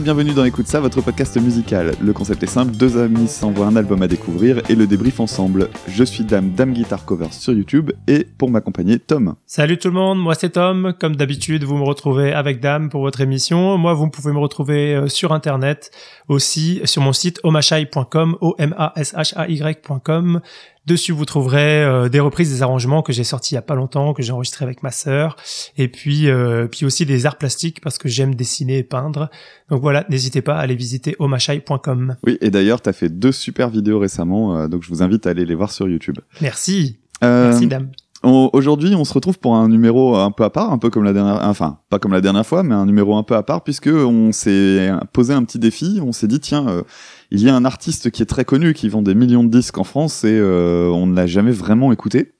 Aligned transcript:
Bienvenue 0.00 0.34
dans 0.34 0.44
Écoute 0.44 0.66
ça, 0.66 0.78
votre 0.78 1.00
podcast 1.00 1.40
musical. 1.40 1.92
Le 2.02 2.12
concept 2.12 2.42
est 2.42 2.48
simple, 2.48 2.72
deux 2.72 2.98
amis 2.98 3.28
s'envoient 3.28 3.66
un 3.66 3.76
album 3.76 4.02
à 4.02 4.08
découvrir 4.08 4.60
et 4.68 4.74
le 4.74 4.86
débrief 4.86 5.20
ensemble. 5.20 5.70
Je 5.88 6.04
suis 6.04 6.22
Dame, 6.22 6.50
Dame 6.50 6.74
Guitar 6.74 7.06
Covers 7.06 7.32
sur 7.32 7.54
YouTube 7.54 7.92
et 8.06 8.26
pour 8.36 8.50
m'accompagner, 8.50 8.98
Tom. 8.98 9.36
Salut 9.46 9.78
tout 9.78 9.88
le 9.88 9.94
monde, 9.94 10.18
moi 10.18 10.34
c'est 10.34 10.50
Tom. 10.50 10.92
Comme 11.00 11.16
d'habitude, 11.16 11.64
vous 11.64 11.76
me 11.76 11.84
retrouvez 11.84 12.34
avec 12.34 12.60
Dame 12.60 12.90
pour 12.90 13.00
votre 13.00 13.22
émission. 13.22 13.78
Moi, 13.78 13.94
vous 13.94 14.10
pouvez 14.10 14.32
me 14.32 14.38
retrouver 14.38 14.94
euh, 14.94 15.08
sur 15.08 15.32
internet 15.32 15.90
aussi 16.28 16.82
sur 16.84 17.00
mon 17.00 17.14
site 17.14 17.40
omashai.com, 17.42 18.36
o 18.42 18.54
m 18.58 18.74
a 18.76 18.92
s 18.96 19.14
h 19.14 19.32
a 19.34 19.48
y.com 19.48 20.40
Dessus, 20.86 21.10
vous 21.10 21.24
trouverez 21.24 21.82
euh, 21.82 22.08
des 22.08 22.20
reprises 22.20 22.52
des 22.52 22.62
arrangements 22.62 23.02
que 23.02 23.12
j'ai 23.12 23.24
sortis 23.24 23.54
il 23.54 23.56
y 23.56 23.58
a 23.58 23.62
pas 23.62 23.74
longtemps, 23.74 24.14
que 24.14 24.22
j'ai 24.22 24.30
enregistré 24.30 24.64
avec 24.64 24.84
ma 24.84 24.92
sœur, 24.92 25.36
et 25.76 25.88
puis 25.88 26.28
euh, 26.28 26.68
puis 26.68 26.86
aussi 26.86 27.04
des 27.04 27.26
arts 27.26 27.38
plastiques 27.38 27.80
parce 27.80 27.98
que 27.98 28.08
j'aime 28.08 28.36
dessiner 28.36 28.78
et 28.78 28.82
peindre. 28.84 29.28
Donc 29.68 29.80
voilà, 29.82 30.06
n'hésitez 30.08 30.42
pas 30.42 30.54
à 30.54 30.60
aller 30.60 30.76
visiter 30.76 31.16
omashai.com. 31.18 32.14
Oui, 32.24 32.38
et 32.40 32.50
d'ailleurs, 32.50 32.80
tu 32.80 32.88
as 32.88 32.92
fait 32.92 33.08
deux 33.08 33.32
super 33.32 33.68
vidéos 33.68 33.98
récemment, 33.98 34.56
euh, 34.56 34.68
donc 34.68 34.84
je 34.84 34.88
vous 34.88 35.02
invite 35.02 35.26
à 35.26 35.30
aller 35.30 35.44
les 35.44 35.56
voir 35.56 35.72
sur 35.72 35.88
YouTube. 35.88 36.18
Merci. 36.40 37.00
Merci, 37.20 37.66
dame. 37.66 37.90
Aujourd'hui, 38.22 38.94
on 38.94 39.04
se 39.04 39.14
retrouve 39.14 39.38
pour 39.38 39.56
un 39.56 39.68
numéro 39.68 40.16
un 40.16 40.30
peu 40.30 40.44
à 40.44 40.50
part, 40.50 40.72
un 40.72 40.78
peu 40.78 40.90
comme 40.90 41.04
la 41.04 41.12
dernière, 41.12 41.40
enfin 41.42 41.78
pas 41.90 41.98
comme 41.98 42.12
la 42.12 42.20
dernière 42.20 42.46
fois, 42.46 42.62
mais 42.62 42.74
un 42.74 42.86
numéro 42.86 43.16
un 43.16 43.22
peu 43.22 43.34
à 43.34 43.42
part 43.42 43.62
puisque 43.62 43.88
on 43.88 44.32
s'est 44.32 44.90
posé 45.12 45.32
un 45.32 45.44
petit 45.44 45.58
défi. 45.58 46.00
On 46.04 46.12
s'est 46.12 46.26
dit 46.26 46.40
tiens, 46.40 46.82
il 47.30 47.42
y 47.42 47.48
a 47.48 47.54
un 47.54 47.64
artiste 47.64 48.10
qui 48.10 48.22
est 48.22 48.26
très 48.26 48.44
connu, 48.44 48.72
qui 48.74 48.88
vend 48.88 49.02
des 49.02 49.14
millions 49.14 49.44
de 49.44 49.50
disques 49.50 49.78
en 49.78 49.84
France 49.84 50.24
et 50.24 50.38
euh, 50.38 50.88
on 50.88 51.06
ne 51.06 51.16
l'a 51.16 51.26
jamais 51.26 51.50
vraiment 51.50 51.92
écouté. 51.92 52.32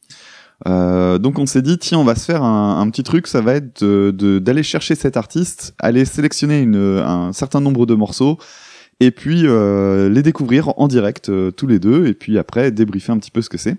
Euh, 0.67 1.19
donc 1.19 1.39
on 1.39 1.45
s'est 1.45 1.61
dit 1.61 1.77
tiens 1.77 1.99
on 1.99 2.05
va 2.05 2.15
se 2.15 2.25
faire 2.25 2.43
un, 2.43 2.89
petit 2.89 3.03
truc 3.03 3.27
ça 3.27 3.43
va 3.43 3.53
être 3.53 3.85
d'aller 3.85 4.63
chercher 4.63 4.95
cet 4.95 5.19
artiste 5.19 5.75
aller 5.79 6.07
sélectionner 6.07 6.63
une, 6.63 6.77
un 6.77 7.35
certain 7.35 7.61
nombre 7.61 7.85
de 7.85 7.95
morceaux 7.95 8.39
et 8.99 9.11
puis 9.11 9.43
euh, 9.45 10.09
les 10.09 10.23
découvrir 10.23 10.73
en 10.79 10.89
direct 10.89 11.31
tous 11.57 11.67
les 11.67 11.79
deux 11.79 12.07
et 12.07 12.15
puis 12.15 12.39
après 12.39 12.71
débriefer 12.71 13.13
un 13.13 13.19
petit 13.19 13.31
peu 13.31 13.43
ce 13.43 13.51
que 13.51 13.59
c'est 13.59 13.77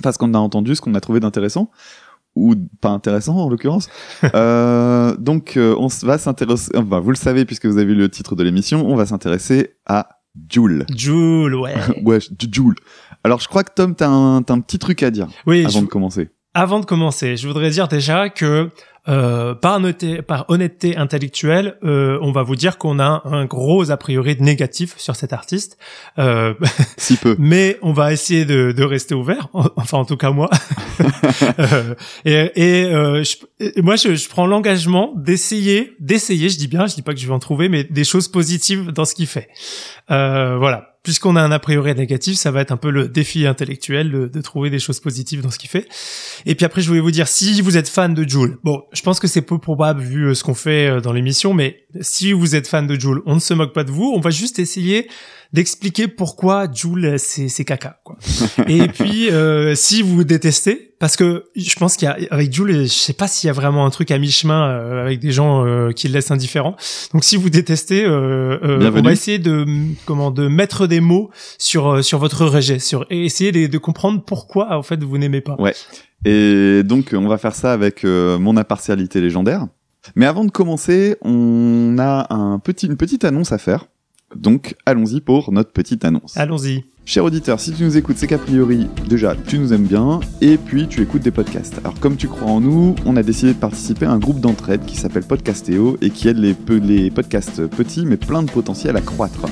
parce 0.00 0.16
qu'on 0.16 0.32
a 0.34 0.38
entendu 0.38 0.76
ce 0.76 0.80
qu'on 0.80 0.94
a 0.94 1.00
trouvé 1.00 1.18
d'intéressant 1.18 1.72
ou 2.36 2.54
pas 2.80 2.90
intéressant 2.90 3.38
en 3.38 3.48
l'occurrence. 3.48 3.88
donc 4.22 5.58
on 5.58 5.88
va 6.02 6.18
s'intéresser, 6.18 6.70
enfin, 6.76 7.00
vous 7.00 7.10
le 7.10 7.16
savez 7.16 7.44
puisque 7.44 7.66
vous 7.66 7.78
avez 7.78 7.86
vu 7.86 7.96
le 7.96 8.08
titre 8.08 8.36
de 8.36 8.44
l'émission, 8.44 8.86
on 8.86 8.94
va 8.94 9.06
s'intéresser 9.06 9.74
à 9.86 10.15
Joule. 10.50 10.86
Joule, 10.94 11.54
ouais. 11.56 11.74
ouais, 12.04 12.18
Joule. 12.52 12.74
Alors, 13.24 13.40
je 13.40 13.48
crois 13.48 13.64
que 13.64 13.72
Tom, 13.74 13.94
t'as 13.94 14.08
un, 14.08 14.38
as 14.38 14.52
un 14.52 14.60
petit 14.60 14.78
truc 14.78 15.02
à 15.02 15.10
dire 15.10 15.28
oui, 15.46 15.64
avant 15.64 15.82
de 15.82 15.86
commencer. 15.86 16.30
Avant 16.54 16.80
de 16.80 16.86
commencer, 16.86 17.36
je 17.36 17.46
voudrais 17.46 17.70
dire 17.70 17.88
déjà 17.88 18.30
que 18.30 18.70
euh, 19.08 19.54
par, 19.54 19.76
honnêteté, 19.76 20.22
par 20.22 20.44
honnêteté 20.48 20.96
intellectuelle, 20.96 21.78
euh, 21.84 22.18
on 22.22 22.32
va 22.32 22.42
vous 22.42 22.56
dire 22.56 22.78
qu'on 22.78 22.98
a 22.98 23.22
un 23.24 23.44
gros 23.44 23.90
a 23.90 23.96
priori 23.96 24.36
négatif 24.40 24.94
sur 24.98 25.16
cet 25.16 25.32
artiste. 25.32 25.78
Euh, 26.18 26.54
si 26.96 27.16
peu. 27.16 27.36
Mais 27.38 27.78
on 27.82 27.92
va 27.92 28.12
essayer 28.12 28.44
de, 28.44 28.72
de 28.72 28.84
rester 28.84 29.14
ouvert, 29.14 29.48
enfin 29.76 29.98
en 29.98 30.04
tout 30.04 30.16
cas 30.16 30.30
moi. 30.30 30.50
Euh, 31.58 31.94
et, 32.24 32.50
et, 32.54 32.84
euh, 32.86 33.22
je, 33.22 33.80
moi, 33.80 33.96
je, 33.96 34.14
je 34.14 34.28
prends 34.28 34.46
l'engagement 34.46 35.12
d'essayer, 35.16 35.94
d'essayer, 36.00 36.48
je 36.48 36.58
dis 36.58 36.68
bien, 36.68 36.86
je 36.86 36.94
dis 36.94 37.02
pas 37.02 37.14
que 37.14 37.20
je 37.20 37.26
vais 37.26 37.32
en 37.32 37.38
trouver, 37.38 37.68
mais 37.68 37.84
des 37.84 38.04
choses 38.04 38.28
positives 38.28 38.90
dans 38.90 39.04
ce 39.04 39.14
qu'il 39.14 39.26
fait. 39.26 39.48
voilà 40.08 40.95
puisqu'on 41.06 41.36
a 41.36 41.40
un 41.40 41.52
a 41.52 41.60
priori 41.60 41.94
négatif, 41.94 42.34
ça 42.34 42.50
va 42.50 42.62
être 42.62 42.72
un 42.72 42.76
peu 42.76 42.90
le 42.90 43.06
défi 43.06 43.46
intellectuel 43.46 44.28
de, 44.28 44.40
trouver 44.40 44.70
des 44.70 44.80
choses 44.80 44.98
positives 44.98 45.40
dans 45.40 45.52
ce 45.52 45.58
qu'il 45.60 45.70
fait. 45.70 45.86
Et 46.46 46.56
puis 46.56 46.66
après, 46.66 46.82
je 46.82 46.88
voulais 46.88 46.98
vous 46.98 47.12
dire, 47.12 47.28
si 47.28 47.60
vous 47.60 47.76
êtes 47.76 47.88
fan 47.88 48.12
de 48.12 48.28
Joule, 48.28 48.58
bon, 48.64 48.82
je 48.92 49.02
pense 49.02 49.20
que 49.20 49.28
c'est 49.28 49.42
peu 49.42 49.58
probable 49.58 50.00
vu 50.02 50.24
euh, 50.24 50.34
ce 50.34 50.42
qu'on 50.42 50.54
fait 50.54 50.88
euh, 50.88 51.00
dans 51.00 51.12
l'émission, 51.12 51.54
mais 51.54 51.84
si 52.00 52.32
vous 52.32 52.56
êtes 52.56 52.66
fan 52.66 52.88
de 52.88 52.98
Joule, 52.98 53.22
on 53.24 53.36
ne 53.36 53.40
se 53.40 53.54
moque 53.54 53.72
pas 53.72 53.84
de 53.84 53.92
vous, 53.92 54.12
on 54.16 54.18
va 54.18 54.30
juste 54.30 54.58
essayer 54.58 55.06
d'expliquer 55.52 56.08
pourquoi 56.08 56.66
Joule 56.72 57.16
c'est 57.18 57.64
caca 57.64 58.00
quoi. 58.04 58.16
et 58.68 58.88
puis 58.88 59.30
euh, 59.30 59.74
si 59.74 60.02
vous 60.02 60.24
détestez 60.24 60.94
parce 60.98 61.16
que 61.16 61.44
je 61.54 61.74
pense 61.76 61.96
qu'il 61.96 62.06
y 62.06 62.10
a 62.10 62.16
avec 62.30 62.52
Joule 62.52 62.84
je 62.84 62.86
sais 62.86 63.12
pas 63.12 63.28
s'il 63.28 63.48
y 63.48 63.50
a 63.50 63.52
vraiment 63.52 63.86
un 63.86 63.90
truc 63.90 64.10
à 64.10 64.18
mi-chemin 64.18 64.68
euh, 64.68 65.02
avec 65.02 65.20
des 65.20 65.30
gens 65.30 65.64
euh, 65.64 65.92
qui 65.92 66.08
le 66.08 66.14
laissent 66.14 66.30
indifférent. 66.30 66.76
Donc 67.12 67.24
si 67.24 67.36
vous 67.36 67.50
détestez 67.50 68.04
euh, 68.04 68.58
on 68.62 69.02
va 69.02 69.12
essayer 69.12 69.38
de 69.38 69.64
comment 70.04 70.30
de 70.30 70.48
mettre 70.48 70.86
des 70.86 71.00
mots 71.00 71.30
sur 71.58 72.04
sur 72.04 72.18
votre 72.18 72.44
rejet 72.46 72.78
sur 72.78 73.06
et 73.10 73.24
essayer 73.24 73.52
de, 73.52 73.66
de 73.66 73.78
comprendre 73.78 74.22
pourquoi 74.24 74.76
en 74.76 74.82
fait 74.82 75.02
vous 75.02 75.18
n'aimez 75.18 75.40
pas. 75.40 75.56
Ouais. 75.58 75.74
Et 76.24 76.82
donc 76.82 77.10
on 77.12 77.28
va 77.28 77.38
faire 77.38 77.54
ça 77.54 77.72
avec 77.72 78.04
mon 78.04 78.56
impartialité 78.56 79.20
légendaire. 79.20 79.66
Mais 80.14 80.26
avant 80.26 80.44
de 80.44 80.50
commencer, 80.50 81.16
on 81.22 81.96
a 81.98 82.32
un 82.32 82.58
petit, 82.58 82.86
une 82.86 82.96
petite 82.96 83.24
annonce 83.24 83.52
à 83.52 83.58
faire. 83.58 83.86
Donc 84.34 84.74
allons-y 84.86 85.20
pour 85.20 85.52
notre 85.52 85.72
petite 85.72 86.04
annonce. 86.04 86.36
Allons-y. 86.36 86.84
Cher 87.04 87.24
auditeur, 87.24 87.60
si 87.60 87.72
tu 87.72 87.84
nous 87.84 87.96
écoutes, 87.96 88.16
c'est 88.18 88.26
qu'a 88.26 88.36
priori, 88.36 88.88
déjà, 89.08 89.36
tu 89.36 89.60
nous 89.60 89.72
aimes 89.72 89.86
bien, 89.86 90.18
et 90.40 90.56
puis 90.56 90.88
tu 90.88 91.02
écoutes 91.02 91.22
des 91.22 91.30
podcasts. 91.30 91.78
Alors 91.78 92.00
comme 92.00 92.16
tu 92.16 92.26
crois 92.26 92.50
en 92.50 92.60
nous, 92.60 92.96
on 93.04 93.16
a 93.16 93.22
décidé 93.22 93.54
de 93.54 93.58
participer 93.58 94.06
à 94.06 94.10
un 94.10 94.18
groupe 94.18 94.40
d'entraide 94.40 94.84
qui 94.84 94.96
s'appelle 94.96 95.22
Podcastéo 95.22 95.98
et 96.00 96.10
qui 96.10 96.26
aide 96.26 96.38
les, 96.38 96.56
les 96.80 97.10
podcasts 97.12 97.64
petits 97.68 98.04
mais 98.04 98.16
plein 98.16 98.42
de 98.42 98.50
potentiel 98.50 98.96
à 98.96 99.00
croître. 99.00 99.46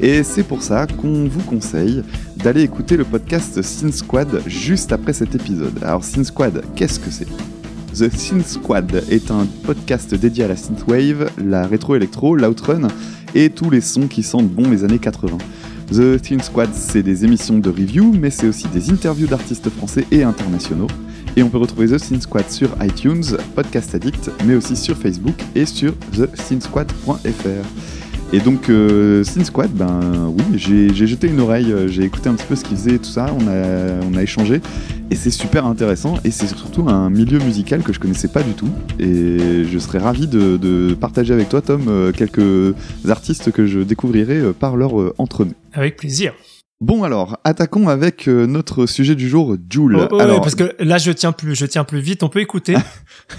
Et 0.00 0.24
c'est 0.24 0.42
pour 0.42 0.62
ça 0.62 0.88
qu'on 0.88 1.28
vous 1.28 1.42
conseille 1.42 2.02
d'aller 2.36 2.62
écouter 2.62 2.96
le 2.96 3.04
podcast 3.04 3.62
Sin 3.62 3.92
Squad 3.92 4.42
juste 4.46 4.92
après 4.92 5.12
cet 5.12 5.36
épisode. 5.36 5.78
Alors 5.82 6.02
Sin 6.02 6.24
Squad, 6.24 6.64
qu'est-ce 6.74 6.98
que 6.98 7.10
c'est? 7.10 7.57
The 7.98 8.16
Synth 8.16 8.46
Squad 8.46 9.02
est 9.10 9.32
un 9.32 9.44
podcast 9.64 10.14
dédié 10.14 10.44
à 10.44 10.48
la 10.48 10.54
synthwave, 10.54 11.32
la 11.36 11.66
rétro-électro, 11.66 12.36
l'outrun 12.36 12.86
et 13.34 13.50
tous 13.50 13.70
les 13.70 13.80
sons 13.80 14.06
qui 14.06 14.22
sentent 14.22 14.48
bon 14.48 14.70
les 14.70 14.84
années 14.84 15.00
80. 15.00 15.36
The 15.90 16.24
Synth 16.24 16.44
Squad, 16.44 16.68
c'est 16.74 17.02
des 17.02 17.24
émissions 17.24 17.58
de 17.58 17.68
review, 17.68 18.12
mais 18.12 18.30
c'est 18.30 18.46
aussi 18.46 18.68
des 18.68 18.90
interviews 18.90 19.26
d'artistes 19.26 19.68
français 19.68 20.04
et 20.12 20.22
internationaux. 20.22 20.86
Et 21.36 21.42
on 21.42 21.48
peut 21.48 21.58
retrouver 21.58 21.88
The 21.88 21.98
Synth 21.98 22.22
Squad 22.22 22.48
sur 22.48 22.68
iTunes, 22.80 23.36
Podcast 23.56 23.92
Addict, 23.96 24.30
mais 24.46 24.54
aussi 24.54 24.76
sur 24.76 24.96
Facebook 24.96 25.34
et 25.56 25.66
sur 25.66 25.92
thesynthsquad.fr. 26.12 27.97
Et 28.30 28.40
donc, 28.40 28.68
euh, 28.68 29.24
Sin 29.24 29.42
Squad, 29.42 29.70
ben 29.70 30.30
oui, 30.36 30.58
j'ai 30.58 31.06
jeté 31.06 31.28
une 31.28 31.40
oreille, 31.40 31.72
euh, 31.72 31.88
j'ai 31.88 32.02
écouté 32.02 32.28
un 32.28 32.34
petit 32.34 32.44
peu 32.44 32.56
ce 32.56 32.64
qu'ils 32.64 32.76
faisaient, 32.76 32.98
tout 32.98 33.04
ça, 33.04 33.26
on 33.32 33.48
a, 33.48 34.04
on 34.04 34.14
a 34.14 34.22
échangé, 34.22 34.60
et 35.10 35.14
c'est 35.14 35.30
super 35.30 35.64
intéressant, 35.64 36.18
et 36.24 36.30
c'est 36.30 36.46
surtout 36.46 36.90
un 36.90 37.08
milieu 37.08 37.38
musical 37.38 37.82
que 37.82 37.90
je 37.94 37.98
connaissais 37.98 38.28
pas 38.28 38.42
du 38.42 38.52
tout, 38.52 38.68
et 38.98 39.64
je 39.64 39.78
serais 39.78 39.98
ravi 39.98 40.26
de, 40.26 40.94
partager 41.00 41.32
avec 41.32 41.48
toi, 41.48 41.62
Tom, 41.62 41.86
euh, 41.88 42.12
quelques 42.12 42.74
artistes 43.08 43.50
que 43.50 43.66
je 43.66 43.80
découvrirai 43.80 44.36
euh, 44.36 44.52
par 44.52 44.76
leur 44.76 44.92
entremets. 45.18 45.54
Avec 45.72 45.96
plaisir. 45.96 46.34
Bon 46.82 47.04
alors, 47.04 47.38
attaquons 47.44 47.88
avec 47.88 48.28
notre 48.28 48.86
sujet 48.86 49.14
du 49.14 49.28
jour, 49.28 49.56
Joule. 49.68 49.96
Oh, 49.98 50.08
oh, 50.12 50.20
alors, 50.20 50.40
parce 50.42 50.54
que 50.54 50.76
là 50.78 50.98
je 50.98 51.10
tiens 51.10 51.32
plus, 51.32 51.56
je 51.56 51.66
tiens 51.66 51.82
plus 51.82 51.98
vite. 51.98 52.22
On 52.22 52.28
peut 52.28 52.38
écouter. 52.38 52.76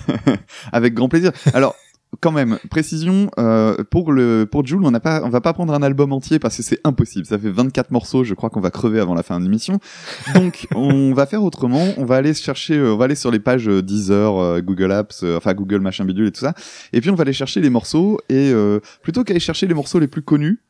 avec 0.73 0.93
grand 0.93 1.07
plaisir. 1.07 1.31
Alors, 1.53 1.73
quand 2.21 2.31
même, 2.31 2.57
précision, 2.69 3.29
euh, 3.37 3.83
pour 3.89 4.11
le 4.11 4.47
pour 4.49 4.65
Jules, 4.65 4.83
on 4.83 4.91
n'a 4.91 4.99
pas, 4.99 5.21
on 5.23 5.29
va 5.29 5.41
pas 5.41 5.53
prendre 5.53 5.73
un 5.73 5.83
album 5.83 6.11
entier 6.11 6.39
parce 6.39 6.57
que 6.57 6.63
c'est 6.63 6.79
impossible. 6.83 7.25
Ça 7.25 7.37
fait 7.37 7.51
24 7.51 7.91
morceaux, 7.91 8.23
je 8.23 8.33
crois 8.33 8.49
qu'on 8.49 8.59
va 8.59 8.71
crever 8.71 8.99
avant 8.99 9.13
la 9.13 9.23
fin 9.23 9.39
de 9.39 9.45
l'émission. 9.45 9.79
Donc, 10.33 10.67
on 10.75 11.13
va 11.13 11.25
faire 11.25 11.43
autrement. 11.43 11.87
On 11.97 12.05
va 12.05 12.15
aller 12.15 12.33
chercher, 12.33 12.77
euh, 12.77 12.93
on 12.93 12.97
va 12.97 13.05
aller 13.05 13.15
sur 13.15 13.31
les 13.31 13.39
pages 13.39 13.69
euh, 13.69 13.81
Deezer, 13.81 14.61
Google 14.61 14.91
Apps, 14.91 15.23
enfin 15.23 15.53
Google 15.53 15.81
machin 15.81 16.03
bidule 16.03 16.27
et 16.27 16.31
tout 16.31 16.41
ça. 16.41 16.53
Et 16.93 17.01
puis 17.01 17.09
on 17.09 17.15
va 17.15 17.21
aller 17.21 17.33
chercher 17.33 17.61
les 17.61 17.69
morceaux. 17.69 18.19
Et 18.29 18.53
plutôt 19.01 19.23
qu'aller 19.23 19.39
chercher 19.39 19.67
les 19.67 19.73
morceaux 19.73 19.99
les 19.99 20.07
plus 20.07 20.21
connus, 20.21 20.61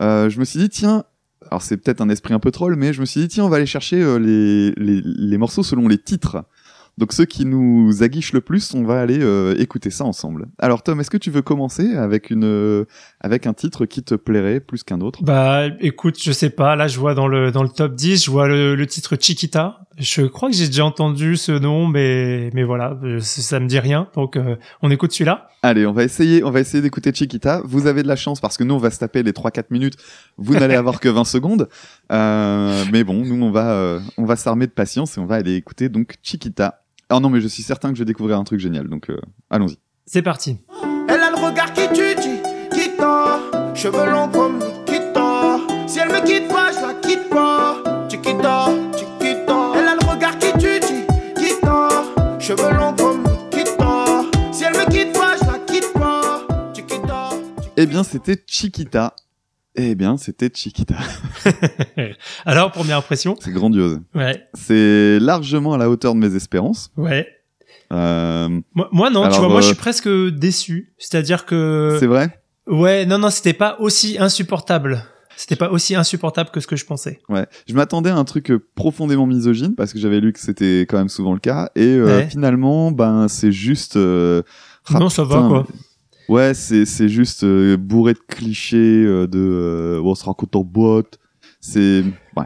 je 0.00 0.38
me 0.38 0.44
suis 0.44 0.58
dit 0.58 0.68
tiens. 0.68 1.04
Alors 1.50 1.62
c'est 1.62 1.76
peut-être 1.76 2.00
un 2.00 2.08
esprit 2.08 2.34
un 2.34 2.40
peu 2.40 2.50
troll, 2.50 2.74
mais 2.76 2.92
je 2.92 3.00
me 3.00 3.06
suis 3.06 3.20
dit 3.20 3.28
tiens 3.28 3.44
on 3.44 3.48
va 3.48 3.56
aller 3.56 3.66
chercher 3.66 4.18
les, 4.18 4.72
les, 4.72 5.02
les 5.04 5.38
morceaux 5.38 5.62
selon 5.62 5.86
les 5.86 5.98
titres. 5.98 6.44
Donc 6.98 7.12
ceux 7.12 7.26
qui 7.26 7.44
nous 7.44 8.02
aguichent 8.02 8.32
le 8.32 8.40
plus, 8.40 8.72
on 8.72 8.82
va 8.82 9.00
aller 9.00 9.18
euh, 9.20 9.54
écouter 9.58 9.90
ça 9.90 10.04
ensemble. 10.04 10.46
Alors 10.58 10.82
Tom, 10.82 10.98
est-ce 10.98 11.10
que 11.10 11.18
tu 11.18 11.30
veux 11.30 11.42
commencer 11.42 11.94
avec 11.94 12.30
une 12.30 12.44
euh, 12.44 12.86
avec 13.20 13.46
un 13.46 13.52
titre 13.52 13.84
qui 13.84 14.02
te 14.02 14.14
plairait 14.14 14.60
plus 14.60 14.82
qu'un 14.82 15.02
autre? 15.02 15.22
Bah 15.22 15.64
écoute, 15.80 16.16
je 16.18 16.32
sais 16.32 16.48
pas, 16.48 16.74
là 16.74 16.88
je 16.88 16.98
vois 16.98 17.14
dans 17.14 17.28
le 17.28 17.52
dans 17.52 17.62
le 17.62 17.68
top 17.68 17.94
10, 17.94 18.24
je 18.24 18.30
vois 18.30 18.48
le, 18.48 18.86
titre 18.86 19.16
Chiquita. 19.20 19.80
Je 19.98 20.22
crois 20.22 20.48
que 20.48 20.56
j'ai 20.56 20.66
déjà 20.66 20.86
entendu 20.86 21.36
ce 21.36 21.52
nom 21.52 21.86
mais 21.86 22.50
mais 22.54 22.62
voilà, 22.62 22.98
euh, 23.02 23.20
ça 23.20 23.60
me 23.60 23.66
dit 23.66 23.78
rien. 23.78 24.08
Donc 24.14 24.38
on 24.80 24.90
écoute 24.90 25.12
celui-là. 25.12 25.48
Allez, 25.62 25.84
on 25.84 25.92
va 25.92 26.02
essayer 26.02 26.42
on 26.44 26.50
va 26.50 26.60
essayer 26.60 26.82
d'écouter 26.82 27.12
Chiquita. 27.12 27.60
Vous 27.64 27.88
avez 27.88 28.04
de 28.04 28.08
la 28.08 28.16
chance 28.16 28.40
parce 28.40 28.56
que 28.56 28.64
nous 28.64 28.74
on 28.74 28.78
va 28.78 28.90
se 28.90 28.98
taper 28.98 29.22
les 29.22 29.34
3 29.34 29.50
4 29.50 29.70
minutes. 29.70 29.96
Vous 30.38 30.54
n'allez 30.58 30.76
avoir 30.76 30.98
que 31.00 31.10
20 31.10 31.24
secondes. 31.24 31.68
mais 32.08 33.04
bon, 33.04 33.22
nous 33.22 33.44
on 33.44 33.50
va 33.50 33.98
on 34.16 34.24
va 34.24 34.36
s'armer 34.36 34.66
de 34.66 34.72
patience 34.72 35.18
et 35.18 35.20
on 35.20 35.26
va 35.26 35.34
aller 35.34 35.56
écouter 35.56 35.90
donc 35.90 36.14
Chiquita. 36.22 36.80
Ah 37.08 37.20
non, 37.20 37.30
mais 37.30 37.40
je 37.40 37.48
suis 37.48 37.62
certain 37.62 37.90
que 37.90 37.94
je 37.94 38.00
vais 38.00 38.04
découvrir 38.06 38.38
un 38.38 38.44
truc 38.44 38.58
génial, 38.60 38.88
donc 38.88 39.10
euh, 39.10 39.20
allons-y. 39.50 39.78
C'est 40.06 40.22
parti. 40.22 40.58
Elle 41.08 41.20
a 41.20 41.30
le 41.30 41.36
regard 41.36 41.72
qui 41.72 41.86
tue, 41.88 42.16
qui 42.72 42.96
tord, 42.96 43.40
cheveux 43.74 44.10
longs 44.10 44.28
comme 44.28 44.58
Nikita. 44.58 45.58
Si 45.86 45.98
elle 46.00 46.08
me 46.08 46.24
quitte 46.26 46.48
pas, 46.48 46.72
je 46.72 46.80
la 46.86 46.94
quitte 46.94 47.28
pas. 47.30 47.76
Chiquita, 48.08 48.66
Chiquita. 48.96 49.72
Elle 49.76 49.88
a 49.88 49.94
le 49.94 50.10
regard 50.10 50.36
qui 50.38 50.52
tue, 50.58 50.80
qui 51.36 51.60
tord, 51.60 52.40
cheveux 52.40 52.72
longs 52.76 52.94
comme 52.94 53.22
Nikita. 53.22 54.24
Si 54.52 54.64
elle 54.64 54.72
me 54.74 54.90
quitte 54.90 55.12
pas, 55.12 55.36
je 55.40 55.46
la 55.46 55.58
quitte 55.60 55.92
pas. 55.92 56.42
Chiquita, 56.74 57.30
Eh 57.76 57.86
bien, 57.86 58.02
c'était 58.02 58.42
Chiquita. 58.48 59.14
Eh 59.76 59.94
bien, 59.94 60.16
c'était 60.16 60.50
Chiquita. 60.52 60.96
Alors, 62.46 62.72
première 62.72 62.98
impression 62.98 63.36
C'est 63.40 63.52
grandiose. 63.52 64.00
Ouais, 64.14 64.46
C'est 64.54 65.18
largement 65.20 65.74
à 65.74 65.78
la 65.78 65.90
hauteur 65.90 66.14
de 66.14 66.18
mes 66.20 66.34
espérances. 66.34 66.90
ouais. 66.96 67.28
Euh, 67.92 68.48
Moi, 68.74 68.88
moi, 68.90 69.10
non, 69.10 69.28
tu 69.30 69.38
vois, 69.38 69.48
moi, 69.48 69.58
euh, 69.58 69.60
je 69.60 69.66
suis 69.68 69.76
presque 69.76 70.08
déçu. 70.08 70.92
C'est-à-dire 70.98 71.46
que... 71.46 71.96
c'est 72.00 72.06
vrai? 72.08 72.42
Ouais, 72.66 73.06
non, 73.06 73.18
non, 73.18 73.30
c'était 73.30 73.52
pas 73.52 73.76
aussi 73.78 74.16
insupportable. 74.18 75.04
C'était 75.36 75.54
pas 75.54 75.70
aussi 75.70 75.94
insupportable 75.94 76.50
que 76.50 76.58
ce 76.60 76.66
que 76.66 76.74
je 76.74 76.84
pensais. 76.84 77.20
Ouais. 77.28 77.46
Je 77.68 77.74
m'attendais 77.74 78.10
à 78.10 78.16
un 78.16 78.24
truc 78.24 78.50
euh, 78.50 78.58
profondément 78.74 79.26
misogyne 79.26 79.74
parce 79.76 79.92
que 79.92 80.00
j'avais 80.00 80.18
lu 80.18 80.32
que 80.32 80.40
c'était 80.40 80.80
quand 80.88 80.96
même 80.98 81.08
souvent 81.10 81.32
le 81.34 81.38
cas. 81.38 81.70
Et 81.76 81.84
euh, 81.86 82.06
Ouais. 82.06 82.28
finalement, 82.28 82.90
ben, 82.90 83.28
c'est 83.28 83.52
juste. 83.52 83.96
euh, 83.96 84.42
non, 84.90 85.08
ça 85.10 85.22
va, 85.22 85.46
quoi. 85.46 85.66
Ouais, 86.28 86.54
c'est 86.54 86.84
c'est 86.86 87.08
juste 87.08 87.44
euh, 87.44 87.76
bourré 87.76 88.14
de 88.14 88.18
clichés 88.18 89.04
euh, 89.04 89.26
de 89.26 89.38
euh, 89.38 90.00
on 90.02 90.14
se 90.14 90.24
rencontre 90.24 90.58
en 90.58 90.64
boîte. 90.64 91.18
C'est 91.60 92.02
ouais. 92.36 92.44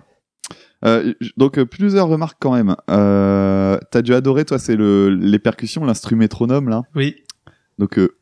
Euh, 0.84 1.12
donc 1.36 1.62
plusieurs 1.64 2.08
remarques 2.08 2.38
quand 2.40 2.52
même. 2.54 2.74
Euh, 2.90 3.78
T'as 3.90 4.02
dû 4.02 4.12
adorer 4.14 4.44
toi, 4.44 4.58
c'est 4.58 4.76
le 4.76 5.10
les 5.14 5.38
percussions, 5.38 5.84
l'instru 5.84 6.16
métronome 6.16 6.68
là. 6.68 6.82
Oui. 6.94 7.16
Donc 7.78 7.98
euh, 7.98 8.14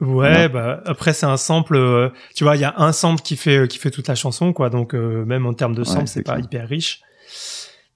Ouais, 0.00 0.48
bah 0.48 0.80
après 0.86 1.12
c'est 1.12 1.26
un 1.26 1.36
sample. 1.36 1.74
euh, 1.76 2.08
tu 2.36 2.44
vois, 2.44 2.54
il 2.56 2.60
y 2.60 2.64
a 2.64 2.74
un 2.78 2.92
sample 2.92 3.20
qui 3.22 3.36
fait 3.36 3.66
qui 3.68 3.78
fait 3.78 3.90
toute 3.90 4.06
la 4.06 4.14
chanson, 4.14 4.52
quoi. 4.52 4.70
Donc 4.70 4.94
euh, 4.94 5.24
même 5.24 5.44
en 5.44 5.54
termes 5.54 5.74
de 5.74 5.82
sample, 5.82 6.00
Ouais, 6.02 6.06
c'est 6.06 6.22
pas 6.22 6.38
hyper 6.38 6.68
riche. 6.68 7.00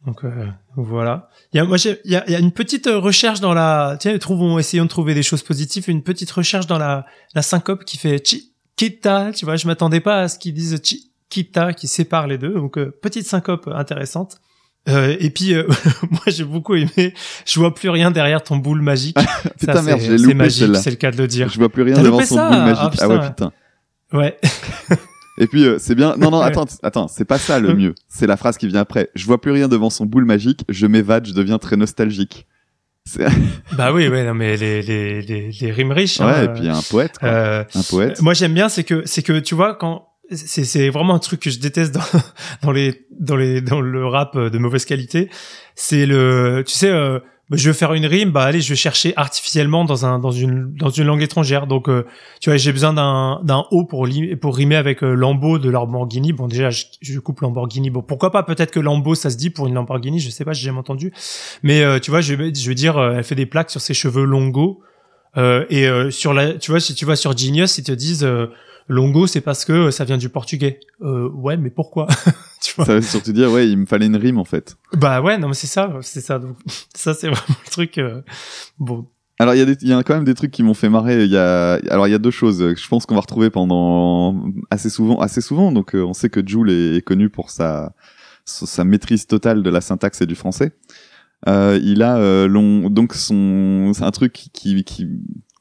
Donc 0.06 0.24
euh, 0.24 0.46
voilà. 0.76 1.28
Il 1.52 1.58
y 1.58 1.60
a 1.60 1.64
moi 1.64 1.76
j'ai 1.76 2.00
il 2.04 2.10
y 2.12 2.16
a, 2.16 2.24
il 2.26 2.32
y 2.32 2.34
a 2.34 2.40
une 2.40 2.50
petite 2.52 2.86
euh, 2.88 2.98
recherche 2.98 3.40
dans 3.40 3.54
la. 3.54 3.96
Tiens, 4.00 4.16
trouvons 4.18 4.58
essayons 4.58 4.84
de 4.84 4.88
trouver 4.88 5.14
des 5.14 5.22
choses 5.22 5.42
positives. 5.42 5.84
Une 5.88 6.02
petite 6.02 6.30
recherche 6.30 6.66
dans 6.66 6.78
la 6.78 7.06
la 7.34 7.42
syncope 7.42 7.84
qui 7.84 7.98
fait 7.98 8.20
chiquita. 8.26 9.30
Tu 9.32 9.44
vois, 9.44 9.56
je 9.56 9.66
m'attendais 9.66 10.00
pas 10.00 10.22
à 10.22 10.28
ce 10.28 10.38
qu'ils 10.40 10.54
disent 10.54 10.80
chiquita 10.82 11.72
qui 11.72 11.86
sépare 11.86 12.26
les 12.26 12.36
deux. 12.38 12.52
Donc 12.54 12.78
euh, 12.78 12.90
petite 13.00 13.26
syncope 13.26 13.68
intéressante. 13.72 14.38
Euh, 14.88 15.16
et 15.20 15.30
puis 15.30 15.54
euh, 15.54 15.68
moi 16.10 16.22
j'ai 16.26 16.42
beaucoup 16.42 16.74
aimé. 16.74 17.14
Je 17.46 17.60
vois 17.60 17.72
plus 17.72 17.88
rien 17.88 18.10
derrière 18.10 18.42
ton 18.42 18.56
boule 18.56 18.82
magique. 18.82 19.16
putain 19.60 19.74
Ça, 19.74 19.82
merde, 19.82 20.00
c'est- 20.00 20.06
j'ai 20.06 20.18
c'est 20.18 20.22
loupé 20.24 20.34
magique, 20.34 20.58
celle-là. 20.62 20.78
c'est 20.80 20.90
le 20.90 20.96
cas 20.96 21.12
de 21.12 21.16
le 21.18 21.28
dire. 21.28 21.48
Je 21.48 21.58
vois 21.58 21.68
plus 21.68 21.82
rien 21.84 22.02
devant 22.02 22.18
son 22.24 22.34
ça 22.34 22.48
boule 22.48 22.58
Ah, 22.60 22.64
magique. 22.64 23.00
Ah, 23.00 23.08
ouais 23.08 23.18
putain. 23.20 23.30
putain. 23.30 23.52
Ouais. 24.18 24.36
Et 25.38 25.46
puis 25.46 25.64
euh, 25.64 25.78
c'est 25.78 25.94
bien. 25.94 26.16
Non 26.16 26.30
non 26.30 26.40
Ouais. 26.40 26.44
attends 26.46 26.66
attends 26.82 27.08
c'est 27.08 27.24
pas 27.24 27.38
ça 27.38 27.58
le 27.58 27.70
Euh. 27.70 27.74
mieux. 27.74 27.94
C'est 28.08 28.26
la 28.26 28.36
phrase 28.36 28.58
qui 28.58 28.66
vient 28.66 28.80
après. 28.80 29.10
Je 29.14 29.24
vois 29.26 29.40
plus 29.40 29.50
rien 29.52 29.68
devant 29.68 29.90
son 29.90 30.04
boule 30.06 30.24
magique. 30.24 30.64
Je 30.68 30.86
m'évade. 30.86 31.26
Je 31.26 31.32
deviens 31.32 31.58
très 31.58 31.76
nostalgique. 31.76 32.46
Bah 33.76 33.92
oui, 33.92 34.06
ouais, 34.08 34.24
non, 34.24 34.34
mais 34.34 34.56
les, 34.56 34.80
les, 34.82 35.22
les, 35.22 35.50
les 35.50 35.70
rimes 35.72 35.90
riches. 35.92 36.20
Ouais 36.20 36.26
hein, 36.26 36.42
et 36.44 36.48
puis 36.52 36.68
un 36.68 36.80
poète 36.88 37.18
quoi. 37.18 37.28
euh, 37.28 37.64
Un 37.74 37.82
poète. 37.82 38.20
moi 38.22 38.32
j'aime 38.34 38.54
bien, 38.54 38.68
c'est 38.68 38.84
que 38.84 39.02
c'est 39.06 39.22
que 39.22 39.38
tu 39.40 39.54
vois 39.56 39.74
quand 39.74 40.08
c'est 40.30 40.64
c'est 40.64 40.88
vraiment 40.88 41.14
un 41.14 41.18
truc 41.18 41.40
que 41.40 41.50
je 41.50 41.58
déteste 41.58 41.92
dans 41.94 42.00
dans 42.62 42.70
les 42.72 43.06
dans 43.18 43.36
les 43.36 43.60
dans 43.60 43.80
le 43.80 44.06
rap 44.06 44.36
de 44.38 44.58
mauvaise 44.58 44.84
qualité. 44.84 45.30
C'est 45.74 46.06
le, 46.06 46.62
tu 46.66 46.72
sais, 46.74 46.90
euh, 46.90 47.18
je 47.52 47.68
veux 47.68 47.74
faire 47.74 47.92
une 47.92 48.06
rime, 48.06 48.30
bah 48.30 48.44
allez, 48.44 48.60
je 48.60 48.70
vais 48.70 48.76
chercher 48.76 49.12
artificiellement 49.16 49.84
dans 49.84 50.06
un 50.06 50.18
dans 50.18 50.30
une 50.30 50.74
dans 50.74 50.90
une 50.90 51.04
langue 51.06 51.22
étrangère. 51.22 51.66
Donc 51.66 51.88
euh, 51.88 52.06
tu 52.40 52.50
vois, 52.50 52.56
j'ai 52.56 52.72
besoin 52.72 52.92
d'un 52.92 53.40
d'un 53.44 53.64
O 53.70 53.84
pour 53.84 54.08
pour 54.40 54.56
rimer 54.56 54.76
avec 54.76 55.02
euh, 55.02 55.14
Lambo 55.14 55.58
de 55.58 55.70
Lamborghini. 55.70 56.32
Bon 56.32 56.48
déjà, 56.48 56.70
je, 56.70 56.84
je 57.00 57.18
coupe 57.20 57.40
Lamborghini. 57.40 57.90
Bon 57.90 58.02
pourquoi 58.02 58.30
pas? 58.30 58.42
Peut-être 58.42 58.70
que 58.70 58.80
Lambo 58.80 59.14
ça 59.14 59.30
se 59.30 59.36
dit 59.36 59.50
pour 59.50 59.66
une 59.66 59.74
Lamborghini, 59.74 60.18
je 60.18 60.30
sais 60.30 60.44
pas, 60.44 60.52
j'ai 60.52 60.66
jamais 60.66 60.78
entendu. 60.78 61.12
Mais 61.62 61.82
euh, 61.82 61.98
tu 61.98 62.10
vois, 62.10 62.20
je 62.20 62.34
je 62.34 62.68
veux 62.68 62.74
dire, 62.74 62.96
euh, 62.98 63.14
elle 63.16 63.24
fait 63.24 63.34
des 63.34 63.46
plaques 63.46 63.70
sur 63.70 63.80
ses 63.80 63.94
cheveux 63.94 64.24
longos. 64.24 64.80
Euh, 65.38 65.64
et 65.70 65.88
euh, 65.88 66.10
sur 66.10 66.34
la, 66.34 66.52
tu 66.54 66.70
vois, 66.70 66.80
si 66.80 66.94
tu 66.94 67.06
vas 67.06 67.16
sur 67.16 67.36
Genius, 67.36 67.78
ils 67.78 67.84
te 67.84 67.92
disent 67.92 68.26
longo, 68.92 69.26
c'est 69.26 69.40
parce 69.40 69.64
que 69.64 69.90
ça 69.90 70.04
vient 70.04 70.18
du 70.18 70.28
portugais. 70.28 70.80
Euh, 71.00 71.28
ouais, 71.30 71.56
mais 71.56 71.70
pourquoi 71.70 72.06
Tu 72.60 72.74
vois 72.76 72.84
Ça 72.84 72.94
veut 72.94 73.02
surtout 73.02 73.32
dire 73.32 73.50
ouais 73.50 73.68
il 73.68 73.76
me 73.76 73.86
fallait 73.86 74.06
une 74.06 74.16
rime 74.16 74.38
en 74.38 74.44
fait. 74.44 74.76
Bah 74.92 75.20
ouais, 75.20 75.38
non 75.38 75.48
mais 75.48 75.54
c'est 75.54 75.66
ça, 75.66 75.92
c'est 76.02 76.20
ça. 76.20 76.38
Donc 76.38 76.56
ça 76.94 77.14
c'est 77.14 77.28
vraiment 77.28 77.58
le 77.64 77.70
truc. 77.70 77.98
euh, 77.98 78.22
bon, 78.78 79.06
Alors 79.38 79.54
il 79.54 79.58
y 79.58 79.92
a 79.92 79.98
y 80.00 80.04
quand 80.04 80.14
même 80.14 80.24
des 80.24 80.34
trucs 80.34 80.50
qui 80.52 80.62
m'ont 80.62 80.74
fait 80.74 80.88
marrer. 80.88 81.26
Y 81.26 81.36
a, 81.36 81.74
alors 81.90 82.06
il 82.06 82.10
y 82.10 82.14
a 82.14 82.18
deux 82.18 82.30
choses 82.30 82.58
que 82.58 82.80
je 82.80 82.88
pense 82.88 83.06
qu'on 83.06 83.14
va 83.14 83.20
retrouver 83.20 83.50
pendant 83.50 84.44
assez 84.70 84.90
souvent, 84.90 85.18
assez 85.20 85.40
souvent. 85.40 85.72
Donc 85.72 85.94
euh, 85.94 86.04
on 86.04 86.12
sait 86.12 86.30
que 86.30 86.46
Joule 86.46 86.70
est, 86.70 86.96
est 86.96 87.02
connu 87.02 87.30
pour 87.30 87.50
sa, 87.50 87.94
maîtrise 88.84 89.26
totale 89.26 89.62
de 89.62 89.70
la 89.70 89.80
syntaxe 89.80 90.20
et 90.20 90.26
du 90.26 90.34
français. 90.34 90.72
Euh, 91.48 91.78
il 91.82 92.02
a 92.02 92.18
euh, 92.18 92.46
long, 92.46 92.88
donc 92.88 93.14
son, 93.14 93.92
c'est 93.94 94.04
un 94.04 94.10
truc 94.10 94.32
qui, 94.32 94.50
qui, 94.50 94.84
qui, 94.84 95.08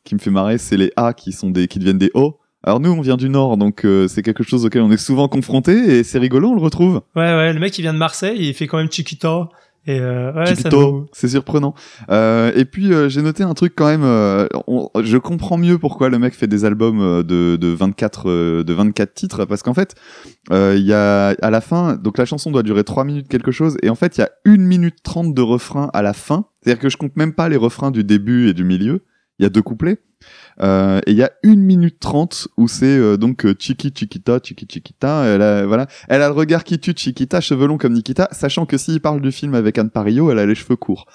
qui 0.03 0.15
me 0.15 0.19
fait 0.19 0.29
marrer, 0.29 0.57
c'est 0.57 0.77
les 0.77 0.91
A 0.95 1.13
qui 1.13 1.31
sont 1.31 1.49
des, 1.49 1.67
qui 1.67 1.79
deviennent 1.79 1.97
des 1.97 2.11
O. 2.13 2.39
Alors 2.63 2.79
nous 2.79 2.91
on 2.91 3.01
vient 3.01 3.17
du 3.17 3.29
Nord, 3.29 3.57
donc 3.57 3.85
euh, 3.85 4.07
c'est 4.07 4.21
quelque 4.21 4.43
chose 4.43 4.65
auquel 4.65 4.81
on 4.83 4.91
est 4.91 4.97
souvent 4.97 5.27
confronté 5.27 5.71
et 5.97 6.03
c'est 6.03 6.19
rigolo, 6.19 6.49
on 6.49 6.55
le 6.55 6.61
retrouve. 6.61 7.01
ouais, 7.15 7.21
ouais, 7.35 7.53
le 7.53 7.59
mec 7.59 7.77
il 7.77 7.81
vient 7.81 7.93
de 7.93 7.97
Marseille, 7.97 8.37
il 8.39 8.53
fait 8.53 8.67
quand 8.67 8.77
même 8.77 8.91
Chiquita. 8.91 9.49
Et 9.87 9.99
euh, 9.99 10.31
ouais, 10.33 10.45
Chiquito, 10.45 10.79
nous- 10.79 11.05
c'est 11.11 11.27
surprenant. 11.27 11.73
Euh, 12.11 12.51
et 12.55 12.65
puis 12.65 12.93
euh, 12.93 13.09
j'ai 13.09 13.23
noté 13.23 13.41
un 13.41 13.55
truc 13.55 13.73
quand 13.75 13.87
même. 13.87 14.03
euh, 14.03 14.45
on- 14.67 14.89
je 15.01 15.17
comprends 15.17 15.57
mieux 15.57 15.79
pourquoi 15.79 16.09
le 16.09 16.19
mec 16.19 16.35
fait 16.35 16.45
des 16.45 16.65
albums 16.65 17.01
euh, 17.01 17.23
de, 17.23 17.55
de 17.55 17.67
24 17.69 18.29
euh, 18.29 18.63
de 18.63 18.73
24 18.73 19.11
titres 19.15 19.45
parce 19.45 19.63
qu'en 19.63 19.73
fait 19.73 19.95
euh, 20.51 20.75
il 20.77 20.85
y 20.85 20.93
a 20.93 21.29
à 21.29 21.49
la 21.49 21.61
fin 21.61 21.95
donc 21.95 22.19
la 22.19 22.25
chanson 22.25 22.51
doit 22.51 22.61
durer 22.61 22.83
3 22.83 23.05
minutes 23.05 23.27
quelque 23.27 23.51
chose 23.51 23.75
et 23.81 23.89
en 23.89 23.95
fait 23.95 24.19
il 24.19 24.21
y 24.21 24.23
a 24.23 24.29
1 24.45 24.57
minute 24.57 24.97
30 25.01 25.33
de 25.33 25.41
refrain 25.41 25.89
à 25.95 26.03
la 26.03 26.13
fin. 26.13 26.45
C'est-à-dire 26.61 26.79
que 26.79 26.89
je 26.89 26.97
compte 26.97 27.15
même 27.17 27.33
pas 27.33 27.49
les 27.49 27.57
refrains 27.57 27.89
du 27.89 28.03
début 28.03 28.49
et 28.49 28.53
du 28.53 28.63
milieu. 28.63 29.03
Il 29.39 29.43
y 29.43 29.45
a 29.47 29.49
deux 29.49 29.63
couplets. 29.63 29.97
Euh, 30.59 30.99
et 31.07 31.11
il 31.11 31.17
y 31.17 31.23
a 31.23 31.31
1 31.43 31.55
minute 31.55 31.99
30 31.99 32.47
où 32.57 32.67
c'est 32.67 32.85
euh, 32.85 33.17
donc 33.17 33.45
euh, 33.45 33.55
Chiqui 33.57 33.91
Chiquita, 33.95 34.39
Chiqui 34.43 34.67
Chiquita, 34.69 35.23
elle 35.25 35.41
a, 35.41 35.65
voilà, 35.65 35.87
elle 36.09 36.21
a 36.21 36.27
le 36.27 36.33
regard 36.33 36.63
qui 36.63 36.77
tue 36.79 36.93
Chiquita, 36.95 37.39
cheveux 37.41 37.67
longs 37.67 37.77
comme 37.77 37.93
Nikita, 37.93 38.27
sachant 38.31 38.65
que 38.65 38.77
s'il 38.77 38.99
parle 38.99 39.21
du 39.21 39.31
film 39.31 39.55
avec 39.55 39.77
Anne 39.77 39.89
Parillo, 39.89 40.29
elle 40.31 40.39
a 40.39 40.45
les 40.45 40.55
cheveux 40.55 40.75
courts. 40.75 41.05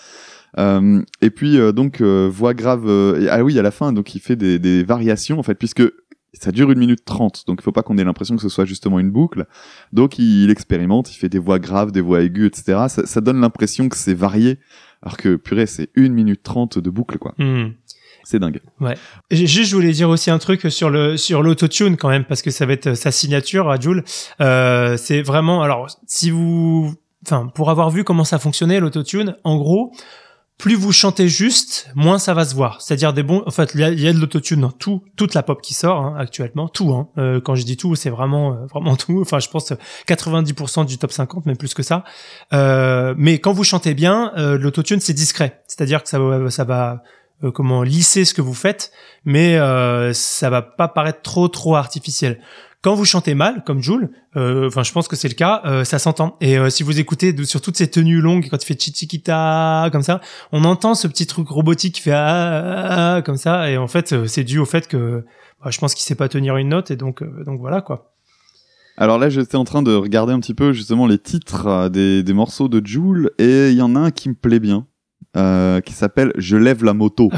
Euh, 0.58 1.02
et 1.20 1.30
puis 1.30 1.58
euh, 1.58 1.72
donc 1.72 2.00
euh, 2.00 2.28
voix 2.32 2.54
grave, 2.54 2.88
et- 3.20 3.28
ah 3.28 3.44
oui 3.44 3.58
à 3.58 3.62
la 3.62 3.70
fin 3.70 3.92
donc 3.92 4.14
il 4.14 4.20
fait 4.20 4.36
des, 4.36 4.58
des 4.58 4.84
variations 4.84 5.38
en 5.38 5.42
fait 5.42 5.54
puisque 5.54 5.82
ça 6.32 6.50
dure 6.50 6.70
une 6.70 6.78
minute 6.78 7.04
trente 7.04 7.44
donc 7.46 7.58
il 7.60 7.64
faut 7.64 7.72
pas 7.72 7.82
qu'on 7.82 7.98
ait 7.98 8.04
l'impression 8.04 8.36
que 8.36 8.42
ce 8.42 8.48
soit 8.48 8.64
justement 8.64 8.98
une 8.98 9.10
boucle. 9.10 9.46
Donc 9.92 10.18
il, 10.18 10.44
il 10.44 10.50
expérimente, 10.50 11.10
il 11.12 11.16
fait 11.18 11.28
des 11.28 11.38
voix 11.38 11.58
graves, 11.58 11.92
des 11.92 12.00
voix 12.00 12.22
aiguës, 12.22 12.46
etc. 12.48 12.84
Ça, 12.88 13.06
ça 13.06 13.20
donne 13.20 13.40
l'impression 13.40 13.88
que 13.90 13.96
c'est 13.96 14.14
varié 14.14 14.58
alors 15.02 15.16
que 15.18 15.36
purée 15.36 15.66
c'est 15.66 15.90
une 15.94 16.14
minute 16.14 16.42
trente 16.42 16.78
de 16.78 16.90
boucle 16.90 17.18
quoi. 17.18 17.34
Hmm. 17.38 17.68
C'est 18.28 18.40
dingue. 18.40 18.60
J'ai- 19.30 19.46
Juste, 19.46 19.70
je 19.70 19.76
voulais 19.76 19.92
dire 19.92 20.08
aussi 20.08 20.32
un 20.32 20.38
truc 20.38 20.62
sur 20.68 20.90
le 20.90 21.16
sur 21.16 21.44
l'autotune 21.44 21.96
quand 21.96 22.08
même 22.08 22.24
parce 22.24 22.42
que 22.42 22.50
ça 22.50 22.66
va 22.66 22.72
être 22.72 22.94
sa 22.94 23.12
signature 23.12 23.70
à 23.70 23.78
Jules. 23.78 24.02
Euh, 24.40 24.96
c'est 24.96 25.22
vraiment 25.22 25.62
alors 25.62 25.86
si 26.08 26.30
vous, 26.30 26.92
enfin 27.24 27.46
pour 27.54 27.70
avoir 27.70 27.88
vu 27.90 28.02
comment 28.02 28.24
ça 28.24 28.40
fonctionnait 28.40 28.80
l'autotune, 28.80 29.36
en 29.44 29.56
gros, 29.58 29.92
plus 30.58 30.74
vous 30.74 30.90
chantez 30.90 31.28
juste, 31.28 31.88
moins 31.94 32.18
ça 32.18 32.34
va 32.34 32.44
se 32.44 32.56
voir. 32.56 32.82
C'est-à-dire 32.82 33.12
des 33.12 33.22
bons, 33.22 33.44
en 33.46 33.50
fait, 33.52 33.72
il 33.74 33.80
y 34.00 34.08
a, 34.08 34.12
de 34.12 34.18
l'autotune 34.18 34.62
dans 34.62 34.72
tout, 34.72 35.04
toute 35.16 35.34
la 35.34 35.44
pop 35.44 35.62
qui 35.62 35.74
sort 35.74 36.00
hein, 36.00 36.16
actuellement, 36.18 36.66
tout. 36.66 36.92
Hein. 36.94 37.08
Euh, 37.18 37.40
quand 37.40 37.54
je 37.54 37.62
dis 37.62 37.76
tout, 37.76 37.94
c'est 37.94 38.10
vraiment 38.10 38.54
euh, 38.54 38.66
vraiment 38.66 38.96
tout. 39.04 39.20
Enfin, 39.20 39.38
je 39.38 39.48
pense 39.48 39.72
90% 40.08 40.84
du 40.84 40.98
top 40.98 41.12
50, 41.12 41.46
même 41.46 41.56
plus 41.56 41.74
que 41.74 41.84
ça. 41.84 42.02
Euh, 42.52 43.14
mais 43.16 43.38
quand 43.38 43.52
vous 43.52 43.62
chantez 43.64 43.94
bien, 43.94 44.32
euh, 44.36 44.58
l'autotune 44.58 44.98
c'est 44.98 45.12
discret. 45.12 45.62
C'est-à-dire 45.68 46.02
que 46.02 46.08
ça 46.08 46.18
va, 46.18 46.50
ça 46.50 46.64
va 46.64 47.02
euh, 47.44 47.50
comment 47.50 47.82
lisser 47.82 48.24
ce 48.24 48.34
que 48.34 48.42
vous 48.42 48.54
faites, 48.54 48.92
mais 49.24 49.56
euh, 49.56 50.12
ça 50.12 50.50
va 50.50 50.62
pas 50.62 50.88
paraître 50.88 51.22
trop 51.22 51.48
trop 51.48 51.76
artificiel. 51.76 52.40
Quand 52.86 52.94
vous 52.94 53.04
chantez 53.04 53.34
mal, 53.34 53.64
comme 53.64 53.82
Jules, 53.82 54.10
euh, 54.36 54.68
enfin 54.68 54.84
je 54.84 54.92
pense 54.92 55.08
que 55.08 55.16
c'est 55.16 55.26
le 55.26 55.34
cas, 55.34 55.60
euh, 55.64 55.82
ça 55.82 55.98
s'entend. 55.98 56.36
Et 56.40 56.56
euh, 56.56 56.70
si 56.70 56.84
vous 56.84 57.00
écoutez 57.00 57.34
sur 57.44 57.60
toutes 57.60 57.76
ces 57.76 57.90
tenues 57.90 58.20
longues, 58.20 58.46
quand 58.48 58.62
il 58.62 58.64
fait 58.64 58.80
chichiquita 58.80 59.88
comme 59.90 60.02
ça, 60.02 60.20
on 60.52 60.62
entend 60.64 60.94
ce 60.94 61.08
petit 61.08 61.26
truc 61.26 61.48
robotique 61.48 61.96
qui 61.96 62.00
fait 62.00 62.12
ah, 62.12 62.28
ah, 62.28 63.16
ah, 63.16 63.22
comme 63.22 63.38
ça. 63.38 63.68
Et 63.70 63.76
en 63.76 63.88
fait, 63.88 64.26
c'est 64.28 64.44
dû 64.44 64.60
au 64.60 64.66
fait 64.66 64.86
que 64.86 65.24
bah, 65.64 65.70
je 65.72 65.78
pense 65.78 65.94
qu'il 65.94 66.04
sait 66.04 66.14
pas 66.14 66.28
tenir 66.28 66.56
une 66.58 66.68
note 66.68 66.92
et 66.92 66.96
donc 66.96 67.24
donc 67.44 67.58
voilà 67.58 67.80
quoi. 67.80 68.12
Alors 68.96 69.18
là, 69.18 69.30
j'étais 69.30 69.56
en 69.56 69.64
train 69.64 69.82
de 69.82 69.92
regarder 69.92 70.32
un 70.32 70.38
petit 70.38 70.54
peu 70.54 70.72
justement 70.72 71.08
les 71.08 71.18
titres 71.18 71.88
des, 71.88 72.22
des 72.22 72.32
morceaux 72.32 72.68
de 72.68 72.86
Joule 72.86 73.32
et 73.38 73.70
il 73.70 73.76
y 73.76 73.82
en 73.82 73.96
a 73.96 73.98
un 73.98 74.10
qui 74.12 74.28
me 74.28 74.34
plaît 74.34 74.60
bien, 74.60 74.86
euh, 75.36 75.80
qui 75.80 75.92
s'appelle 75.92 76.32
Je 76.36 76.56
lève 76.56 76.82
la 76.84 76.94
moto. 76.94 77.30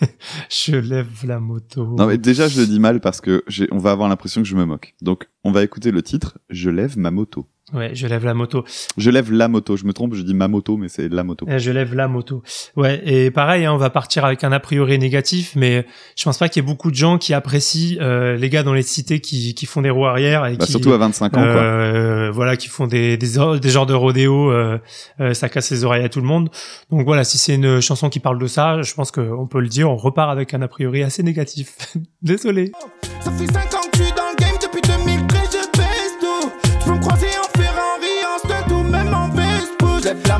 Je 0.50 0.76
lève 0.76 1.24
la 1.24 1.38
moto. 1.38 1.94
Non 1.96 2.06
mais 2.06 2.18
déjà 2.18 2.48
je 2.48 2.60
le 2.60 2.66
dis 2.66 2.80
mal 2.80 3.00
parce 3.00 3.20
que 3.20 3.44
on 3.70 3.78
va 3.78 3.92
avoir 3.92 4.08
l'impression 4.08 4.42
que 4.42 4.48
je 4.48 4.56
me 4.56 4.64
moque. 4.64 4.94
Donc 5.02 5.28
on 5.44 5.52
va 5.52 5.62
écouter 5.62 5.90
le 5.90 6.02
titre 6.02 6.38
Je 6.50 6.70
lève 6.70 6.98
ma 6.98 7.10
moto. 7.10 7.48
Ouais, 7.72 7.92
je 7.94 8.06
lève 8.06 8.24
la 8.26 8.34
moto. 8.34 8.62
Je 8.98 9.10
lève 9.10 9.32
la 9.32 9.48
moto. 9.48 9.76
Je 9.76 9.84
me 9.86 9.92
trompe, 9.94 10.14
je 10.14 10.22
dis 10.22 10.34
ma 10.34 10.48
moto, 10.48 10.76
mais 10.76 10.88
c'est 10.88 11.08
la 11.08 11.24
moto. 11.24 11.46
Euh, 11.48 11.58
Je 11.58 11.70
lève 11.70 11.94
la 11.94 12.08
moto. 12.08 12.42
Ouais, 12.76 13.00
et 13.06 13.30
pareil, 13.30 13.64
hein, 13.64 13.72
on 13.72 13.78
va 13.78 13.88
partir 13.88 14.24
avec 14.26 14.44
un 14.44 14.52
a 14.52 14.60
priori 14.60 14.98
négatif, 14.98 15.52
mais 15.56 15.86
je 16.14 16.24
pense 16.24 16.36
pas 16.36 16.50
qu'il 16.50 16.62
y 16.62 16.64
ait 16.64 16.68
beaucoup 16.68 16.90
de 16.90 16.96
gens 16.96 17.16
qui 17.16 17.32
apprécient 17.32 17.98
euh, 18.02 18.36
les 18.36 18.50
gars 18.50 18.62
dans 18.64 18.74
les 18.74 18.82
cités 18.82 19.20
qui, 19.20 19.54
qui 19.54 19.64
font 19.64 19.80
des 19.80 19.88
roues 19.88 20.04
arrière 20.06 20.44
et 20.44 20.56
Bah, 20.56 20.66
qui 20.66 20.72
surtout 20.72 20.92
à 20.92 20.98
25 20.98 21.26
ans, 21.36 21.40
quoi. 21.40 21.42
euh, 21.42 22.30
voilà, 22.30 22.56
qui 22.58 22.68
font 22.68 22.86
des, 22.86 23.16
des, 23.16 23.28
des 23.60 23.70
genres 23.70 23.86
de 23.86 23.94
rodéo, 23.94 24.50
euh, 24.52 24.78
euh, 25.20 25.32
ça 25.32 25.48
casse 25.48 25.70
les 25.70 25.84
oreilles 25.84 26.04
à 26.04 26.10
tout 26.10 26.20
le 26.20 26.26
monde. 26.26 26.50
Donc 26.90 27.06
voilà, 27.06 27.24
si 27.24 27.38
c'est 27.38 27.54
une 27.54 27.80
chanson 27.80 28.10
qui 28.10 28.20
parle 28.20 28.38
de 28.38 28.46
ça, 28.46 28.82
je 28.82 28.92
pense 28.92 29.10
qu'on 29.10 29.46
peut 29.46 29.60
le 29.60 29.68
dire, 29.68 29.90
on 29.90 29.96
repart 29.96 30.30
avec 30.30 30.52
un 30.52 30.60
a 30.60 30.68
priori 30.68 31.02
assez 31.02 31.22
négatif. 31.22 31.94
Désolé. 32.22 32.72
Ça 33.20 33.32
fait 33.32 33.46
5 33.50 33.74
ans 33.74 33.83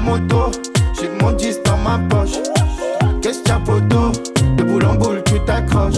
moto, 0.04 0.50
j'ai 1.00 1.08
mon 1.20 1.32
10 1.32 1.60
dans 1.64 1.78
ma 1.78 1.98
poche. 2.08 2.38
Qu'est-ce 3.22 3.42
qu'il 3.42 3.48
y 3.48 3.52
a, 3.52 3.60
poteau? 3.60 4.12
De 4.56 4.62
boule 4.62 4.84
en 4.84 4.94
boule, 4.94 5.22
tu 5.24 5.40
t'accroches. 5.46 5.94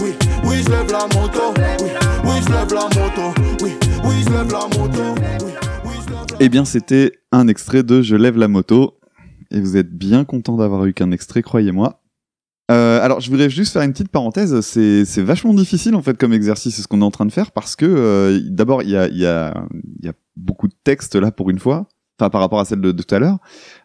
Oui, 0.00 0.14
oui, 0.44 0.62
je 0.64 0.70
lève 0.70 0.90
la 0.90 1.04
moto. 1.18 1.54
Oui, 1.56 1.90
oui, 2.24 2.30
je 2.46 2.52
lève 2.52 2.72
la 2.72 2.84
moto. 2.84 3.34
Oui, 3.62 3.72
oui, 4.04 4.14
je 4.24 4.30
lève 4.30 4.52
la 4.52 4.78
moto. 4.78 5.02
Oui, 5.20 5.50
oui, 5.84 5.94
je 6.06 6.10
lève 6.10 6.30
la 6.30 6.36
Eh 6.40 6.48
bien, 6.48 6.64
c'était 6.64 7.12
un 7.32 7.48
extrait 7.48 7.82
de 7.82 8.02
Je 8.02 8.16
lève 8.16 8.38
la 8.38 8.48
moto. 8.48 8.98
Et 9.50 9.60
vous 9.60 9.76
êtes 9.76 9.90
bien 9.90 10.24
content 10.24 10.56
d'avoir 10.56 10.84
eu 10.84 10.92
qu'un 10.92 11.10
extrait, 11.10 11.42
croyez-moi. 11.42 12.02
Euh, 12.70 13.02
alors, 13.02 13.20
je 13.20 13.30
voudrais 13.30 13.48
juste 13.48 13.72
faire 13.72 13.82
une 13.82 13.92
petite 13.92 14.10
parenthèse. 14.10 14.60
C'est, 14.60 15.22
vachement 15.22 15.54
difficile, 15.54 15.94
en 15.94 16.02
fait, 16.02 16.16
comme 16.18 16.34
exercice, 16.34 16.82
ce 16.82 16.86
qu'on 16.86 17.00
est 17.00 17.04
en 17.04 17.10
train 17.10 17.26
de 17.26 17.32
faire, 17.32 17.50
parce 17.50 17.76
que, 17.76 17.86
euh, 17.86 18.40
d'abord, 18.44 18.82
il 18.82 18.90
y 18.90 18.96
a, 18.96 19.08
y 19.08 19.24
a 19.26 19.54
beaucoup 20.36 20.68
de 20.68 20.74
textes, 20.84 21.16
là, 21.16 21.32
pour 21.32 21.50
une 21.50 21.58
fois. 21.58 21.88
Enfin, 22.20 22.30
par 22.30 22.40
rapport 22.40 22.58
à 22.58 22.64
celle 22.64 22.80
de, 22.80 22.90
tout 22.90 23.14
à 23.14 23.20
l'heure. 23.20 23.38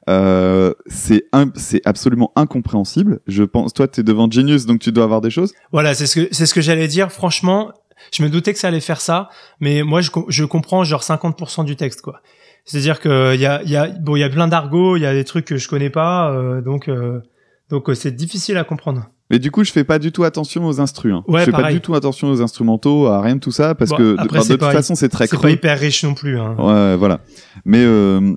Euh, 0.10 0.74
c'est, 0.88 1.26
c'est 1.56 1.82
absolument 1.86 2.32
incompréhensible. 2.36 3.20
Je 3.28 3.44
pense, 3.44 3.74
toi, 3.74 3.88
t'es 3.88 4.02
devant 4.02 4.30
Genius, 4.30 4.66
donc 4.66 4.80
tu 4.80 4.92
dois 4.92 5.04
avoir 5.04 5.22
des 5.22 5.30
choses. 5.30 5.54
Voilà, 5.72 5.94
c'est 5.94 6.08
ce 6.08 6.22
que 6.22 6.28
c'est 6.32 6.48
ce 6.48 6.54
que 6.56 6.62
j'allais 6.62 6.88
dire. 6.88 7.12
Franchement, 7.12 7.72
je 8.12 8.24
me 8.24 8.30
doutais 8.30 8.54
que 8.54 8.60
ça 8.60 8.70
allait 8.70 8.80
faire 8.80 9.02
ça, 9.02 9.30
mais 9.60 9.84
moi 9.84 10.02
je, 10.02 10.10
je 10.28 10.44
comprends 10.46 10.84
genre 10.84 11.04
50% 11.04 11.66
du 11.66 11.76
texte 11.76 12.02
quoi. 12.02 12.22
C'est-à-dire 12.66 13.00
que 13.00 13.34
il 13.36 13.42
y 13.42 13.46
a 13.46 13.62
il 13.64 13.70
y 13.70 13.76
a 13.76 13.88
bon 13.88 14.16
il 14.16 14.20
y 14.20 14.24
a 14.24 14.30
plein 14.30 14.48
d'argot, 14.48 14.98
il 14.98 15.02
y 15.02 15.06
a 15.06 15.14
des 15.14 15.26
trucs 15.26 15.46
que 15.46 15.58
je 15.58 15.68
connais 15.68 15.90
pas, 15.90 16.32
euh, 16.32 16.62
donc 16.62 16.88
euh, 16.88 17.22
donc 17.70 17.90
euh, 17.90 17.94
c'est 17.94 18.12
difficile 18.12 18.58
à 18.58 18.64
comprendre. 18.64 19.10
Mais 19.34 19.40
du 19.40 19.50
coup, 19.50 19.64
je 19.64 19.72
fais 19.72 19.84
pas 19.84 19.98
du 19.98 20.12
tout 20.12 20.24
attention 20.24 20.64
aux 20.68 20.80
instrus. 20.80 21.12
Hein. 21.12 21.24
Ouais, 21.28 21.40
je 21.40 21.46
fais 21.46 21.52
pas 21.52 21.72
du 21.72 21.82
tout 21.82 21.96
attention 21.96 22.30
aux 22.30 22.42
instrumentaux, 22.44 23.08
à 23.08 23.20
rien 23.20 23.36
de 23.36 23.40
tout 23.40 23.52
ça, 23.52 23.74
parce 23.74 23.90
Bon, 23.90 23.98
que 23.98 24.14
après, 24.20 24.38
enfin, 24.38 24.40
de 24.40 24.44
c'est 24.44 24.58
toute 24.60 24.72
façon, 24.72 24.94
c'est 24.94 25.10
très 25.10 25.26
C'est 25.26 25.36
creux. 25.36 25.42
pas 25.48 25.50
hyper 25.52 25.80
riche 25.80 26.04
non 26.04 26.14
plus. 26.14 26.38
Hein. 26.40 26.56
Ouais, 26.60 26.96
voilà. 26.98 27.20
Mais 27.66 27.84
euh, 27.84 28.36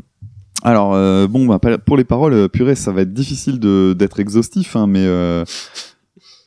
alors 0.63 0.95
euh, 0.95 1.27
bon, 1.27 1.45
bah, 1.47 1.59
pour 1.85 1.99
les 1.99 2.05
paroles, 2.05 2.33
euh, 2.33 2.49
purée, 2.49 2.75
ça 2.77 2.93
va 2.93 3.03
être 3.03 3.13
difficile 3.13 3.61
de 3.61 3.95
d'être 3.97 4.21
exhaustif, 4.21 4.75
hein, 4.75 4.87
mais 4.87 5.05
euh... 5.05 5.45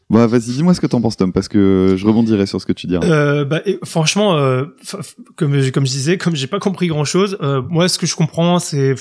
bah 0.10 0.25
vas-y, 0.25 0.41
dis-moi 0.51 0.74
ce 0.74 0.82
que 0.82 0.88
t'en 0.88 1.00
penses, 1.00 1.15
Tom, 1.18 1.32
parce 1.32 1.48
que 1.48 1.94
je 1.96 2.08
rebondirai 2.08 2.48
sur 2.48 2.60
ce 2.60 2.65
que 2.65 2.74
tu. 2.74 2.88
Euh, 2.91 3.46
bah, 3.46 3.62
et 3.68 3.77
franchement, 3.84 4.36
comme 5.36 5.60
je- 5.62 5.70
comme 5.70 5.86
je 5.86 5.91
disais, 5.91 6.18
comme 6.18 6.36
j'ai 6.36 6.48
pas 6.48 6.60
compris 6.60 6.88
grand 6.88 7.06
chose, 7.06 7.38
moi 7.70 7.88
ce 7.88 8.00
que 8.00 8.08
je 8.08 8.15
comprends 8.15 8.58
c'est 8.58 8.96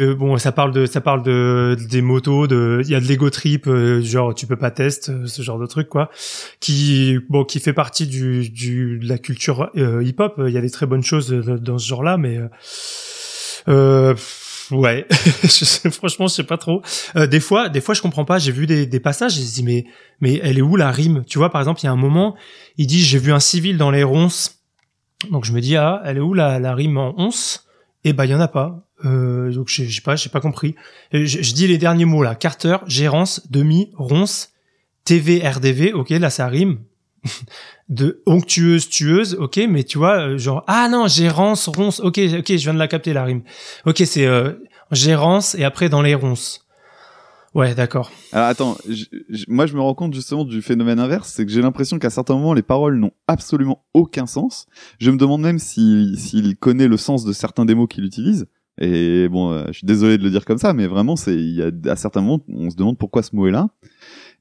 euh, 0.00 0.14
bon, 0.14 0.36
ça 0.38 0.52
parle 0.52 0.72
de 0.72 0.86
ça 0.86 1.00
parle 1.00 1.22
de 1.22 1.76
des 1.90 2.02
motos, 2.02 2.46
de 2.46 2.80
il 2.84 2.90
y 2.90 2.94
a 2.94 3.00
de 3.00 3.06
l'ego 3.06 3.30
trip, 3.30 3.66
euh, 3.66 4.00
genre 4.02 4.34
tu 4.34 4.46
peux 4.46 4.56
pas 4.56 4.70
test, 4.70 5.08
euh, 5.08 5.26
ce 5.26 5.42
genre 5.42 5.58
de 5.58 5.66
truc 5.66 5.88
quoi, 5.88 6.10
qui 6.60 7.18
bon 7.28 7.44
qui 7.44 7.60
fait 7.60 7.72
partie 7.72 8.06
du 8.06 8.48
du 8.50 8.98
de 8.98 9.08
la 9.08 9.18
culture 9.18 9.70
hip 9.74 10.16
hop. 10.18 10.34
Il 10.46 10.52
y 10.52 10.58
a 10.58 10.60
des 10.60 10.70
très 10.70 10.86
bonnes 10.86 11.02
choses 11.04 11.30
dans 11.30 11.78
ce 11.78 11.86
genre-là, 11.88 12.16
mais 12.16 12.38
ouais, 14.70 15.06
je 15.42 15.48
sais- 15.48 15.90
franchement 15.90 16.26
je 16.26 16.34
sais 16.34 16.44
pas 16.44 16.58
trop. 16.58 16.82
Des 17.14 17.40
fois, 17.40 17.68
des 17.68 17.80
fois 17.80 17.94
je 17.94 18.02
comprends 18.02 18.24
pas. 18.24 18.38
J'ai 18.38 18.52
vu 18.52 18.66
des 18.66 18.86
des 18.86 19.00
passages, 19.00 19.34
j'ai 19.34 19.42
dit 19.42 19.62
mais 19.62 19.84
mais 20.20 20.40
elle 20.42 20.58
est 20.58 20.62
où 20.62 20.76
la 20.76 20.90
rime? 20.90 21.24
Tu 21.26 21.38
vois, 21.38 21.50
par 21.50 21.60
exemple, 21.60 21.80
il 21.82 21.84
y 21.84 21.88
a 21.88 21.92
un 21.92 21.96
moment, 21.96 22.36
il 22.76 22.86
dit 22.86 23.02
j'ai 23.02 23.18
vu 23.18 23.32
un 23.32 23.40
civil 23.40 23.76
dans 23.78 23.90
les 23.90 24.02
ronces. 24.02 24.60
Donc 25.30 25.44
je 25.44 25.52
me 25.52 25.60
dis 25.60 25.76
ah, 25.76 26.02
elle 26.04 26.18
est 26.18 26.20
où 26.20 26.34
la, 26.34 26.58
la 26.58 26.74
rime 26.74 26.98
en 26.98 27.14
once? 27.18 27.65
Et 28.06 28.12
bah 28.12 28.24
il 28.24 28.30
y 28.30 28.34
en 28.36 28.40
a 28.40 28.46
pas. 28.46 28.86
Euh, 29.04 29.52
donc 29.52 29.66
j'ai 29.66 29.88
j'ai 29.88 30.00
pas 30.00 30.14
j'ai 30.14 30.30
pas 30.30 30.40
compris. 30.40 30.76
Je, 31.12 31.24
je 31.24 31.52
dis 31.54 31.66
les 31.66 31.76
derniers 31.76 32.04
mots 32.04 32.22
là 32.22 32.36
Carter, 32.36 32.76
gérance, 32.86 33.50
demi, 33.50 33.90
ronce, 33.96 34.52
TV, 35.04 35.46
RDV. 35.46 35.92
Ok, 35.92 36.10
là 36.10 36.30
ça 36.30 36.46
rime. 36.46 36.78
de 37.88 38.22
onctueuse, 38.24 38.88
tueuse. 38.88 39.34
Ok, 39.40 39.60
mais 39.68 39.82
tu 39.82 39.98
vois 39.98 40.20
euh, 40.20 40.38
genre 40.38 40.62
ah 40.68 40.88
non 40.88 41.08
gérance, 41.08 41.66
ronce. 41.66 41.98
Ok, 41.98 42.20
ok, 42.38 42.46
je 42.46 42.62
viens 42.62 42.74
de 42.74 42.78
la 42.78 42.86
capter 42.86 43.12
la 43.12 43.24
rime. 43.24 43.42
Ok, 43.86 44.04
c'est 44.06 44.24
euh, 44.24 44.52
gérance 44.92 45.56
et 45.56 45.64
après 45.64 45.88
dans 45.88 46.00
les 46.00 46.14
ronces. 46.14 46.65
Ouais, 47.56 47.74
d'accord. 47.74 48.12
Alors 48.32 48.48
attends, 48.48 48.76
moi 49.48 49.64
je 49.64 49.74
me 49.74 49.80
rends 49.80 49.94
compte 49.94 50.12
justement 50.12 50.44
du 50.44 50.60
phénomène 50.60 51.00
inverse, 51.00 51.32
c'est 51.32 51.46
que 51.46 51.50
j'ai 51.50 51.62
l'impression 51.62 51.98
qu'à 51.98 52.10
certains 52.10 52.34
moments 52.34 52.52
les 52.52 52.62
paroles 52.62 52.98
n'ont 52.98 53.12
absolument 53.28 53.82
aucun 53.94 54.26
sens. 54.26 54.66
Je 55.00 55.10
me 55.10 55.16
demande 55.16 55.40
même 55.40 55.58
s'il 55.58 56.18
s'il 56.18 56.58
connaît 56.58 56.86
le 56.86 56.98
sens 56.98 57.24
de 57.24 57.32
certains 57.32 57.64
des 57.64 57.74
mots 57.74 57.86
qu'il 57.86 58.04
utilise. 58.04 58.46
Et 58.78 59.30
bon, 59.30 59.52
euh, 59.52 59.64
je 59.68 59.78
suis 59.78 59.86
désolé 59.86 60.18
de 60.18 60.22
le 60.22 60.28
dire 60.28 60.44
comme 60.44 60.58
ça, 60.58 60.74
mais 60.74 60.86
vraiment, 60.86 61.16
c'est 61.16 61.34
il 61.34 61.54
y 61.54 61.62
a 61.62 61.70
à 61.90 61.96
certains 61.96 62.20
moments, 62.20 62.44
on 62.48 62.68
se 62.68 62.76
demande 62.76 62.98
pourquoi 62.98 63.22
ce 63.22 63.34
mot 63.34 63.46
est 63.46 63.52
là. 63.52 63.70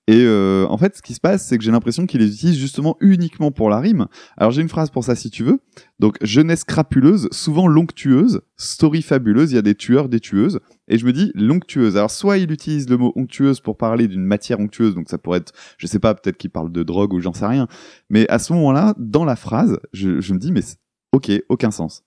Et 0.07 0.24
euh, 0.24 0.67
en 0.69 0.77
fait, 0.77 0.95
ce 0.95 1.01
qui 1.01 1.15
se 1.15 1.19
passe, 1.19 1.47
c'est 1.47 1.57
que 1.57 1.63
j'ai 1.63 1.71
l'impression 1.71 2.05
qu'il 2.05 2.21
les 2.21 2.31
utilise 2.31 2.57
justement 2.57 2.95
uniquement 3.00 3.51
pour 3.51 3.69
la 3.71 3.79
rime. 3.79 4.05
Alors 4.38 4.51
j'ai 4.51 4.62
une 4.62 4.69
phrase 4.69 4.91
pour 4.91 5.03
ça 5.03 5.15
si 5.15 5.31
tu 5.31 5.43
veux. 5.43 5.59
Donc 5.97 6.17
jeunesse 6.21 6.63
crapuleuse, 6.63 7.27
souvent 7.31 7.67
lonctueuse, 7.67 8.41
story 8.55 9.01
fabuleuse, 9.01 9.51
il 9.51 9.55
y 9.55 9.57
a 9.57 9.63
des 9.63 9.74
tueurs, 9.74 10.07
des 10.07 10.19
tueuses. 10.19 10.59
Et 10.88 11.00
je 11.00 11.07
me 11.07 11.12
dis 11.12 11.31
l'onctueuse. 11.33 11.97
Alors 11.97 12.12
soit 12.12 12.38
il 12.38 12.51
utilise 12.51 12.88
le 12.88 12.97
mot 12.97 13.13
onctueuse 13.15 13.62
pour 13.62 13.77
parler 13.77 14.07
d'une 14.07 14.24
matière 14.24 14.59
onctueuse, 14.59 14.93
donc 14.93 15.09
ça 15.09 15.17
pourrait 15.17 15.39
être, 15.39 15.53
je 15.79 15.88
sais 15.88 16.00
pas, 16.00 16.13
peut-être 16.13 16.38
qu'il 16.38 16.51
parle 16.51 16.71
de 16.71 16.83
drogue 16.83 17.13
ou 17.13 17.19
j'en 17.19 17.33
sais 17.33 17.47
rien. 17.47 17.67
Mais 18.12 18.29
à 18.29 18.38
ce 18.38 18.53
moment-là, 18.53 18.93
dans 19.00 19.25
la 19.25 19.35
phrase, 19.35 19.79
je, 19.91 20.21
je 20.21 20.33
me 20.33 20.39
dis 20.39 20.51
mais 20.51 20.62
ok, 21.13 21.31
aucun 21.50 21.71
sens. 21.71 22.03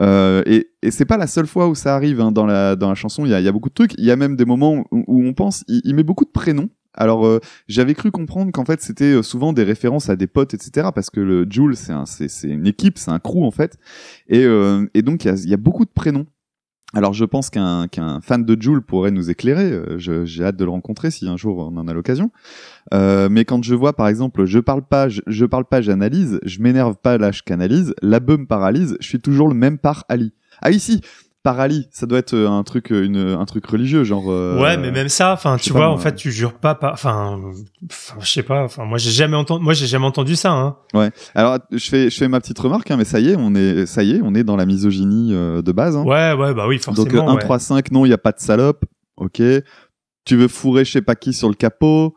Euh, 0.00 0.42
et 0.46 0.70
et 0.82 0.90
c'est 0.90 1.06
pas 1.06 1.18
la 1.18 1.26
seule 1.26 1.46
fois 1.46 1.68
où 1.68 1.74
ça 1.74 1.94
arrive 1.94 2.20
hein, 2.22 2.32
dans 2.32 2.46
la 2.46 2.74
dans 2.74 2.88
la 2.88 2.94
chanson. 2.94 3.26
Il 3.26 3.30
y 3.30 3.34
a, 3.34 3.40
y 3.40 3.48
a 3.48 3.52
beaucoup 3.52 3.68
de 3.68 3.74
trucs. 3.74 3.94
Il 3.98 4.04
y 4.04 4.10
a 4.10 4.16
même 4.16 4.36
des 4.36 4.46
moments 4.46 4.84
où, 4.90 5.04
où 5.06 5.26
on 5.26 5.34
pense, 5.34 5.62
il 5.68 5.94
met 5.94 6.02
beaucoup 6.02 6.24
de 6.24 6.30
prénoms. 6.30 6.70
Alors 6.94 7.26
euh, 7.26 7.40
j'avais 7.68 7.94
cru 7.94 8.10
comprendre 8.10 8.52
qu'en 8.52 8.64
fait 8.64 8.80
c'était 8.80 9.14
euh, 9.16 9.22
souvent 9.22 9.52
des 9.52 9.64
références 9.64 10.08
à 10.10 10.16
des 10.16 10.26
potes, 10.26 10.54
etc. 10.54 10.88
Parce 10.94 11.10
que 11.10 11.20
le 11.20 11.46
Joule 11.50 11.76
c'est 11.76 11.92
un, 11.92 12.04
une 12.44 12.66
équipe, 12.66 12.98
c'est 12.98 13.10
un 13.10 13.18
crew 13.18 13.42
en 13.44 13.50
fait. 13.50 13.76
Et 14.28 14.44
euh, 14.44 14.86
et 14.94 15.02
donc 15.02 15.24
il 15.24 15.34
y 15.44 15.48
y 15.48 15.54
a 15.54 15.58
beaucoup 15.58 15.84
de 15.84 15.90
prénoms. 15.90 16.26
Alors 16.96 17.12
je 17.12 17.24
pense 17.24 17.50
qu'un 17.50 17.88
qu'un 17.88 18.20
fan 18.20 18.44
de 18.44 18.62
Joule 18.62 18.80
pourrait 18.82 19.10
nous 19.10 19.28
éclairer. 19.28 19.72
euh, 19.72 19.98
J'ai 19.98 20.44
hâte 20.44 20.56
de 20.56 20.64
le 20.64 20.70
rencontrer 20.70 21.10
si 21.10 21.26
un 21.26 21.36
jour 21.36 21.58
on 21.58 21.76
en 21.76 21.88
a 21.88 21.92
l'occasion. 21.92 22.30
Euh, 22.92 23.28
mais 23.28 23.44
quand 23.44 23.64
je 23.64 23.74
vois 23.74 23.94
par 23.94 24.06
exemple, 24.06 24.44
je 24.44 24.60
parle 24.60 24.82
pas, 24.86 25.08
je, 25.08 25.20
je 25.26 25.44
parle 25.44 25.64
pas, 25.64 25.80
j'analyse, 25.80 26.38
je 26.44 26.60
m'énerve 26.60 26.96
pas, 26.96 27.18
là 27.18 27.32
je 27.32 27.42
canalise, 27.42 27.94
la 28.02 28.20
me 28.20 28.46
paralyse, 28.46 28.96
je 29.00 29.08
suis 29.08 29.20
toujours 29.20 29.48
le 29.48 29.54
même 29.54 29.78
par 29.78 30.04
Ali. 30.08 30.32
Ah 30.62 30.70
ici, 30.70 31.00
par 31.44 31.60
Ali, 31.60 31.86
ça 31.92 32.06
doit 32.06 32.18
être 32.18 32.32
euh, 32.34 32.48
un 32.48 32.62
truc, 32.64 32.90
euh, 32.90 33.04
une, 33.04 33.18
un 33.18 33.44
truc 33.44 33.66
religieux, 33.66 34.02
genre. 34.02 34.24
euh, 34.32 34.58
Ouais, 34.60 34.76
mais 34.78 34.90
même 34.90 35.10
ça, 35.10 35.32
enfin, 35.34 35.58
tu 35.58 35.72
pas, 35.72 35.78
vois, 35.80 35.88
en 35.90 35.98
fait, 35.98 36.14
tu 36.14 36.32
jures 36.32 36.54
pas, 36.54 36.74
pas, 36.74 36.90
enfin, 36.92 37.38
je 38.18 38.26
sais 38.28 38.42
pas, 38.42 38.64
enfin, 38.64 38.86
moi, 38.86 38.96
j'ai 38.96 39.10
jamais 39.10 39.36
entendu, 39.36 39.62
moi, 39.62 39.74
j'ai 39.74 39.86
jamais 39.86 40.06
entendu 40.06 40.36
ça, 40.36 40.52
hein. 40.52 40.76
Alors 41.34 41.58
je 41.70 41.88
fais, 41.88 42.08
je 42.08 42.16
fais 42.16 42.28
ma 42.28 42.40
petite 42.40 42.58
remarque, 42.58 42.90
hein, 42.90 42.96
mais 42.96 43.04
ça 43.04 43.20
y 43.20 43.28
est, 43.30 43.36
on 43.38 43.54
est, 43.54 43.84
ça 43.84 44.02
y 44.02 44.12
est, 44.16 44.20
on 44.24 44.34
est 44.34 44.42
dans 44.42 44.56
la 44.56 44.64
misogynie 44.64 45.34
euh, 45.34 45.60
de 45.60 45.70
base. 45.70 45.96
Hein. 45.96 46.04
Ouais, 46.04 46.32
ouais, 46.32 46.54
bah 46.54 46.66
oui, 46.66 46.78
forcément. 46.78 47.04
Donc 47.04 47.14
euh, 47.14 47.20
1, 47.20 47.34
ouais. 47.34 47.40
3, 47.40 47.58
5, 47.58 47.90
non, 47.90 48.06
il 48.06 48.08
y 48.08 48.14
a 48.14 48.18
pas 48.18 48.32
de 48.32 48.40
salope. 48.40 48.84
Ok. 49.18 49.42
Tu 50.24 50.36
veux 50.36 50.48
fourrer 50.48 50.86
je 50.86 50.92
sais 50.92 51.02
pas 51.02 51.14
qui 51.14 51.34
sur 51.34 51.48
le 51.48 51.54
capot. 51.54 52.14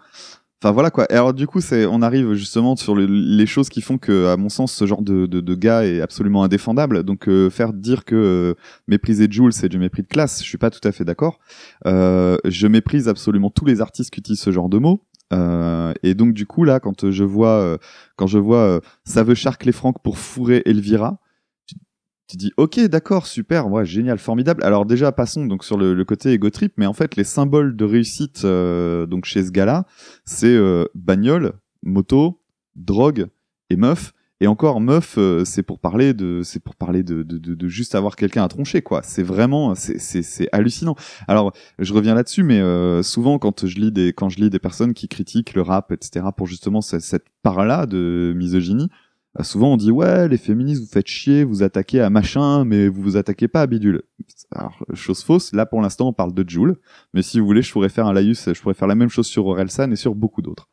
Enfin 0.63 0.71
voilà 0.71 0.89
quoi. 0.89 1.05
Et 1.11 1.13
alors 1.13 1.35
du 1.35 1.45
coup, 1.45 1.61
c'est, 1.61 1.85
on 1.85 2.01
arrive 2.01 2.33
justement 2.33 2.75
sur 2.75 2.95
le- 2.95 3.05
les 3.05 3.45
choses 3.45 3.69
qui 3.69 3.79
font 3.81 3.99
que, 3.99 4.25
à 4.27 4.37
mon 4.37 4.49
sens, 4.49 4.73
ce 4.73 4.87
genre 4.87 5.03
de, 5.03 5.27
de, 5.27 5.39
de 5.39 5.55
gars 5.55 5.85
est 5.85 6.01
absolument 6.01 6.43
indéfendable. 6.43 7.03
Donc 7.03 7.27
euh, 7.29 7.51
faire 7.51 7.73
dire 7.73 8.05
que 8.05 8.15
euh, 8.15 8.53
mépriser 8.87 9.27
Jules 9.29 9.53
c'est 9.53 9.69
du 9.69 9.77
mépris 9.77 10.01
de 10.01 10.07
classe, 10.07 10.39
je 10.41 10.47
suis 10.47 10.57
pas 10.57 10.71
tout 10.71 10.85
à 10.87 10.91
fait 10.91 11.05
d'accord. 11.05 11.37
Euh, 11.85 12.37
je 12.45 12.65
méprise 12.67 13.07
absolument 13.07 13.51
tous 13.51 13.65
les 13.65 13.81
artistes 13.81 14.09
qui 14.11 14.19
utilisent 14.19 14.41
ce 14.41 14.51
genre 14.51 14.69
de 14.69 14.79
mots. 14.79 15.03
Euh, 15.33 15.93
et 16.03 16.15
donc 16.15 16.33
du 16.33 16.47
coup 16.47 16.63
là, 16.63 16.79
quand 16.79 17.11
je 17.11 17.23
vois, 17.23 17.59
euh, 17.61 17.77
quand 18.15 18.27
je 18.27 18.39
vois, 18.39 18.59
euh, 18.61 18.79
ça 19.03 19.21
veut 19.23 19.35
charcler 19.35 19.71
Franck 19.73 20.01
pour 20.01 20.17
fourrer 20.17 20.63
Elvira, 20.65 21.19
tu, 22.27 22.38
dis 22.38 22.51
ok 22.57 22.79
d'accord 22.81 23.27
super, 23.27 23.69
ouais 23.72 23.86
génial 23.86 24.17
formidable. 24.19 24.63
Alors 24.63 24.86
déjà 24.86 25.12
passons 25.12 25.46
donc 25.46 25.63
sur 25.63 25.77
le, 25.77 25.93
le 25.93 26.05
côté 26.05 26.31
ego 26.31 26.50
trip, 26.50 26.74
mais 26.77 26.86
en 26.86 26.93
fait 26.93 27.15
les 27.15 27.24
symboles 27.24 27.75
de 27.75 27.86
réussite 27.86 28.43
euh, 28.46 29.05
donc 29.05 29.25
chez 29.25 29.43
ce 29.46 29.51
gars-là, 29.51 29.86
c'est 30.25 30.48
euh, 30.48 30.86
bagnole, 30.96 31.53
moto, 31.84 32.41
drogue 32.75 33.27
et 33.69 33.75
meuf. 33.75 34.13
Et 34.39 34.46
encore 34.46 34.79
meuf, 34.81 35.15
euh, 35.17 35.43
c'est 35.46 35.63
pour 35.63 35.79
parler 35.79 36.13
de, 36.13 36.41
c'est 36.43 36.60
pour 36.60 36.75
parler 36.75 37.01
de, 37.01 37.24
de, 37.24 37.39
de, 37.39 37.55
de 37.55 37.67
juste 37.67 37.96
avoir 37.96 38.15
quelqu'un 38.15 38.43
à 38.43 38.48
troncher 38.48 38.84
quoi. 38.84 39.01
C'est 39.03 39.24
vraiment, 39.24 39.74
c'est, 39.74 40.48
hallucinant. 40.51 40.96
Alors 41.27 41.53
je 41.79 41.91
reviens 41.91 42.13
là-dessus, 42.13 42.43
mais 42.43 42.60
euh, 42.60 43.01
souvent 43.01 43.39
quand 43.39 43.65
je 43.65 43.79
lis 43.79 43.91
des, 43.91 44.13
quand 44.13 44.29
je 44.29 44.38
lis 44.38 44.51
des 44.51 44.60
personnes 44.60 44.93
qui 44.93 45.07
critiquent 45.07 45.55
le 45.55 45.63
rap, 45.63 45.91
etc. 45.91 46.27
pour 46.36 46.46
justement 46.46 46.81
cette, 46.81 47.01
cette 47.01 47.25
part-là 47.41 47.88
de 47.88 48.34
misogynie, 48.36 48.89
souvent 49.44 49.74
on 49.74 49.77
dit 49.77 49.91
ouais 49.91 50.27
les 50.27 50.38
féministes 50.38 50.82
vous 50.82 50.89
faites 50.89 51.08
chier, 51.08 51.44
vous 51.44 51.63
attaquez 51.63 52.01
à 52.01 52.10
machin, 52.10 52.65
mais 52.65 52.88
vous 52.88 53.01
vous 53.01 53.17
attaquez 53.17 53.48
pas 53.48 53.62
à 53.62 53.67
bidule. 53.67 54.03
Alors 54.51 54.84
chose 54.94 55.24
fausse, 55.24 55.53
là 55.53 55.65
pour 55.65 55.82
l'instant 55.82 56.08
on 56.08 56.13
parle 56.13 56.34
de 56.34 56.48
Joule, 56.48 56.77
mais 57.13 57.22
si 57.22 57.39
vous 57.39 57.46
voulez 57.46 57.62
je 57.62 57.72
pourrais 57.72 57.89
faire 57.89 58.08
un 58.08 58.13
laïus, 58.13 58.50
je 58.53 58.62
pourrais 58.62 58.74
faire 58.74 58.88
la 58.88 58.96
même 58.96 59.10
chose 59.10 59.27
sur 59.27 59.46
Orelsan 59.48 59.91
et 59.91 59.96
sur 59.96 60.15
beaucoup 60.15 60.41
d'autres. 60.41 60.70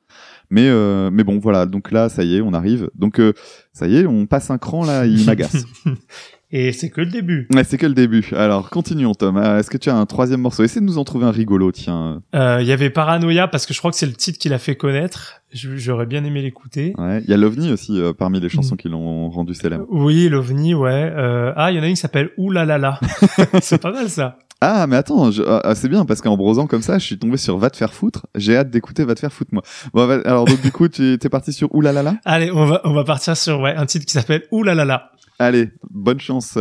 Mais 0.50 0.68
euh, 0.68 1.11
mais 1.11 1.25
bon 1.25 1.38
voilà, 1.38 1.66
donc 1.66 1.90
là 1.90 2.09
ça 2.09 2.25
y 2.25 2.37
est, 2.37 2.40
on 2.40 2.52
arrive. 2.52 2.90
Donc 2.94 3.18
euh, 3.18 3.33
ça 3.73 3.87
y 3.87 3.97
est, 3.97 4.06
on 4.06 4.26
passe 4.26 4.50
un 4.50 4.59
cran 4.59 4.85
là, 4.85 5.06
il 5.06 5.25
m'agace. 5.25 5.64
Et 6.56 6.70
c'est 6.70 6.88
que 6.88 7.00
le 7.00 7.08
début. 7.11 7.49
Ouais, 7.52 7.64
c'est 7.64 7.78
que 7.78 7.87
le 7.87 7.94
début. 7.94 8.30
Alors, 8.37 8.70
continuons, 8.70 9.12
Tom. 9.14 9.37
Euh, 9.37 9.58
Est-ce 9.58 9.68
que 9.70 9.76
tu 9.76 9.90
as 9.90 9.96
un 9.96 10.06
troisième 10.06 10.40
morceau? 10.40 10.62
Essaye 10.62 10.80
de 10.82 10.87
nous 10.87 10.99
en 10.99 11.04
trouver 11.04 11.26
un 11.26 11.32
rigolo, 11.32 11.73
tiens. 11.73 12.23
Euh, 12.37 12.58
Il 12.61 12.66
y 12.68 12.70
avait 12.70 12.90
Paranoia 12.90 13.49
parce 13.49 13.66
que 13.66 13.75
je 13.75 13.80
crois 13.80 13.90
que 13.90 13.96
c'est 13.96 14.06
le 14.06 14.12
titre 14.12 14.38
qui 14.38 14.49
l'a 14.49 14.58
fait 14.61 14.76
connaître. 14.76 15.40
J'aurais 15.52 16.06
bien 16.06 16.23
aimé 16.25 16.42
l'écouter. 16.42 16.94
Ouais. 16.96 17.20
Il 17.25 17.30
y 17.30 17.34
a 17.34 17.37
l'OVNI 17.37 17.73
aussi 17.73 18.00
euh, 18.00 18.12
parmi 18.12 18.38
les 18.38 18.46
Mm. 18.46 18.50
chansons 18.50 18.76
qui 18.76 18.88
l'ont 18.88 19.30
rendu 19.30 19.52
célèbre. 19.54 19.84
Oui, 19.90 20.28
l'OVNI, 20.28 20.75
ouais. 20.75 21.12
Euh, 21.16 21.52
ah, 21.56 21.73
il 21.73 21.76
y 21.76 21.80
en 21.80 21.82
a 21.82 21.87
une 21.88 21.94
qui 21.94 22.00
s'appelle 22.00 22.30
là. 22.38 23.00
c'est 23.61 23.82
pas 23.82 23.90
mal 23.90 24.08
ça. 24.08 24.38
Ah, 24.61 24.87
mais 24.87 24.96
attends, 24.96 25.30
je- 25.30 25.42
ah, 25.46 25.61
ah, 25.62 25.75
c'est 25.75 25.88
bien 25.88 26.04
parce 26.06 26.23
qu'en 26.23 26.37
brosant 26.38 26.66
comme 26.66 26.80
ça, 26.80 26.99
je 26.99 27.04
suis 27.04 27.18
tombé 27.18 27.37
sur 27.37 27.58
Va 27.58 27.68
te 27.68 27.76
faire 27.76 27.92
foutre. 27.92 28.26
J'ai 28.34 28.56
hâte 28.56 28.70
d'écouter 28.70 29.04
Va 29.04 29.14
te 29.14 29.20
faire 29.20 29.32
foutre, 29.32 29.50
moi. 29.52 29.62
Bon, 29.92 30.06
va- 30.06 30.23
alors, 30.25 30.46
donc, 30.46 30.62
du 30.62 30.70
coup, 30.73 30.88
tu 30.88 31.18
es 31.23 31.28
parti 31.28 31.52
sur 31.52 31.75
Oulalala? 31.75 32.14
Allez, 32.25 32.50
on 32.50 32.64
va, 32.64 32.80
on 32.84 32.94
va 32.94 33.04
partir 33.04 33.37
sur 33.37 33.61
ouais, 33.61 33.75
un 33.75 33.84
titre 33.84 34.06
qui 34.06 34.12
s'appelle 34.12 34.44
là. 34.52 35.11
Allez, 35.38 35.70
bonne 35.90 36.20
chance. 36.20 36.58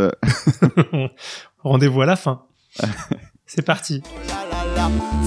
Rendez-vous 1.60 2.02
à 2.02 2.06
la 2.06 2.16
fin. 2.16 2.44
c'est 3.46 3.62
parti. 3.62 4.02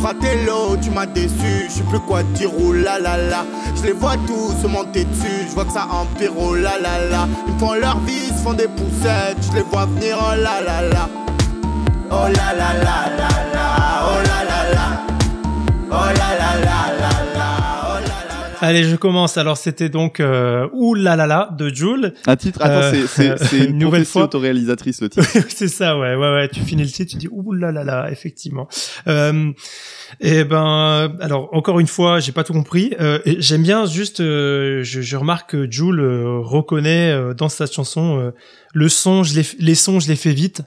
Fratello, 0.01 0.77
tu 0.83 0.91
m'as 0.91 1.07
déçu, 1.07 1.67
je 1.69 1.71
sais 1.71 1.83
plus 1.85 2.01
quoi 2.01 2.23
dire, 2.23 2.51
oh 2.59 2.73
la 2.73 2.99
la 2.99 3.17
la. 3.17 3.45
Je 3.77 3.85
les 3.85 3.93
vois 3.93 4.17
tous 4.27 4.63
se 4.63 4.67
monter 4.67 5.05
dessus, 5.05 5.47
je 5.49 5.55
vois 5.55 5.65
que 5.65 5.73
ça 5.73 5.89
empire, 5.91 6.33
oh 6.37 6.55
la 6.55 6.79
la 6.79 7.05
la. 7.09 7.29
Ils 7.49 7.59
font 7.59 7.75
leur 7.75 7.99
vie, 8.01 8.29
ils 8.29 8.35
font 8.35 8.53
des 8.53 8.69
poussettes, 8.69 9.39
je 9.51 9.57
les 9.57 9.63
vois 9.63 9.87
venir, 9.87 10.19
oh 10.21 10.35
la 10.37 10.61
la 10.61 10.83
la. 10.83 11.09
Oh 12.11 12.29
la 12.29 12.53
la 12.53 12.73
la 12.75 13.09
la 13.17 13.29
la, 13.55 14.09
oh 14.09 14.23
la 14.23 14.45
la 14.45 14.75
la. 14.75 15.07
Oh 15.89 16.13
la 16.19 16.31
la 16.39 16.61
la 16.65 17.01
la 17.01 17.26
Allez, 18.61 18.85
je 18.85 18.97
commence. 18.97 19.37
Alors, 19.39 19.57
c'était 19.57 19.89
donc 19.89 20.21
euh, 20.21 20.69
là 21.27 21.49
de 21.57 21.69
Jules. 21.69 22.15
Un 22.27 22.37
titre, 22.37 22.61
attends, 22.63 22.95
Euh, 22.95 23.07
c'est- 23.07 23.37
une 23.69 23.79
nouvelle 23.79 24.05
fois. 24.05 24.25
autoréalisatrice, 24.25 25.01
le 25.03 25.09
titre. 25.11 25.27
c'est 25.49 25.69
ça, 25.69 25.99
ouais, 25.99 26.15
ouais, 26.15 26.33
ouais. 26.33 26.49
Tu 26.49 26.61
finis 26.61 26.83
le 26.83 26.89
titre, 26.91 27.11
tu 27.13 27.17
dis 27.19 27.29
là, 27.85 28.11
effectivement. 28.11 28.69
Euh, 29.09 29.51
et 30.21 30.45
ben, 30.45 31.13
alors 31.21 31.49
encore 31.53 31.81
une 31.81 31.87
fois, 31.87 32.21
j'ai 32.21 32.33
pas 32.33 32.45
tout 32.45 32.53
compris. 32.53 32.95
Euh, 33.01 33.19
J'aime 33.39 33.63
bien 33.63 33.87
juste, 33.87 34.21
euh, 34.21 34.83
je, 34.83 35.01
je 35.01 35.17
remarque 35.17 35.51
que 35.51 35.71
Jules 35.71 36.01
euh, 36.01 36.39
reconnaît 36.41 37.11
euh, 37.13 37.35
dans 37.35 37.49
cette 37.49 37.73
chanson 37.73 38.19
euh, 38.21 38.31
le 38.73 38.89
son, 38.89 39.23
je 39.25 39.35
les 39.59 39.75
sons, 39.75 40.01
je 40.01 40.09
les 40.09 40.17
fais 40.17 40.33
vite. 40.33 40.63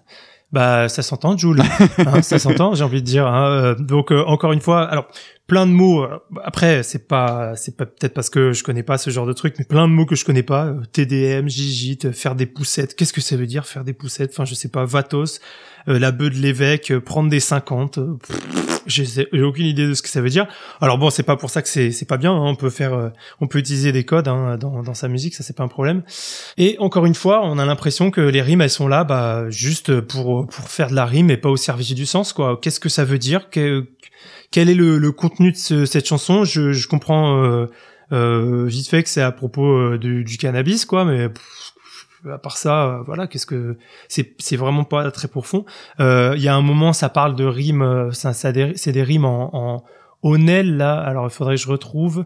Bah, 0.52 0.90
ça 0.90 1.04
s'entend, 1.04 1.38
Jules. 1.38 1.62
Hein, 2.00 2.22
ça 2.22 2.40
s'entend, 2.40 2.74
j'ai 2.74 2.84
envie 2.84 3.02
de 3.02 3.06
dire. 3.06 3.28
hein. 3.28 3.76
Donc 3.80 4.12
euh, 4.12 4.24
encore 4.26 4.52
une 4.52 4.62
fois, 4.62 4.82
alors 4.84 5.08
plein 5.50 5.66
de 5.68 5.72
mots. 5.74 6.04
euh, 6.04 6.18
Après, 6.46 6.84
c'est 6.84 7.08
pas, 7.10 7.56
c'est 7.58 7.76
pas 7.76 7.86
peut-être 7.86 8.14
parce 8.14 8.30
que 8.30 8.54
je 8.54 8.64
connais 8.64 8.84
pas 8.84 8.98
ce 8.98 9.10
genre 9.10 9.26
de 9.26 9.34
truc, 9.34 9.56
mais 9.60 9.66
plein 9.66 9.88
de 9.90 9.94
mots 9.94 10.06
que 10.06 10.16
je 10.16 10.24
connais 10.24 10.44
pas. 10.44 10.68
Euh, 10.68 10.82
TDM, 10.94 11.50
gigite, 11.50 12.12
faire 12.14 12.36
des 12.36 12.46
poussettes. 12.46 12.96
Qu'est-ce 12.96 13.12
que 13.12 13.20
ça 13.22 13.36
veut 13.36 13.48
dire 13.48 13.66
faire 13.66 13.84
des 13.84 13.94
poussettes? 13.94 14.32
Enfin, 14.34 14.46
je 14.46 14.54
sais 14.56 14.70
pas. 14.70 14.86
Vatos, 14.86 15.42
euh, 15.90 16.00
la 16.00 16.12
bœuf 16.14 16.30
de 16.34 16.38
l'évêque, 16.40 16.92
euh, 16.92 17.02
prendre 17.02 17.30
des 17.30 17.42
50. 17.42 17.98
euh, 17.98 18.14
pff, 18.26 18.40
je 18.88 19.04
sais- 19.04 19.28
J'ai 19.34 19.42
aucune 19.44 19.66
idée 19.66 19.86
de 19.88 19.94
ce 19.94 20.02
que 20.02 20.10
ça 20.10 20.22
veut 20.22 20.30
dire. 20.30 20.48
Alors 20.82 20.98
bon, 20.98 21.10
c'est 21.10 21.24
pas 21.24 21.36
pour 21.36 21.50
ça 21.50 21.62
que 21.62 21.68
c'est 21.68 22.08
pas 22.08 22.18
bien. 22.18 22.32
hein. 22.32 22.42
On 22.46 22.56
peut 22.56 22.70
faire, 22.70 22.94
euh, 22.94 23.10
on 23.42 23.48
peut 23.48 23.60
utiliser 23.60 23.92
des 23.92 24.06
codes 24.06 24.28
hein, 24.28 24.58
dans 24.58 24.82
dans 24.84 24.94
sa 24.94 25.08
musique, 25.10 25.34
ça 25.36 25.44
c'est 25.44 25.56
pas 25.56 25.64
un 25.64 25.68
problème. 25.68 26.04
Et 26.58 26.76
encore 26.80 27.06
une 27.06 27.16
fois, 27.16 27.42
on 27.44 27.58
a 27.60 27.66
l'impression 27.66 28.10
que 28.12 28.22
les 28.22 28.42
rimes 28.42 28.62
elles 28.62 28.70
sont 28.70 28.88
là, 28.88 29.04
bah 29.04 29.50
juste 29.50 30.00
pour 30.02 30.48
pour 30.48 30.70
faire 30.70 30.90
de 30.90 30.96
la 30.96 31.06
rime 31.06 31.30
et 31.30 31.38
pas 31.38 31.50
au 31.50 31.58
service 31.58 31.94
du 31.94 32.06
sens 32.06 32.34
quoi. 32.34 32.58
Qu'est-ce 32.62 32.80
que 32.80 32.90
ça 32.90 33.04
veut 33.06 33.18
dire? 33.20 33.50
Quel 34.52 34.70
est 34.70 34.76
le, 34.76 34.98
le 34.98 35.12
contenu 35.12 35.52
de 35.52 35.58
ce- 35.58 35.86
cette 35.86 36.08
chanson? 36.08 36.44
Je, 36.44 36.72
je 36.74 36.88
comprends 36.88 37.44
euh, 37.44 37.68
euh, 38.12 38.66
vite 38.66 38.88
fait 38.88 39.04
que 39.04 39.10
c'est 39.10 39.22
à 39.22 39.32
propos 39.32 39.66
euh, 39.78 39.98
du, 39.98 40.24
du 40.24 40.38
cannabis 40.38 40.86
quoi, 40.86 41.06
mais 41.06 41.30
pff, 41.30 41.74
à 42.32 42.38
part 42.38 42.58
ça, 42.58 43.02
voilà, 43.06 43.28
qu'est-ce 43.28 43.46
que 43.46 43.78
c'est 44.08 44.36
c'est 44.40 44.58
vraiment 44.58 44.84
pas 44.84 45.10
très 45.12 45.28
profond. 45.28 45.66
Il 46.00 46.36
y 46.42 46.48
a 46.48 46.56
un 46.56 46.62
moment, 46.62 46.92
ça 46.94 47.10
parle 47.10 47.36
de 47.36 47.46
rimes, 47.46 48.10
ça, 48.12 48.34
c'est 48.34 48.52
des 48.92 49.04
rimes 49.04 49.26
en, 49.26 49.84
en 50.24 50.36
là. 50.36 51.00
Alors 51.00 51.26
il 51.28 51.30
faudrait 51.30 51.56
que 51.56 51.62
je 51.62 51.70
retrouve. 51.70 52.26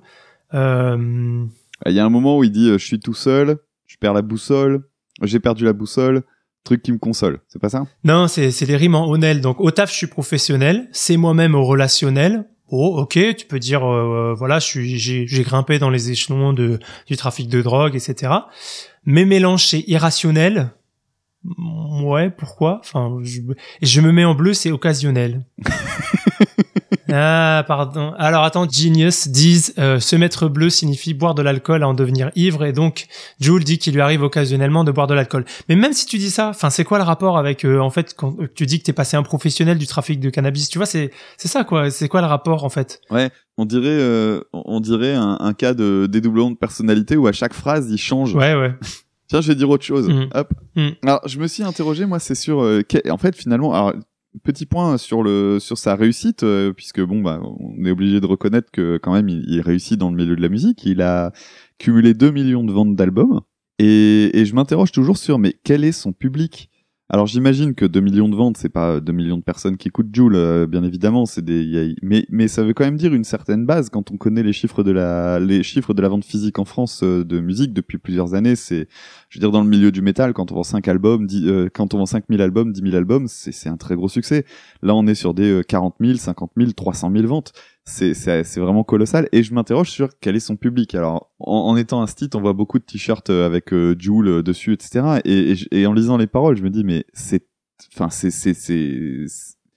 Il 0.51 1.91
y 1.91 1.99
a 1.99 2.05
un 2.05 2.09
moment 2.09 2.37
où 2.37 2.43
il 2.43 2.51
dit 2.51 2.71
Je 2.71 2.77
suis 2.85 2.99
tout 2.99 3.13
seul, 3.13 3.57
je 3.85 3.97
perds 3.97 4.13
la 4.13 4.21
boussole, 4.21 4.83
j'ai 5.21 5.39
perdu 5.39 5.65
la 5.65 5.73
boussole, 5.73 6.23
truc 6.63 6.81
qui 6.81 6.91
me 6.91 6.97
console. 6.97 7.39
C'est 7.47 7.59
pas 7.59 7.69
ça? 7.69 7.85
Non, 8.03 8.27
c'est 8.27 8.51
c'est 8.51 8.65
des 8.65 8.75
rimes 8.75 8.95
en 8.95 9.07
Onel. 9.09 9.41
Donc 9.41 9.59
au 9.59 9.71
taf, 9.71 9.91
je 9.91 9.95
suis 9.95 10.07
professionnel. 10.07 10.87
C'est 10.91 11.17
moi-même 11.17 11.55
au 11.55 11.63
relationnel. 11.63 12.45
Oh, 12.69 12.97
ok, 12.97 13.19
tu 13.35 13.45
peux 13.45 13.59
dire 13.59 13.83
euh, 13.85 14.33
voilà, 14.35 14.59
je 14.59 14.65
suis 14.65 14.97
j'ai 14.97 15.27
j'ai 15.27 15.43
grimpé 15.43 15.79
dans 15.79 15.89
les 15.89 16.11
échelons 16.11 16.53
de 16.53 16.79
du 17.07 17.17
trafic 17.17 17.47
de 17.47 17.61
drogue, 17.61 17.95
etc. 17.95 18.33
Mes 19.05 19.25
mélanges 19.25 19.67
c'est 19.67 19.83
irrationnel. 19.87 20.71
Ouais, 22.03 22.29
pourquoi? 22.29 22.79
Enfin, 22.79 23.17
je, 23.21 23.41
je 23.81 24.01
me 24.01 24.13
mets 24.13 24.23
en 24.23 24.33
bleu, 24.33 24.53
c'est 24.53 24.71
occasionnel. 24.71 25.45
ah, 27.15 27.63
pardon. 27.67 28.13
Alors 28.17 28.43
attends, 28.43 28.67
Genius 28.69 29.27
disent 29.27 29.73
euh, 29.77 29.99
se 29.99 30.15
mettre 30.15 30.47
bleu 30.47 30.69
signifie 30.69 31.13
boire 31.13 31.35
de 31.35 31.41
l'alcool 31.41 31.83
à 31.83 31.87
en 31.87 31.93
devenir 31.93 32.31
ivre, 32.35 32.65
et 32.65 32.73
donc 32.73 33.05
Jules 33.39 33.63
dit 33.63 33.77
qu'il 33.77 33.93
lui 33.93 34.01
arrive 34.01 34.23
occasionnellement 34.23 34.83
de 34.83 34.91
boire 34.91 35.07
de 35.07 35.13
l'alcool. 35.13 35.45
Mais 35.69 35.75
même 35.75 35.93
si 35.93 36.05
tu 36.05 36.17
dis 36.17 36.29
ça, 36.31 36.49
enfin, 36.49 36.69
c'est 36.69 36.83
quoi 36.83 36.97
le 36.97 37.03
rapport 37.03 37.37
avec, 37.37 37.65
euh, 37.65 37.79
en 37.79 37.89
fait, 37.89 38.13
quand 38.17 38.35
euh, 38.39 38.47
tu 38.55 38.65
dis 38.65 38.79
que 38.79 38.85
t'es 38.85 38.93
passé 38.93 39.15
un 39.15 39.23
professionnel 39.23 39.77
du 39.77 39.85
trafic 39.87 40.19
de 40.19 40.29
cannabis, 40.29 40.69
tu 40.69 40.79
vois, 40.79 40.85
c'est 40.87 41.11
c'est 41.37 41.47
ça 41.47 41.63
quoi. 41.63 41.89
C'est 41.91 42.07
quoi 42.09 42.21
le 42.21 42.27
rapport 42.27 42.63
en 42.63 42.69
fait? 42.69 42.99
On 43.57 43.65
dirait, 43.65 43.85
euh, 43.89 44.41
on 44.53 44.79
dirait 44.79 45.13
un, 45.13 45.37
un 45.39 45.53
cas 45.53 45.75
de 45.75 46.07
dédoublement 46.09 46.49
de 46.49 46.55
personnalité 46.57 47.15
où 47.17 47.27
à 47.27 47.31
chaque 47.31 47.53
phrase 47.53 47.91
il 47.91 47.99
change. 47.99 48.33
Ouais, 48.33 48.55
ouais. 48.55 48.73
Tiens, 49.27 49.41
je 49.41 49.47
vais 49.47 49.55
dire 49.55 49.69
autre 49.69 49.85
chose. 49.85 50.09
Mhm. 50.09 50.29
Hop. 50.33 50.49
Mhm. 50.75 50.91
Alors, 51.03 51.21
je 51.27 51.39
me 51.39 51.47
suis 51.47 51.63
interrogé, 51.63 52.05
moi, 52.05 52.19
c'est 52.19 52.35
sur. 52.35 52.61
euh, 52.63 52.81
En 53.09 53.17
fait, 53.17 53.35
finalement, 53.35 53.73
alors, 53.73 53.93
petit 54.43 54.65
point 54.65 54.97
sur 54.97 55.23
le 55.23 55.59
sur 55.59 55.77
sa 55.77 55.95
réussite, 55.95 56.43
euh, 56.43 56.73
puisque 56.73 57.01
bon, 57.01 57.21
bah, 57.21 57.41
on 57.43 57.85
est 57.85 57.91
obligé 57.91 58.19
de 58.19 58.25
reconnaître 58.25 58.71
que 58.71 58.97
quand 58.97 59.13
même, 59.13 59.29
il, 59.29 59.61
réussit 59.61 59.97
dans 59.97 60.09
le 60.09 60.15
milieu 60.15 60.35
de 60.35 60.41
la 60.41 60.49
musique. 60.49 60.85
Il 60.85 61.01
a 61.01 61.31
cumulé 61.77 62.13
2 62.13 62.31
millions 62.31 62.63
de 62.63 62.71
ventes 62.71 62.95
d'albums. 62.95 63.41
Et, 63.79 64.39
et 64.39 64.45
je 64.45 64.55
m'interroge 64.55 64.91
toujours 64.91 65.17
sur, 65.17 65.39
mais 65.39 65.55
quel 65.63 65.83
est 65.83 65.91
son 65.91 66.13
public? 66.13 66.69
Alors 67.09 67.27
j'imagine 67.27 67.75
que 67.75 67.85
2 67.85 67.99
millions 67.99 68.27
de 68.29 68.35
ventes, 68.35 68.57
c'est 68.57 68.69
pas 68.69 68.99
2 68.99 69.11
millions 69.13 69.37
de 69.37 69.43
personnes 69.43 69.77
qui 69.77 69.89
écoutent 69.89 70.09
Joule, 70.15 70.35
euh, 70.35 70.65
bien 70.65 70.83
évidemment, 70.83 71.25
c'est 71.27 71.43
des, 71.43 71.91
a- 71.91 71.95
mais, 72.01 72.25
mais 72.29 72.47
ça 72.47 72.63
veut 72.63 72.73
quand 72.73 72.85
même 72.85 72.95
dire 72.97 73.13
une 73.13 73.25
certaine 73.25 73.65
base 73.67 73.89
quand 73.89 74.09
on 74.09 74.17
connaît 74.17 74.41
les 74.41 74.53
chiffres 74.53 74.81
de 74.83 74.91
la, 74.91 75.39
les 75.39 75.61
chiffres 75.61 75.93
de 75.93 76.01
la 76.01 76.07
vente 76.09 76.25
physique 76.25 76.57
en 76.57 76.65
France 76.65 77.01
euh, 77.03 77.23
de 77.23 77.39
musique 77.39 77.71
depuis 77.73 77.99
plusieurs 77.99 78.33
années. 78.33 78.55
C'est, 78.55 78.87
je 79.29 79.37
veux 79.37 79.41
dire, 79.41 79.51
dans 79.51 79.61
le 79.61 79.69
milieu 79.69 79.91
du 79.91 80.01
métal, 80.01 80.33
quand 80.33 80.51
on 80.51 80.55
vend 80.55 80.63
5 80.63 80.87
albums, 80.87 81.27
10, 81.27 81.45
euh, 81.47 81.69
quand 81.71 81.93
on 81.93 81.99
vend 81.99 82.05
5000 82.07 82.41
albums, 82.41 82.71
10 82.71 82.81
000 82.81 82.95
albums, 82.95 83.27
c'est, 83.27 83.51
c'est 83.51 83.69
un 83.69 83.77
très 83.77 83.95
gros 83.95 84.09
succès. 84.09 84.45
Là, 84.81 84.95
on 84.95 85.05
est 85.05 85.15
sur 85.15 85.33
des 85.35 85.51
euh, 85.51 85.61
40 85.61 85.95
000, 85.99 86.15
50 86.17 86.51
000, 86.57 86.71
300 86.71 87.11
000 87.13 87.27
ventes. 87.27 87.51
C'est, 87.85 88.13
vraiment 88.59 88.83
colossal. 88.83 89.27
Et 89.31 89.43
je 89.43 89.53
m'interroge 89.53 89.89
sur 89.89 90.09
quel 90.21 90.35
est 90.35 90.39
son 90.39 90.55
public. 90.55 90.95
Alors, 90.95 91.31
en, 91.39 91.51
en 91.57 91.77
étant 91.77 92.01
un 92.01 92.07
site, 92.07 92.35
on 92.35 92.41
voit 92.41 92.53
beaucoup 92.53 92.79
de 92.79 92.83
t-shirts 92.83 93.29
euh, 93.29 93.45
avec 93.45 93.73
euh, 93.73 93.95
Joule 93.99 94.27
euh, 94.27 94.43
dessus, 94.43 94.73
etc. 94.73 95.19
Et, 95.25 95.51
et, 95.51 95.81
et 95.81 95.85
en 95.85 95.93
lisant 95.93 96.17
les 96.17 96.27
paroles, 96.27 96.55
je 96.57 96.63
me 96.63 96.69
dis, 96.69 96.83
mais 96.83 97.05
c'est, 97.13 97.45
enfin, 97.93 98.09
c'est, 98.09 98.31
c'est, 98.31 98.53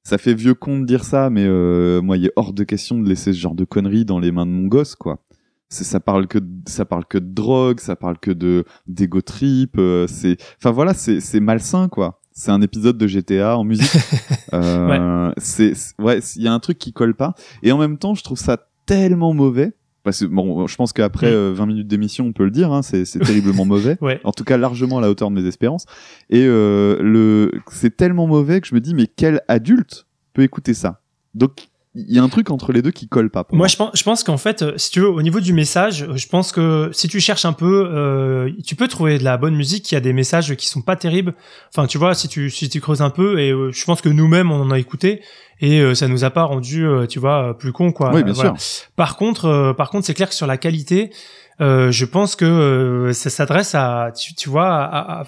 ça 0.05 0.19
fait 0.19 0.35
vieux 0.35 0.55
con 0.55 0.79
de 0.79 0.87
dire 0.87 1.05
ça, 1.05 1.31
mais 1.31 1.45
euh, 1.47 2.01
moi, 2.01 2.17
il 2.17 2.27
est 2.27 2.33
hors 2.37 2.53
de 2.53 2.63
question 2.63 2.99
de 2.99 3.09
laisser 3.09 3.33
ce 3.33 3.39
genre 3.39 3.57
de 3.57 3.65
conneries 3.65 4.05
dans 4.05 4.21
les 4.21 4.31
mains 4.31 4.47
de 4.47 4.53
mon 4.53 4.69
gosse, 4.69 4.95
quoi. 4.95 5.19
Ça 5.69 5.99
parle 5.99 6.29
que, 6.29 6.39
de- 6.39 6.47
ça 6.69 6.85
parle 6.85 7.05
que 7.07 7.19
de 7.19 7.35
drogue, 7.35 7.81
ça 7.81 7.97
parle 7.97 8.19
que 8.21 8.31
de 8.31 8.65
d'ego 8.87 9.21
trip. 9.21 9.77
euh, 9.79 10.07
c'est, 10.07 10.37
enfin 10.59 10.71
voilà, 10.71 10.95
c'est 10.95 11.41
malsain, 11.41 11.89
quoi. 11.89 12.21
C'est 12.39 12.51
un 12.51 12.61
épisode 12.61 12.99
de 12.99 13.07
GTA 13.07 13.57
en 13.59 13.65
musique. 13.65 13.91
Euh, 14.53 15.33
c'est, 15.39 15.75
c'est- 15.75 16.01
ouais, 16.01 16.21
il 16.37 16.43
y 16.43 16.49
a 16.49 16.53
un 16.53 16.61
truc 16.61 16.79
qui 16.79 16.93
colle 16.93 17.15
pas. 17.15 17.35
Et 17.65 17.73
en 17.73 17.79
même 17.79 17.99
temps, 17.99 18.15
je 18.15 18.23
trouve 18.23 18.39
ça 18.39 18.57
tellement 18.87 19.35
mauvais. 19.35 19.73
Parce 20.05 20.21
que 20.21 20.25
bon, 20.27 20.67
je 20.69 20.77
pense 20.77 20.93
qu'après 20.93 21.27
Mm. 21.31 21.35
euh, 21.35 21.53
20 21.55 21.67
minutes 21.67 21.89
d'émission, 21.89 22.27
on 22.27 22.33
peut 22.33 22.45
le 22.45 22.53
dire, 22.53 22.73
hein, 22.73 22.83
c'est, 22.83 23.05
c'est 23.05 23.19
terriblement 23.19 23.65
mauvais. 23.65 23.99
Ouais. 24.01 24.21
En 24.23 24.31
tout 24.31 24.45
cas, 24.45 24.57
largement 24.57 24.99
à 24.99 25.01
la 25.01 25.11
hauteur 25.11 25.29
de 25.31 25.35
mes 25.35 25.47
espérances. 25.47 25.85
Et 26.31 26.45
euh, 26.47 27.03
le, 27.03 27.51
c'est 27.73 27.97
tellement 27.97 28.27
mauvais 28.29 28.61
que 28.61 28.69
je 28.69 28.75
me 28.77 28.81
dis, 28.81 28.95
mais 28.95 29.09
quel 29.09 29.41
adulte 29.49 30.07
peut 30.33 30.43
écouter 30.43 30.75
ça? 30.75 31.01
Donc, 31.35 31.69
il 31.97 32.15
y 32.15 32.19
a 32.19 32.23
un 32.23 32.29
truc 32.29 32.51
entre 32.51 32.73
les 32.73 32.83
deux 32.83 32.91
qui 32.91 33.09
colle 33.09 33.31
pas. 33.31 33.45
Pour 33.45 33.57
Moi, 33.57 33.65
moi. 33.65 33.69
je 33.69 33.77
pense, 33.77 33.91
je 33.95 34.03
pense 34.03 34.23
qu'en 34.23 34.37
fait, 34.37 34.63
euh, 34.63 34.73
si 34.77 34.91
tu 34.91 35.01
veux, 35.01 35.09
au 35.09 35.23
niveau 35.23 35.41
du 35.41 35.53
message, 35.53 36.03
euh, 36.03 36.17
je 36.17 36.29
pense 36.29 36.53
que 36.53 36.91
si 36.93 37.09
tu 37.09 37.21
cherches 37.21 37.45
un 37.45 37.53
peu, 37.53 37.89
euh, 37.93 38.51
tu 38.67 38.77
peux 38.77 38.87
trouver 38.89 39.19
de 39.19 39.25
la 39.25 39.37
bonne 39.37 39.57
musique 39.57 39.85
qui 39.85 39.97
a 39.97 40.01
des 40.01 40.13
messages 40.13 40.55
qui 40.57 40.67
sont 40.67 40.83
pas 40.83 40.97
terribles. 40.97 41.35
Enfin, 41.75 41.87
tu 41.87 41.97
vois, 41.99 42.15
si 42.15 42.29
tu 42.29 42.51
si 42.51 42.69
tu 42.69 42.81
creuses 42.81 43.03
un 43.03 43.11
peu, 43.11 43.39
et 43.41 43.51
euh, 43.51 43.73
je 43.73 43.85
pense 43.85 44.01
que 44.03 44.09
nous-mêmes 44.09 44.51
on 44.53 44.61
en 44.61 44.71
a 44.71 44.79
écouté 44.79 45.23
et 45.61 45.81
euh, 45.81 45.95
ça 45.95 46.07
nous 46.07 46.23
a 46.25 46.31
pas 46.31 46.43
rendu, 46.45 46.87
tu 47.09 47.19
vois, 47.19 47.57
plus 47.59 47.73
con 47.73 47.91
quoi. 47.93 48.13
oui, 48.15 48.23
bien 48.23 48.35
Voilà. 48.35 48.55
sûr. 48.59 48.87
Par 48.97 49.17
contre, 49.17 49.47
euh, 49.47 49.73
par 49.73 49.89
contre, 49.91 50.07
c'est 50.07 50.15
clair 50.15 50.29
que 50.29 50.35
sur 50.35 50.47
la 50.47 50.59
qualité, 50.59 51.11
euh, 51.63 51.91
je 51.91 52.05
pense 52.05 52.37
que 52.37 53.11
ça 53.15 53.31
s'adresse 53.31 53.75
à, 53.75 54.13
tu, 54.15 54.35
tu 54.35 54.51
vois, 54.51 54.69
à, 54.75 55.21
à- 55.21 55.25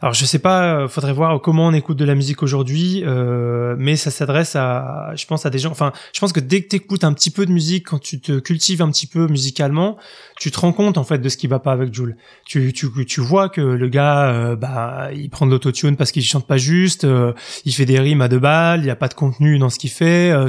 alors 0.00 0.14
je 0.14 0.24
sais 0.24 0.38
pas, 0.38 0.80
euh, 0.80 0.88
faudrait 0.88 1.12
voir 1.12 1.40
comment 1.40 1.66
on 1.66 1.72
écoute 1.72 1.96
de 1.96 2.04
la 2.04 2.14
musique 2.14 2.42
aujourd'hui, 2.42 3.02
euh, 3.04 3.74
mais 3.78 3.96
ça 3.96 4.10
s'adresse 4.10 4.56
à, 4.56 5.12
je 5.16 5.26
pense 5.26 5.46
à 5.46 5.50
des 5.50 5.58
gens. 5.58 5.70
Enfin, 5.70 5.92
je 6.12 6.20
pense 6.20 6.32
que 6.32 6.40
dès 6.40 6.62
que 6.62 6.68
t'écoutes 6.68 7.04
un 7.04 7.12
petit 7.12 7.30
peu 7.30 7.46
de 7.46 7.52
musique, 7.52 7.88
quand 7.88 7.98
tu 7.98 8.20
te 8.20 8.38
cultives 8.38 8.82
un 8.82 8.90
petit 8.90 9.06
peu 9.06 9.26
musicalement, 9.26 9.96
tu 10.38 10.50
te 10.50 10.58
rends 10.58 10.72
compte 10.72 10.98
en 10.98 11.04
fait 11.04 11.18
de 11.18 11.28
ce 11.28 11.36
qui 11.36 11.46
va 11.46 11.58
pas 11.58 11.72
avec 11.72 11.94
Jules. 11.94 12.16
Tu 12.44 12.72
tu 12.72 12.88
tu 13.06 13.20
vois 13.20 13.48
que 13.48 13.60
le 13.60 13.88
gars, 13.88 14.28
euh, 14.28 14.56
bah, 14.56 15.08
il 15.14 15.30
prend 15.30 15.46
de 15.46 15.50
l'autotune 15.50 15.96
parce 15.96 16.12
qu'il 16.12 16.22
chante 16.22 16.46
pas 16.46 16.58
juste, 16.58 17.04
euh, 17.04 17.32
il 17.64 17.72
fait 17.72 17.86
des 17.86 17.98
rimes 17.98 18.20
à 18.20 18.28
deux 18.28 18.38
balles, 18.38 18.80
il 18.80 18.86
y 18.86 18.90
a 18.90 18.96
pas 18.96 19.08
de 19.08 19.14
contenu 19.14 19.58
dans 19.58 19.70
ce 19.70 19.78
qu'il 19.78 19.90
fait. 19.90 20.30
euh, 20.30 20.48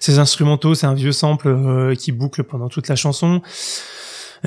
ses 0.00 0.18
instrumentaux, 0.18 0.74
c'est 0.74 0.86
un 0.86 0.94
vieux 0.94 1.12
sample 1.12 1.94
qui 1.96 2.12
boucle 2.12 2.44
pendant 2.44 2.68
toute 2.68 2.88
la 2.88 2.96
chanson. 2.96 3.42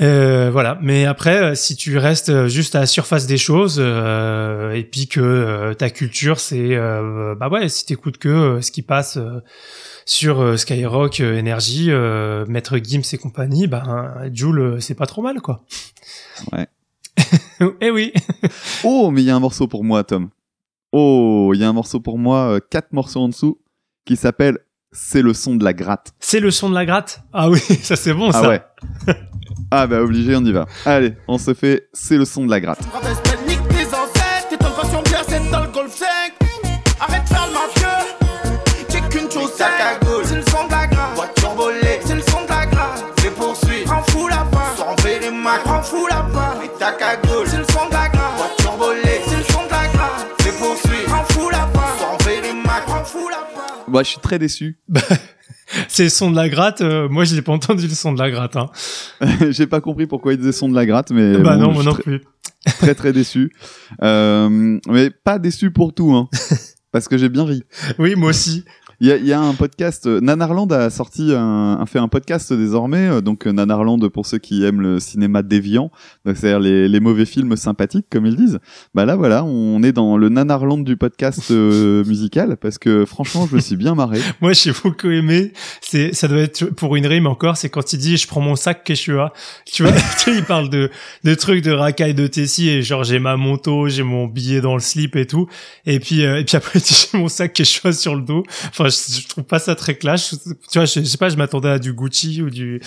Euh, 0.00 0.50
voilà. 0.50 0.78
Mais 0.80 1.04
après, 1.04 1.42
euh, 1.42 1.54
si 1.54 1.76
tu 1.76 1.98
restes 1.98 2.28
euh, 2.28 2.48
juste 2.48 2.74
à 2.74 2.80
la 2.80 2.86
surface 2.86 3.26
des 3.26 3.36
choses 3.36 3.78
euh, 3.78 4.72
et 4.72 4.84
puis 4.84 5.08
que 5.08 5.20
euh, 5.20 5.74
ta 5.74 5.90
culture, 5.90 6.40
c'est 6.40 6.76
bah 6.76 7.48
ouais, 7.48 7.68
si 7.68 7.86
t'écoutes 7.86 8.18
que 8.18 8.60
ce 8.60 8.70
qui 8.70 8.82
passe 8.82 9.18
sur 10.04 10.58
Skyrock, 10.58 11.20
Energy, 11.20 11.90
Maître 12.48 12.78
Gims 12.78 13.02
et 13.12 13.18
compagnie, 13.18 13.66
ben 13.66 14.30
Joule, 14.32 14.60
euh, 14.60 14.80
c'est 14.80 14.94
pas 14.94 15.06
trop 15.06 15.22
mal 15.22 15.40
quoi. 15.40 15.64
Ouais. 16.52 16.66
eh 17.80 17.90
oui. 17.90 18.12
Oh, 18.84 19.10
mais 19.10 19.22
il 19.22 19.26
y 19.26 19.30
a 19.30 19.36
un 19.36 19.40
morceau 19.40 19.66
pour 19.66 19.82
moi, 19.82 20.04
Tom. 20.04 20.30
Oh, 20.92 21.50
il 21.54 21.60
y 21.60 21.64
a 21.64 21.68
un 21.68 21.72
morceau 21.72 22.00
pour 22.00 22.16
moi, 22.18 22.60
quatre 22.70 22.92
morceaux 22.92 23.20
en 23.20 23.28
dessous, 23.28 23.58
qui 24.04 24.16
s'appelle 24.16 24.58
C'est 24.92 25.20
le 25.20 25.34
son 25.34 25.56
de 25.56 25.64
la 25.64 25.72
gratte. 25.72 26.12
C'est 26.20 26.40
le 26.40 26.50
son 26.52 26.70
de 26.70 26.74
la 26.74 26.86
gratte? 26.86 27.22
Ah 27.32 27.50
oui, 27.50 27.58
ça 27.82 27.96
c'est 27.96 28.14
bon 28.14 28.30
ça. 28.30 28.42
Ah 28.44 28.48
ouais. 28.48 28.62
Ah 29.70 29.86
bah 29.86 30.00
obligé, 30.00 30.34
on 30.36 30.44
y 30.44 30.52
va. 30.52 30.66
Allez, 30.86 31.14
on 31.26 31.38
se 31.38 31.52
fait 31.52 31.88
C'est 31.92 32.16
le 32.16 32.24
son 32.24 32.46
de 32.46 32.50
la 32.50 32.60
gratte. 32.60 32.80
Respect, 33.02 33.38
nique 33.46 33.68
tes 33.68 33.86
ancêtres, 33.86 34.48
tes 34.50 34.56
tentations 34.56 35.02
bien 35.02 35.18
c'est 35.28 35.50
dans 35.50 35.62
le 35.62 35.68
Golf 35.68 35.94
5. 35.94 36.06
Arrête 37.00 37.22
de 37.22 37.28
faire 37.28 37.46
le 37.46 37.52
mafieux, 37.52 38.14
j'ai 38.90 39.00
qu'une 39.08 39.30
chose 39.30 39.50
c'est 39.56 39.64
c'est 40.24 40.36
le 40.36 40.42
son 40.42 40.66
de 40.66 40.70
la 40.70 40.86
grâce. 40.86 41.14
Voiture 41.14 41.54
volée, 41.54 42.00
c'est 42.04 42.14
le 42.14 42.22
son 42.22 42.42
de 42.44 42.48
la 42.48 42.66
grâce. 42.66 43.04
Fais 43.18 43.30
poursuivre, 43.30 43.84
prends 43.84 44.02
fou 44.04 44.28
la 44.28 44.44
part, 44.50 44.74
sans 44.76 45.02
vérimac, 45.02 45.62
prends 45.64 45.82
fou 45.82 46.06
la 46.08 46.22
part. 46.32 46.56
Et 46.64 46.78
ta 46.78 46.92
cagoule, 46.92 47.46
c'est 47.46 47.58
le 47.58 47.64
son 47.64 47.86
de 47.88 47.92
la 47.92 48.08
grâce. 48.08 48.36
Voiture 48.36 48.76
volée, 48.76 49.20
c'est 49.28 49.36
le 49.36 49.44
son 49.44 49.64
de 49.64 49.70
la 49.70 49.88
grâce. 49.92 50.26
Fais 50.40 50.52
poursuivre, 50.52 51.04
prends 51.06 51.24
fou 51.24 51.50
la 51.50 51.66
part, 51.72 51.96
sans 51.98 52.24
vérimac, 52.26 52.86
prends 52.86 53.04
fou 53.04 53.28
la 53.28 53.36
part. 53.36 53.84
Moi, 53.86 54.02
je 54.02 54.08
suis 54.08 54.20
très 54.20 54.38
déçu. 54.38 54.78
C'est 55.88 56.04
le 56.04 56.08
son 56.08 56.30
de 56.30 56.36
la 56.36 56.48
gratte. 56.48 56.80
euh, 56.80 57.08
moi, 57.08 57.24
je 57.24 57.34
l'ai 57.34 57.42
pas 57.42 57.52
entendu 57.52 57.86
le 57.86 57.94
son 57.94 58.12
de 58.12 58.18
la 58.18 58.30
gratte. 58.30 58.56
Hein. 58.56 58.70
J'ai 59.50 59.66
pas 59.66 59.80
compris 59.80 60.06
pourquoi 60.06 60.32
il 60.32 60.38
disait 60.38 60.52
son 60.52 60.68
de 60.68 60.74
la 60.74 60.86
gratte, 60.86 61.10
mais 61.10 61.36
bah 61.38 61.56
bon, 61.56 61.62
non, 61.62 61.72
moi 61.72 61.82
non 61.84 61.92
très, 61.92 62.02
plus. 62.02 62.20
très 62.78 62.94
très 62.94 63.12
déçu. 63.12 63.52
Euh, 64.02 64.78
mais 64.88 65.10
pas 65.10 65.38
déçu 65.38 65.70
pour 65.70 65.94
tout, 65.94 66.12
hein. 66.12 66.28
Parce 66.90 67.06
que 67.06 67.18
j'ai 67.18 67.28
bien 67.28 67.44
ri. 67.44 67.62
Oui, 67.98 68.14
moi 68.16 68.30
aussi. 68.30 68.64
Il 69.00 69.06
y 69.08 69.28
y 69.28 69.32
a 69.32 69.40
un 69.40 69.54
podcast, 69.54 70.06
euh, 70.06 70.20
Nanarland 70.20 70.72
a 70.72 70.90
sorti 70.90 71.32
un, 71.32 71.78
a 71.80 71.86
fait 71.86 72.00
un 72.00 72.08
podcast 72.08 72.52
désormais, 72.52 73.08
euh, 73.08 73.20
donc 73.20 73.46
euh, 73.46 73.52
Nanarland 73.52 74.08
pour 74.08 74.26
ceux 74.26 74.38
qui 74.38 74.64
aiment 74.64 74.80
le 74.80 74.98
cinéma 74.98 75.42
déviant, 75.42 75.92
c'est-à-dire 76.24 76.58
les, 76.58 76.88
les 76.88 77.00
mauvais 77.00 77.26
films 77.26 77.56
sympathiques 77.56 78.06
comme 78.10 78.26
ils 78.26 78.34
disent. 78.36 78.58
Bah 78.94 79.04
là 79.04 79.16
voilà, 79.16 79.44
on 79.44 79.82
est 79.82 79.92
dans 79.92 80.16
le 80.16 80.28
Nanarland 80.28 80.78
du 80.82 80.96
podcast 80.96 81.50
euh, 81.50 82.04
musical 82.06 82.56
parce 82.56 82.78
que 82.78 83.04
franchement 83.04 83.46
je 83.48 83.54
me 83.54 83.60
suis 83.60 83.76
bien 83.76 83.94
marré. 83.94 84.20
Moi, 84.40 84.52
j'ai 84.52 84.72
beaucoup 84.72 85.08
aimé. 85.08 85.52
C'est, 85.80 86.14
ça 86.14 86.28
doit 86.28 86.40
être 86.40 86.66
pour 86.66 86.96
une 86.96 87.06
rime 87.06 87.26
encore. 87.26 87.56
C'est 87.56 87.68
quand 87.68 87.92
il 87.92 87.98
dit, 87.98 88.16
je 88.16 88.26
prends 88.26 88.40
mon 88.40 88.56
sac 88.56 88.84
Quechua. 88.84 89.32
Tu 89.64 89.82
vois, 89.82 89.92
il 90.26 90.44
parle 90.44 90.70
de, 90.70 90.90
de 91.24 91.34
trucs 91.34 91.62
de 91.62 91.72
racailles 91.72 92.14
de 92.14 92.26
Tessie 92.26 92.68
et 92.68 92.82
genre, 92.82 93.04
j'ai 93.04 93.18
ma 93.18 93.36
moto, 93.36 93.88
j'ai 93.88 94.02
mon 94.02 94.26
billet 94.26 94.60
dans 94.60 94.74
le 94.74 94.80
slip 94.80 95.16
et 95.16 95.26
tout. 95.26 95.46
Et 95.86 96.00
puis, 96.00 96.24
euh, 96.24 96.40
et 96.40 96.44
puis 96.44 96.56
après, 96.56 96.78
j'ai 96.78 97.18
mon 97.18 97.28
sac 97.28 97.52
Quechua 97.52 97.92
sur 97.92 98.14
le 98.14 98.22
dos. 98.22 98.42
Je, 98.90 99.20
je 99.22 99.28
trouve 99.28 99.44
pas 99.44 99.58
ça 99.58 99.74
très 99.74 99.94
clash. 99.96 100.30
Tu 100.70 100.78
vois, 100.78 100.84
je, 100.84 101.00
je 101.00 101.04
sais 101.04 101.16
pas, 101.18 101.28
je 101.28 101.36
m'attendais 101.36 101.68
à 101.70 101.78
du 101.78 101.92
Gucci 101.92 102.42
ou 102.42 102.50
du, 102.50 102.80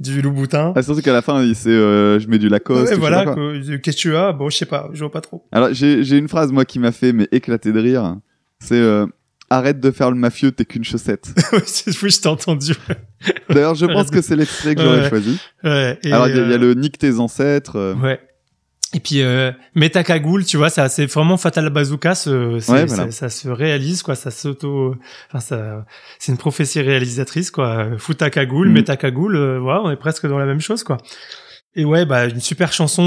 du 0.00 0.22
Louboutin. 0.22 0.72
Ah, 0.76 0.82
surtout 0.82 1.02
qu'à 1.02 1.12
la 1.12 1.22
fin 1.22 1.42
il 1.42 1.54
c'est 1.54 1.68
euh, 1.70 2.18
je 2.20 2.28
mets 2.28 2.38
du 2.38 2.48
Lacoste. 2.48 2.92
Ouais, 2.92 2.98
voilà, 2.98 3.24
quoi. 3.24 3.34
que- 3.34 3.58
du 3.58 3.80
Quechua. 3.80 4.32
Bon, 4.32 4.50
je 4.50 4.56
sais 4.56 4.66
pas, 4.66 4.88
je 4.92 4.98
vois 5.00 5.10
pas 5.12 5.20
trop. 5.20 5.44
Alors 5.52 5.70
j'ai 5.72 6.16
une 6.18 6.28
phrase 6.28 6.52
moi 6.52 6.64
qui 6.64 6.78
m'a 6.78 6.92
fait 6.92 7.12
mais 7.12 7.28
éclater 7.32 7.72
de 7.72 7.80
rire. 7.80 8.16
C'est 8.60 8.74
euh, 8.80 9.06
arrête 9.50 9.80
de 9.80 9.90
faire 9.90 10.10
le 10.10 10.16
mafieux, 10.16 10.50
t'es 10.52 10.64
qu'une 10.64 10.84
chaussette. 10.84 11.26
oui, 11.52 11.60
je 12.10 12.20
t'ai 12.20 12.28
entendu. 12.28 12.74
D'ailleurs 13.48 13.74
je 13.74 13.86
pense 13.86 14.10
que 14.10 14.20
c'est 14.20 14.36
l'extrait 14.36 14.74
que 14.74 14.82
j'aurais 14.82 15.00
Ouais. 15.02 15.08
choisi. 15.08 15.38
Ouais, 15.64 15.98
et, 16.02 16.12
Alors 16.12 16.28
il 16.28 16.34
y, 16.34 16.38
y 16.38 16.40
a 16.40 16.44
euh, 16.44 16.58
le 16.58 16.74
nique 16.74 16.98
tes 16.98 17.18
ancêtres. 17.18 17.76
euh, 17.76 17.94
Ouais. 17.94 18.20
Et 18.94 19.00
puis 19.00 19.20
euh, 19.20 19.52
mets 19.74 19.90
ta 19.90 20.02
cagoule, 20.02 20.46
tu 20.46 20.56
vois, 20.56 20.70
ça 20.70 20.88
c'est 20.88 21.04
vraiment 21.04 21.36
Fatal 21.36 21.68
Bazooka, 21.68 22.14
ce, 22.14 22.58
c'est- 22.58 22.72
Ouais, 22.72 22.86
voilà. 22.86 23.10
ça, 23.10 23.28
ça 23.28 23.28
se 23.28 23.48
réalise 23.50 24.02
quoi, 24.02 24.14
ça 24.14 24.30
s'auto, 24.30 24.94
enfin 25.28 25.40
ça, 25.40 25.84
c'est 26.18 26.32
une 26.32 26.38
prophétie 26.38 26.80
réalisatrice 26.80 27.50
quoi. 27.50 27.88
Fous 27.98 28.14
ta 28.14 28.30
cagoule, 28.30 28.70
mets 28.70 28.84
ta 28.84 28.96
cagoule, 28.96 29.36
euh, 29.36 29.58
voilà, 29.60 29.82
on 29.82 29.90
est 29.90 29.96
presque 29.96 30.26
dans 30.26 30.38
la 30.38 30.46
même 30.46 30.60
chose 30.60 30.84
quoi. 30.84 30.96
Et 31.76 31.84
ouais, 31.84 32.06
bah 32.06 32.24
une 32.24 32.40
super 32.40 32.72
chanson 32.72 33.02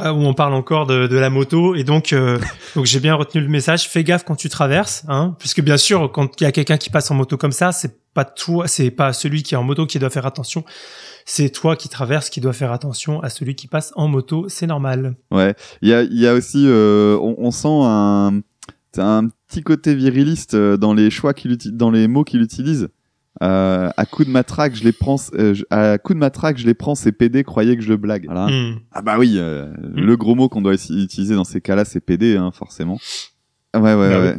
euh, 0.00 0.10
où 0.12 0.24
on 0.24 0.34
parle 0.34 0.54
encore 0.54 0.86
de, 0.86 1.08
de 1.08 1.16
la 1.18 1.30
moto 1.30 1.74
et 1.74 1.82
donc 1.82 2.12
euh, 2.12 2.38
donc 2.76 2.86
j'ai 2.86 3.00
bien 3.00 3.16
retenu 3.16 3.40
le 3.42 3.48
message. 3.48 3.88
Fais 3.88 4.04
gaffe 4.04 4.22
quand 4.24 4.36
tu 4.36 4.48
traverses, 4.48 5.04
hein, 5.08 5.34
puisque 5.40 5.62
bien 5.62 5.76
sûr 5.76 6.12
quand 6.12 6.40
il 6.40 6.44
y 6.44 6.46
a 6.46 6.52
quelqu'un 6.52 6.76
qui 6.78 6.90
passe 6.90 7.10
en 7.10 7.14
moto 7.16 7.36
comme 7.36 7.50
ça, 7.52 7.72
c'est 7.72 7.96
pas 8.14 8.24
toi, 8.24 8.68
c'est 8.68 8.92
pas 8.92 9.12
celui 9.12 9.42
qui 9.42 9.54
est 9.54 9.58
en 9.58 9.64
moto 9.64 9.84
qui 9.84 9.98
doit 9.98 10.10
faire 10.10 10.26
attention, 10.26 10.64
c'est 11.24 11.50
toi 11.50 11.76
qui 11.76 11.88
traverses 11.88 12.30
qui 12.30 12.40
doit 12.40 12.52
faire 12.52 12.72
attention 12.72 13.20
à 13.20 13.28
celui 13.30 13.54
qui 13.54 13.66
passe 13.66 13.92
en 13.96 14.08
moto, 14.08 14.46
c'est 14.48 14.66
normal. 14.66 15.16
Ouais, 15.30 15.54
il 15.82 15.88
y 15.88 15.94
a, 15.94 16.02
il 16.02 16.18
y 16.18 16.26
a 16.26 16.34
aussi, 16.34 16.64
euh, 16.66 17.16
on, 17.20 17.34
on 17.38 17.50
sent 17.50 17.68
un, 17.70 18.40
un 18.98 19.28
petit 19.48 19.62
côté 19.62 19.94
viriliste 19.94 20.54
euh, 20.54 20.76
dans 20.76 20.94
les 20.94 21.10
choix 21.10 21.34
qu'il 21.34 21.52
utilise, 21.52 21.76
dans 21.76 21.90
les 21.90 22.08
mots 22.08 22.24
qu'il 22.24 22.42
utilise. 22.42 22.88
Euh, 23.42 23.90
à 23.96 24.06
coup 24.06 24.24
de 24.24 24.30
matraque, 24.30 24.76
je 24.76 24.84
les 24.84 24.92
prends. 24.92 25.16
euh, 25.34 25.54
je- 25.54 25.64
à 25.70 25.98
coup 25.98 26.14
de 26.14 26.20
matraque, 26.20 26.56
je 26.56 26.66
les 26.66 26.74
prends. 26.74 26.94
Ces 26.94 27.10
PD 27.10 27.42
croyaient 27.42 27.76
que 27.76 27.82
je 27.82 27.88
le 27.88 27.96
blague. 27.96 28.26
Voilà. 28.26 28.46
Hmm. 28.46 28.78
Ah 28.92 29.02
bah 29.02 29.16
oui, 29.18 29.34
euh, 29.38 29.72
le 29.92 30.16
gros 30.16 30.36
mot 30.36 30.48
qu'on 30.48 30.62
doit 30.62 30.74
utiliser 30.74 31.34
dans 31.34 31.42
ces 31.42 31.60
cas-là, 31.60 31.84
c'est 31.84 31.98
PD, 31.98 32.36
hein, 32.36 32.52
forcément. 32.52 33.00
Ouais, 33.74 33.80
ouais, 33.80 33.94
Bah 33.94 34.20
ouais. 34.20 34.36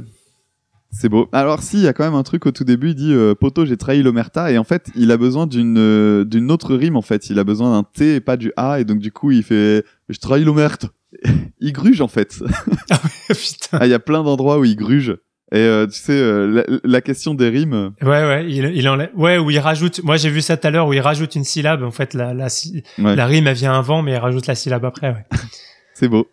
C'est 0.97 1.09
beau. 1.09 1.27
Alors 1.33 1.61
si, 1.61 1.77
il 1.77 1.83
y 1.83 1.87
a 1.87 1.93
quand 1.93 2.05
même 2.05 2.13
un 2.15 2.23
truc 2.23 2.45
au 2.45 2.51
tout 2.51 2.63
début. 2.63 2.89
Il 2.89 2.95
dit 2.95 3.13
euh, 3.13 3.35
Poto, 3.35 3.65
j'ai 3.65 3.75
trahi 3.75 4.01
l'omerta, 4.01 4.51
et 4.51 4.57
en 4.57 4.63
fait, 4.63 4.87
il 4.95 5.11
a 5.11 5.17
besoin 5.17 5.45
d'une 5.45 5.77
euh, 5.77 6.23
d'une 6.23 6.49
autre 6.51 6.73
rime. 6.73 6.95
En 6.95 7.01
fait, 7.01 7.29
il 7.29 7.37
a 7.37 7.43
besoin 7.43 7.71
d'un 7.71 7.83
T 7.83 8.15
et 8.15 8.19
pas 8.21 8.37
du 8.37 8.53
A, 8.55 8.79
et 8.79 8.85
donc 8.85 8.99
du 8.99 9.11
coup, 9.11 9.31
il 9.31 9.43
fait 9.43 9.83
je 10.09 10.19
trahi 10.19 10.43
l'omerta. 10.45 10.87
il 11.59 11.73
gruge 11.73 12.01
en 12.01 12.07
fait. 12.07 12.35
Putain. 13.27 13.77
Ah, 13.79 13.85
il 13.87 13.89
y 13.89 13.93
a 13.93 13.99
plein 13.99 14.23
d'endroits 14.23 14.59
où 14.59 14.65
il 14.65 14.75
gruge. 14.75 15.17
Et 15.51 15.57
euh, 15.59 15.85
tu 15.85 15.99
sais, 15.99 16.13
euh, 16.13 16.47
la, 16.47 16.63
la 16.83 17.01
question 17.01 17.35
des 17.35 17.49
rimes. 17.49 17.91
Ouais, 18.01 18.07
ouais, 18.07 18.45
il, 18.49 18.65
il 18.75 18.89
enlève. 18.89 19.11
Ouais, 19.15 19.37
où 19.37 19.51
il 19.51 19.59
rajoute. 19.59 20.01
Moi, 20.03 20.17
j'ai 20.17 20.29
vu 20.29 20.41
ça 20.41 20.57
tout 20.57 20.65
à 20.67 20.71
l'heure 20.71 20.87
où 20.87 20.93
il 20.93 20.99
rajoute 21.01 21.35
une 21.35 21.43
syllabe. 21.43 21.83
En 21.83 21.91
fait, 21.91 22.13
la, 22.13 22.33
la, 22.33 22.47
Ouais. 22.97 23.15
la 23.15 23.25
rime, 23.25 23.45
elle 23.47 23.55
vient 23.55 23.77
avant, 23.77 24.01
mais 24.01 24.13
il 24.13 24.17
rajoute 24.17 24.47
la 24.47 24.55
syllabe 24.55 24.83
après. 24.85 25.09
Ouais. 25.09 25.25
C'est 25.93 26.07
beau. 26.07 26.27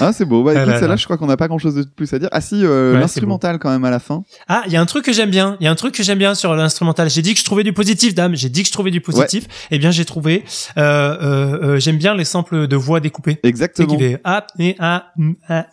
Ah, 0.00 0.12
c'est 0.12 0.24
beau. 0.24 0.42
Bah, 0.42 0.52
Ah 0.54 0.58
écoute, 0.60 0.68
là 0.68 0.74
celle-là, 0.74 0.88
là. 0.88 0.96
je 0.96 1.04
crois 1.04 1.16
qu'on 1.18 1.26
n'a 1.26 1.36
pas 1.36 1.46
grand-chose 1.46 1.74
de 1.74 1.82
plus 1.84 2.12
à 2.14 2.18
dire. 2.18 2.28
Ah 2.32 2.40
si, 2.40 2.64
euh, 2.64 2.94
Ouais, 2.94 3.00
l'instrumental 3.00 3.58
quand 3.58 3.70
même 3.70 3.84
à 3.84 3.90
la 3.90 3.98
fin. 3.98 4.22
Ah, 4.48 4.62
il 4.66 4.72
y 4.72 4.76
a 4.76 4.80
un 4.80 4.86
truc 4.86 5.04
que 5.04 5.12
j'aime 5.12 5.30
bien. 5.30 5.56
Il 5.60 5.64
y 5.64 5.66
a 5.68 5.70
un 5.70 5.74
truc 5.74 5.94
que 5.94 6.02
j'aime 6.02 6.18
bien 6.18 6.34
sur 6.34 6.54
l'instrumental. 6.54 7.10
J'ai 7.10 7.22
dit 7.22 7.34
que 7.34 7.40
je 7.40 7.44
trouvais 7.44 7.62
du 7.62 7.72
positif, 7.72 8.14
dame. 8.14 8.34
J'ai 8.34 8.48
dit 8.48 8.62
que 8.62 8.68
je 8.68 8.72
trouvais 8.72 8.90
du 8.90 9.00
positif. 9.00 9.46
Eh 9.70 9.78
bien, 9.78 9.90
j'ai 9.90 10.04
trouvé. 10.04 10.44
Euh, 10.78 10.82
euh, 11.74 11.78
j'aime 11.78 11.98
bien 11.98 12.14
les 12.14 12.24
samples 12.24 12.66
de 12.66 12.76
voix 12.76 13.00
découpées. 13.00 13.38
Exactement. 13.42 13.98
fait 13.98 14.20
ah, 14.24 14.46
et, 14.58 14.76
ah, 14.78 15.12
ah, 15.48 15.66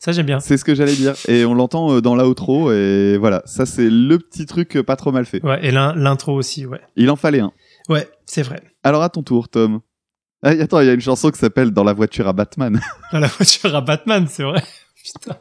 ça 0.00 0.12
j'aime 0.12 0.26
bien. 0.26 0.40
C'est 0.40 0.56
ce 0.56 0.64
que 0.64 0.74
j'allais 0.74 0.94
dire. 0.94 1.14
Et 1.28 1.44
on 1.44 1.54
l'entend 1.54 2.00
dans 2.00 2.16
l'outro. 2.16 2.72
Et 2.72 3.16
voilà, 3.18 3.42
ça 3.46 3.64
c'est 3.66 3.88
le 3.88 4.18
petit 4.18 4.46
truc 4.46 4.80
pas 4.82 4.96
trop 4.96 5.12
mal 5.12 5.24
fait. 5.24 5.42
Ouais, 5.44 5.60
et 5.64 5.70
l'in- 5.70 5.94
l'intro 5.94 6.32
aussi, 6.34 6.66
ouais. 6.66 6.80
Il 6.96 7.10
en 7.10 7.16
fallait 7.16 7.40
un. 7.40 7.52
Ouais, 7.88 8.08
c'est 8.26 8.42
vrai. 8.42 8.60
Alors 8.82 9.02
à 9.02 9.08
ton 9.08 9.22
tour, 9.22 9.48
Tom. 9.48 9.80
Ah, 10.42 10.50
attends, 10.50 10.80
il 10.80 10.86
y 10.86 10.90
a 10.90 10.92
une 10.92 11.00
chanson 11.00 11.30
qui 11.30 11.38
s'appelle 11.38 11.72
Dans 11.72 11.84
la 11.84 11.92
voiture 11.92 12.28
à 12.28 12.32
Batman. 12.32 12.80
Dans 13.12 13.18
la 13.18 13.26
voiture 13.26 13.74
à 13.74 13.80
Batman, 13.80 14.26
c'est 14.28 14.44
vrai. 14.44 14.62
Putain. 15.04 15.36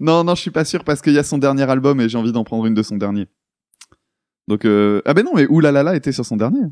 non, 0.00 0.24
non, 0.24 0.34
je 0.34 0.40
suis 0.40 0.50
pas 0.50 0.64
sûr 0.64 0.82
parce 0.84 1.00
qu'il 1.02 1.12
y 1.12 1.18
a 1.18 1.22
son 1.22 1.38
dernier 1.38 1.68
album 1.70 2.00
et 2.00 2.08
j'ai 2.08 2.18
envie 2.18 2.32
d'en 2.32 2.44
prendre 2.44 2.66
une 2.66 2.74
de 2.74 2.82
son 2.82 2.96
dernier. 2.96 3.28
Donc, 4.48 4.64
euh... 4.64 5.02
ah 5.04 5.14
ben 5.14 5.24
non, 5.24 5.32
mais 5.34 5.46
Oulalala 5.46 5.94
était 5.94 6.12
sur 6.12 6.24
son 6.24 6.36
dernier. 6.36 6.62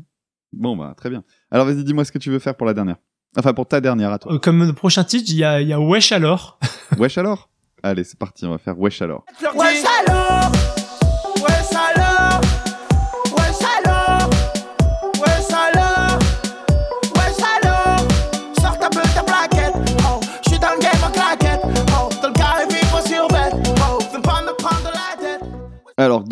Bon, 0.51 0.75
bah 0.77 0.93
très 0.95 1.09
bien. 1.09 1.23
Alors 1.49 1.65
vas-y, 1.65 1.83
dis-moi 1.83 2.05
ce 2.05 2.11
que 2.11 2.19
tu 2.19 2.29
veux 2.29 2.39
faire 2.39 2.55
pour 2.55 2.67
la 2.67 2.73
dernière. 2.73 2.97
Enfin, 3.37 3.53
pour 3.53 3.67
ta 3.67 3.81
dernière 3.81 4.11
à 4.11 4.19
toi. 4.19 4.33
Euh, 4.33 4.39
Comme 4.39 4.63
le 4.63 4.73
prochain 4.73 5.03
titre, 5.03 5.25
il 5.29 5.37
y 5.37 5.43
a, 5.43 5.61
il 5.61 5.67
y 5.67 5.73
a 5.73 5.79
Wesh 5.79 6.11
alors. 6.11 6.59
Wesh 6.97 7.17
alors? 7.17 7.49
Allez, 7.81 8.03
c'est 8.03 8.19
parti, 8.19 8.45
on 8.45 8.51
va 8.51 8.59
faire 8.59 8.79
Wesh 8.79 9.01
alors. 9.01 9.25
Ouais, 9.55 9.81
alors 10.07 10.51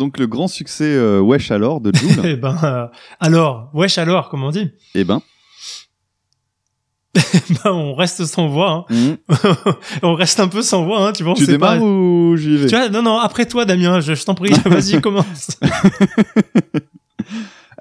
donc 0.02 0.18
le 0.18 0.26
grand 0.26 0.48
succès 0.48 0.84
euh, 0.84 1.20
Wesh 1.20 1.50
alors 1.52 1.80
de 1.80 1.92
Joule. 1.94 2.10
Eh 2.26 2.34
ben, 2.36 2.56
euh, 2.64 2.86
alors, 3.20 3.70
wesh 3.72 3.98
alors, 3.98 4.28
comme 4.30 4.42
on 4.42 4.50
dit. 4.50 4.70
eh 4.96 5.04
ben, 5.04 5.22
Ben, 7.64 7.70
on 7.70 7.94
reste 7.94 8.24
sans 8.24 8.48
voix. 8.48 8.86
Hein. 8.90 8.94
hmm, 9.28 9.34
on 10.02 10.14
reste 10.14 10.40
un 10.40 10.48
peu 10.48 10.62
sans 10.62 10.84
voix, 10.84 11.06
hein, 11.06 11.12
tu 11.12 11.22
vois. 11.22 11.34
tu 11.34 11.44
sait 11.44 11.56
pas- 11.58 11.74
démarres 11.74 11.86
ou 11.88 12.36
j'y 12.36 12.56
vais? 12.56 12.66
Tu 12.66 12.74
vois, 12.74 12.88
non, 12.88 13.02
non, 13.02 13.18
après 13.18 13.46
toi, 13.46 13.64
Damien, 13.64 14.00
je, 14.00 14.14
je 14.14 14.24
t'en 14.24 14.34
prie, 14.34 14.52
vas-y, 14.64 15.00
commence. 15.00 15.56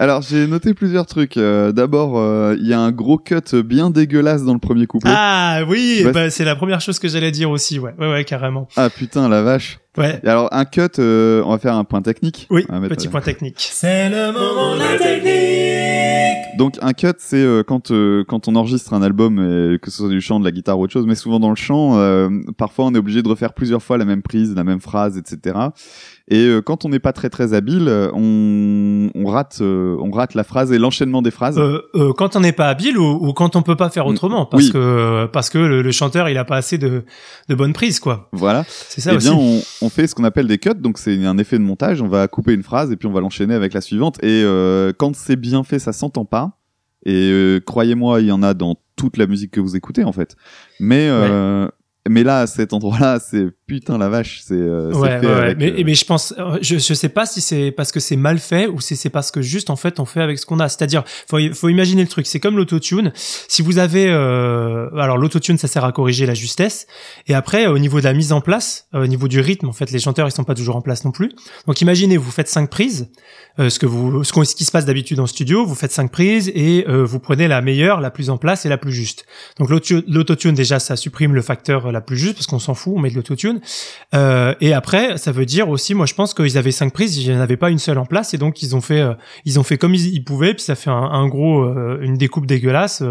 Alors 0.02 0.24
j'ai 0.24 0.48
noté 0.48 0.74
plusieurs 0.74 1.06
trucs. 1.06 1.38
Euh, 1.38 1.72
D'abord, 1.72 2.18
euh, 2.18 2.56
il 2.60 2.66
y 2.68 2.74
a 2.74 2.80
un 2.80 2.92
gros 2.92 3.20
cut 3.20 3.62
bien 3.64 3.92
dégueulasse 3.92 4.44
dans 4.44 4.54
le 4.54 4.60
premier 4.60 4.88
couplet. 4.88 5.12
Ah, 5.14 5.58
Ah 5.60 5.64
oui, 5.68 6.02
Ouais. 6.04 6.12
bah, 6.12 6.30
c'est 6.32 6.44
la 6.44 6.56
première 6.56 6.82
chose 6.82 6.98
que 6.98 7.08
j'allais 7.08 7.30
dire 7.30 7.52
aussi, 7.52 7.78
ouais, 7.78 7.94
ouais, 8.00 8.10
ouais, 8.12 8.24
carrément. 8.24 8.68
putain 8.98 9.30
la 9.30 9.44
vache. 9.44 9.78
Ouais. 9.98 10.20
Et 10.24 10.28
alors 10.28 10.48
un 10.54 10.66
cut, 10.66 10.88
euh, 10.98 11.44
on 11.46 11.52
va 11.52 11.60
faire 11.60 11.76
un 11.76 11.84
point 11.84 12.02
technique. 12.02 12.48
Oui, 12.50 12.66
petit 12.90 13.10
point 13.10 13.22
technique. 13.22 13.68
C'est 13.72 14.10
le 14.10 14.32
moment 14.32 14.76
de 14.76 14.80
la 14.80 14.98
technique. 14.98 16.58
Donc 16.58 16.78
un 16.82 16.94
cut, 16.94 17.14
c'est 17.20 17.36
euh, 17.38 17.62
quand 17.64 17.92
euh, 17.92 18.24
quand 18.28 18.48
on 18.48 18.56
enregistre 18.56 18.94
un 18.94 19.02
album, 19.02 19.40
et 19.74 19.80
que 19.80 19.92
ce 19.92 19.98
soit 19.98 20.10
du 20.10 20.22
chant, 20.22 20.40
de 20.40 20.46
la 20.46 20.52
guitare 20.52 20.80
ou 20.80 20.84
autre 20.84 20.94
chose, 20.94 21.06
mais 21.06 21.16
souvent 21.16 21.40
dans 21.40 21.50
le 21.50 21.56
chant, 21.56 21.98
euh, 21.98 22.30
parfois 22.58 22.86
on 22.86 22.96
est 22.96 22.98
obligé 22.98 23.22
de 23.22 23.28
refaire 23.28 23.54
plusieurs 23.54 23.84
fois 23.84 23.98
la 23.98 24.06
même 24.06 24.22
prise, 24.22 24.56
la 24.56 24.64
même 24.64 24.80
phrase, 24.80 25.18
etc. 25.18 25.56
Et 26.28 26.46
euh, 26.46 26.62
quand 26.62 26.86
on 26.86 26.90
n'est 26.90 27.00
pas 27.00 27.14
très 27.14 27.30
très 27.30 27.54
habile, 27.54 27.88
euh, 27.88 28.10
on, 28.14 29.10
on 29.16 29.26
rate 29.26 29.58
euh, 29.62 29.98
on 30.00 30.12
rate 30.12 30.34
la 30.36 30.44
phrase 30.44 30.72
et 30.72 30.78
l'enchaînement 30.78 31.22
des 31.22 31.32
phrases. 31.32 31.58
Euh, 31.58 31.82
euh, 31.96 32.14
quand 32.14 32.36
on 32.36 32.40
n'est 32.40 32.52
pas 32.54 32.68
habile 32.70 32.98
ou, 32.98 33.04
ou 33.28 33.34
quand 33.34 33.56
on 33.56 33.62
peut 33.64 33.76
pas 33.76 33.90
faire 33.90 34.06
autrement, 34.08 34.46
parce 34.46 34.66
Oui. 34.66 34.72
que 34.72 35.26
parce 35.28 35.50
que 35.50 35.58
le, 35.58 35.82
le 35.82 35.92
chanteur 35.92 36.30
il 36.30 36.38
a 36.38 36.46
pas 36.46 36.58
assez 36.58 36.78
de 36.78 37.04
de 37.50 37.56
bonnes 37.56 37.74
prises, 37.74 38.00
quoi. 38.00 38.30
Voilà. 38.32 38.64
C'est 38.68 39.02
ça 39.02 39.12
eh 39.14 39.18
aussi. 39.18 39.28
bien, 39.30 39.38
on, 39.38 39.62
on 39.82 39.90
fait 39.90 40.08
ce 40.08 40.16
qu'on 40.16 40.24
appelle 40.24 40.48
des 40.48 40.58
cuts, 40.58 40.70
donc 40.80 40.98
c'est 41.00 41.26
un 41.26 41.38
effet 41.38 41.58
de 41.58 41.64
montage. 41.64 42.02
On 42.02 42.08
va 42.08 42.28
couper 42.28 42.54
une 42.54 42.64
phrase 42.64 42.92
et 42.92 42.96
puis 42.98 43.08
on 43.08 43.12
va 43.12 43.20
l'enchaîner 43.20 43.56
avec 43.56 43.74
la 43.74 43.82
suivante. 43.82 44.18
Et 44.24 44.44
euh, 44.46 44.94
quand 44.98 45.16
c'est 45.16 45.36
bien 45.36 45.64
fait, 45.64 45.80
ça 45.80 45.92
s'entend 45.92 46.26
pas. 46.26 46.58
Et 47.04 47.32
euh, 47.32 47.60
croyez-moi, 47.60 48.22
il 48.22 48.28
y 48.28 48.32
en 48.32 48.44
a 48.44 48.54
dans 48.54 48.76
toute 48.96 49.18
la 49.18 49.26
musique 49.26 49.50
que 49.52 49.60
vous 49.60 49.76
écoutez 49.76 50.04
en 50.04 50.12
fait. 50.12 50.36
Mais 50.80 51.08
euh, 51.10 51.68
mais 52.10 52.24
là, 52.24 52.40
à 52.42 52.48
cet 52.48 52.74
endroit-là, 52.74 53.20
c'est 53.20 53.48
putain 53.80 53.98
la 53.98 54.10
vache, 54.10 54.42
c'est 54.46 54.54
euh, 54.54 54.92
Ouais, 54.94 55.20
fait 55.22 55.26
ouais, 55.26 55.32
avec, 55.34 55.58
Mais, 55.58 55.72
euh, 55.72 55.84
mais 55.86 55.94
je 55.96 56.04
pense, 56.04 56.34
euh, 56.38 56.58
je, 56.62 56.78
je 56.78 56.94
sais 56.94 57.08
pas 57.08 57.26
si 57.26 57.40
c'est 57.40 57.72
parce 57.72 57.94
que 57.94 58.02
c'est 58.02 58.18
mal 58.18 58.38
fait 58.38 58.68
ou 58.68 58.82
si 58.82 58.98
c'est 58.98 59.10
parce 59.10 59.32
que 59.32 59.42
juste 59.42 59.70
en 59.70 59.78
fait 59.78 60.00
on 60.02 60.06
fait 60.06 60.22
avec 60.22 60.38
ce 60.40 60.46
qu'on 60.46 60.60
a. 60.60 60.68
C'est-à-dire, 60.68 61.04
faut, 61.30 61.38
faut 61.54 61.70
imaginer 61.70 62.02
le 62.02 62.10
truc. 62.10 62.28
C'est 62.28 62.42
comme 62.42 62.58
l'autotune. 62.58 63.14
Si 63.16 63.62
vous 63.62 63.78
avez, 63.78 64.08
euh, 64.10 64.90
alors 65.00 65.18
l'autotune 65.18 65.58
ça 65.58 65.68
sert 65.70 65.86
à 65.86 65.94
corriger 65.94 66.26
la 66.26 66.34
justesse. 66.34 66.86
Et 67.28 67.34
après, 67.34 67.68
au 67.68 67.80
niveau 67.80 68.00
de 68.00 68.04
la 68.04 68.14
mise 68.14 68.34
en 68.34 68.42
place, 68.42 68.88
euh, 68.94 69.04
au 69.04 69.08
niveau 69.08 69.30
du 69.30 69.40
rythme, 69.40 69.70
en 69.70 69.74
fait, 69.74 69.90
les 69.90 70.00
chanteurs 70.00 70.28
ils 70.28 70.32
sont 70.34 70.44
pas 70.44 70.56
toujours 70.56 70.76
en 70.76 70.82
place 70.82 71.06
non 71.06 71.12
plus. 71.12 71.32
Donc 71.66 71.80
imaginez, 71.80 72.18
vous 72.18 72.30
faites 72.32 72.50
cinq 72.50 72.70
prises, 72.70 73.10
euh, 73.60 73.70
ce 73.70 73.80
que 73.80 73.86
vous, 73.86 74.24
ce, 74.26 74.34
qu'on- 74.34 74.44
ce 74.44 74.54
qui 74.56 74.66
se 74.66 74.72
passe 74.72 74.86
d'habitude 74.86 75.20
en 75.22 75.28
studio, 75.28 75.66
vous 75.66 75.76
faites 75.76 75.94
cinq 75.94 76.12
prises 76.12 76.52
et 76.54 76.86
euh, 76.90 77.06
vous 77.06 77.20
prenez 77.20 77.48
la 77.48 77.62
meilleure, 77.62 78.02
la 78.02 78.12
plus 78.12 78.30
en 78.30 78.38
place 78.38 78.66
et 78.66 78.70
la 78.70 78.78
plus 78.78 78.92
juste. 78.92 79.26
Donc 79.60 79.70
l'auto- 79.70 80.02
l'autotune 80.10 80.56
déjà 80.56 80.80
ça 80.80 80.98
supprime 80.98 81.34
le 81.34 81.42
facteur 81.42 81.92
la 81.92 82.02
plus 82.02 82.18
juste 82.18 82.34
parce 82.36 82.48
qu'on 82.48 82.60
s'en 82.60 82.74
fout, 82.74 82.94
on 82.98 83.00
met 83.00 83.10
de 83.12 83.16
l'autotune. 83.16 83.61
Euh, 84.14 84.54
et 84.62 84.74
après, 84.74 85.18
ça 85.18 85.32
veut 85.32 85.46
dire 85.46 85.70
aussi, 85.70 85.94
moi 85.94 86.06
je 86.06 86.14
pense 86.14 86.34
qu'ils 86.34 86.58
avaient 86.58 86.72
cinq 86.72 86.94
prises, 86.94 87.18
il 87.18 87.30
n'y 87.32 87.38
en 87.38 87.42
avait 87.42 87.58
pas 87.58 87.70
une 87.70 87.80
seule 87.80 87.98
en 87.98 88.06
place, 88.06 88.34
et 88.34 88.38
donc 88.38 88.62
ils 88.62 88.76
ont 88.76 88.82
fait, 88.82 89.02
euh, 89.02 89.14
ils 89.46 89.60
ont 89.60 89.64
fait 89.64 89.78
comme 89.78 89.94
ils, 89.96 90.14
ils 90.14 90.24
pouvaient, 90.24 90.54
puis 90.54 90.64
ça 90.64 90.76
fait 90.76 90.90
un, 90.90 90.94
un 90.94 91.28
gros, 91.28 91.64
euh, 91.64 92.00
une 92.02 92.18
découpe 92.18 92.46
dégueulasse 92.46 93.04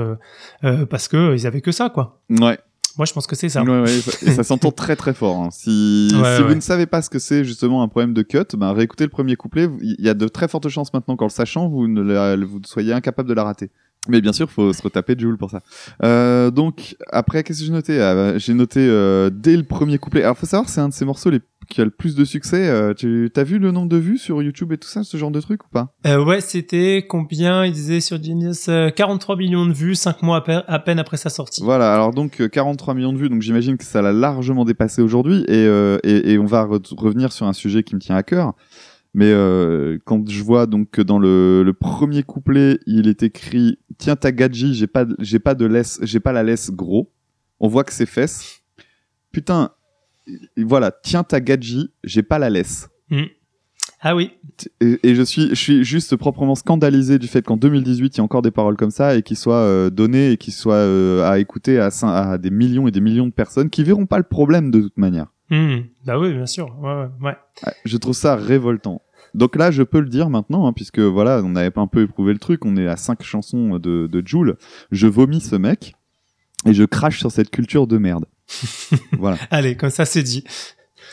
parce 0.90 1.08
que 1.08 1.34
ils 1.36 1.46
avaient 1.46 1.60
que 1.60 1.72
ça, 1.72 1.88
quoi. 1.90 2.20
ouais, 2.30 2.58
Moi 2.98 3.06
je 3.06 3.12
pense 3.12 3.26
que 3.26 3.36
c'est 3.36 3.48
ça. 3.48 3.62
ouais, 3.62 3.84
et 4.22 4.30
ça 4.32 4.42
s'entend 4.42 4.72
très 4.72 4.96
très 4.96 5.14
fort. 5.14 5.36
hein. 5.40 5.48
Si 5.50 6.08
Ouais, 6.12 6.36
si 6.36 6.42
ouais. 6.42 6.48
vous 6.48 6.54
ne 6.54 6.60
savez 6.60 6.86
pas 6.86 7.02
ce 7.02 7.10
que 7.10 7.18
c'est 7.18 7.44
justement 7.44 7.82
un 7.82 7.88
problème 7.88 8.12
de 8.14 8.22
cut, 8.22 8.56
ben 8.56 8.72
réécoutez 8.72 9.04
le 9.04 9.10
premier 9.10 9.36
couplet. 9.36 9.68
Il 9.80 9.96
y 10.04 10.08
a 10.08 10.14
de 10.14 10.28
très 10.28 10.48
fortes 10.48 10.68
chances 10.68 10.92
maintenant 10.92 11.16
qu'en 11.16 11.26
le 11.26 11.30
sachant, 11.30 11.68
vous 11.68 11.86
ne 11.88 12.02
la- 12.02 12.36
vous 12.36 12.60
soyez 12.64 12.92
incapable 12.92 13.28
de 13.28 13.34
la 13.34 13.44
rater. 13.44 13.70
Mais 14.08 14.22
bien 14.22 14.32
sûr, 14.32 14.50
faut 14.50 14.72
se 14.72 14.80
retaper 14.82 15.14
Joule 15.18 15.36
pour 15.36 15.50
ça. 15.50 15.60
Euh, 16.02 16.50
donc 16.50 16.96
après, 17.10 17.42
qu'est-ce 17.44 17.58
que 17.60 17.66
j'ai 17.66 17.72
noté? 17.72 18.00
Ah, 18.00 18.14
bah, 18.14 18.38
J'ai 18.38 18.54
noté 18.54 18.80
euh, 18.80 19.28
dès 19.30 19.56
le 19.56 19.62
premier 19.62 19.98
couplet. 19.98 20.22
Alors 20.22 20.38
faut 20.38 20.46
savoir, 20.46 20.70
c'est 20.70 20.80
un 20.80 20.88
de 20.88 20.94
ces 20.94 21.04
morceaux 21.04 21.28
les... 21.28 21.40
qui 21.68 21.82
a 21.82 21.84
le 21.84 21.90
plus 21.90 22.14
de 22.14 22.24
succès. 22.24 22.66
Euh, 22.70 22.94
tu 22.94 23.30
as 23.36 23.44
vu 23.44 23.58
le 23.58 23.72
nombre 23.72 23.90
de 23.90 23.98
vues 23.98 24.16
sur 24.16 24.42
YouTube 24.42 24.72
et 24.72 24.78
tout 24.78 24.88
ça, 24.88 25.04
ce 25.04 25.18
genre 25.18 25.30
de 25.30 25.40
truc 25.42 25.64
ou 25.66 25.68
pas? 25.68 25.92
Euh, 26.06 26.24
ouais, 26.24 26.40
c'était 26.40 27.04
combien? 27.06 27.66
Ils 27.66 27.72
disaient 27.72 28.00
sur 28.00 28.20
Genius 28.22 28.68
euh, 28.70 28.88
43 28.88 29.36
millions 29.36 29.66
de 29.66 29.74
vues, 29.74 29.94
5 29.94 30.22
mois 30.22 30.38
à, 30.38 30.40
pe- 30.40 30.64
à 30.66 30.78
peine 30.78 30.98
après 30.98 31.18
sa 31.18 31.28
sortie. 31.28 31.60
Voilà. 31.62 31.92
Alors 31.92 32.14
donc 32.14 32.40
euh, 32.40 32.48
43 32.48 32.94
millions 32.94 33.12
de 33.12 33.18
vues. 33.18 33.28
Donc 33.28 33.42
j'imagine 33.42 33.76
que 33.76 33.84
ça 33.84 34.00
l'a 34.00 34.12
largement 34.12 34.64
dépassé 34.64 35.02
aujourd'hui. 35.02 35.44
Et, 35.46 35.66
euh, 35.66 35.98
et, 36.04 36.32
et 36.32 36.38
on 36.38 36.46
va 36.46 36.64
re- 36.64 36.94
revenir 36.96 37.32
sur 37.32 37.46
un 37.46 37.52
sujet 37.52 37.82
qui 37.82 37.94
me 37.94 38.00
tient 38.00 38.16
à 38.16 38.22
cœur. 38.22 38.54
Mais 39.12 39.30
euh, 39.32 39.98
quand 40.04 40.28
je 40.28 40.42
vois 40.42 40.66
donc 40.66 40.90
que 40.90 41.02
dans 41.02 41.18
le, 41.18 41.62
le 41.64 41.72
premier 41.72 42.22
couplet, 42.22 42.78
il 42.86 43.08
est 43.08 43.22
écrit 43.22 43.78
"Tiens 43.98 44.16
ta 44.16 44.30
gadji, 44.30 44.74
j'ai 44.74 44.86
pas 44.86 45.04
j'ai 45.18 45.40
pas 45.40 45.54
de 45.54 45.66
laisse, 45.66 45.98
j'ai 46.02 46.20
pas 46.20 46.32
la 46.32 46.42
laisse 46.42 46.70
gros." 46.70 47.10
On 47.58 47.68
voit 47.68 47.84
que 47.84 47.92
c'est 47.92 48.06
fesses. 48.06 48.62
Putain, 49.32 49.70
voilà, 50.56 50.92
tiens 50.92 51.24
ta 51.24 51.40
gadji, 51.40 51.90
j'ai 52.04 52.22
pas 52.22 52.38
la 52.38 52.50
laisse. 52.50 52.88
Ah 54.00 54.14
oui. 54.16 54.30
Et, 54.80 54.98
et 55.02 55.14
je 55.14 55.22
suis 55.22 55.48
je 55.50 55.54
suis 55.54 55.84
juste 55.84 56.16
proprement 56.16 56.54
scandalisé 56.54 57.18
du 57.18 57.26
fait 57.26 57.42
qu'en 57.42 57.56
2018, 57.56 58.16
il 58.16 58.18
y 58.18 58.20
a 58.20 58.24
encore 58.24 58.42
des 58.42 58.50
paroles 58.50 58.76
comme 58.76 58.90
ça 58.90 59.16
et 59.16 59.22
qui 59.22 59.36
soient 59.36 59.56
euh, 59.56 59.90
données 59.90 60.32
et 60.32 60.36
qui 60.36 60.52
soient 60.52 60.74
euh, 60.74 61.28
à 61.28 61.38
écouter 61.38 61.78
à, 61.78 61.90
à 62.02 62.38
des 62.38 62.50
millions 62.50 62.88
et 62.88 62.92
des 62.92 63.00
millions 63.00 63.26
de 63.26 63.32
personnes 63.32 63.68
qui 63.68 63.82
verront 63.84 64.06
pas 64.06 64.18
le 64.18 64.24
problème 64.24 64.70
de 64.70 64.80
toute 64.80 64.96
manière. 64.96 65.26
Hmm. 65.50 65.80
Bah 66.04 66.18
oui, 66.18 66.32
bien 66.32 66.46
sûr. 66.46 66.76
Ouais, 66.80 66.92
ouais, 66.94 67.08
ouais. 67.22 67.36
Ah, 67.64 67.72
Je 67.84 67.96
trouve 67.96 68.14
ça 68.14 68.36
révoltant. 68.36 69.02
Donc 69.34 69.56
là, 69.56 69.70
je 69.70 69.82
peux 69.82 70.00
le 70.00 70.08
dire 70.08 70.30
maintenant, 70.30 70.66
hein, 70.66 70.72
puisque 70.72 70.98
voilà, 70.98 71.40
on 71.44 71.54
avait 71.56 71.70
pas 71.70 71.80
un 71.80 71.86
peu 71.86 72.02
éprouvé 72.02 72.32
le 72.32 72.38
truc. 72.38 72.64
On 72.64 72.76
est 72.76 72.86
à 72.86 72.96
cinq 72.96 73.22
chansons 73.22 73.78
de, 73.78 74.06
de 74.06 74.26
Joule. 74.26 74.56
Je 74.90 75.06
vomis 75.06 75.40
ce 75.40 75.56
mec 75.56 75.94
et 76.66 76.74
je 76.74 76.84
crache 76.84 77.18
sur 77.18 77.30
cette 77.30 77.50
culture 77.50 77.86
de 77.86 77.98
merde. 77.98 78.26
voilà. 79.18 79.38
Allez, 79.50 79.76
comme 79.76 79.90
ça 79.90 80.04
c'est 80.04 80.22
dit. 80.22 80.44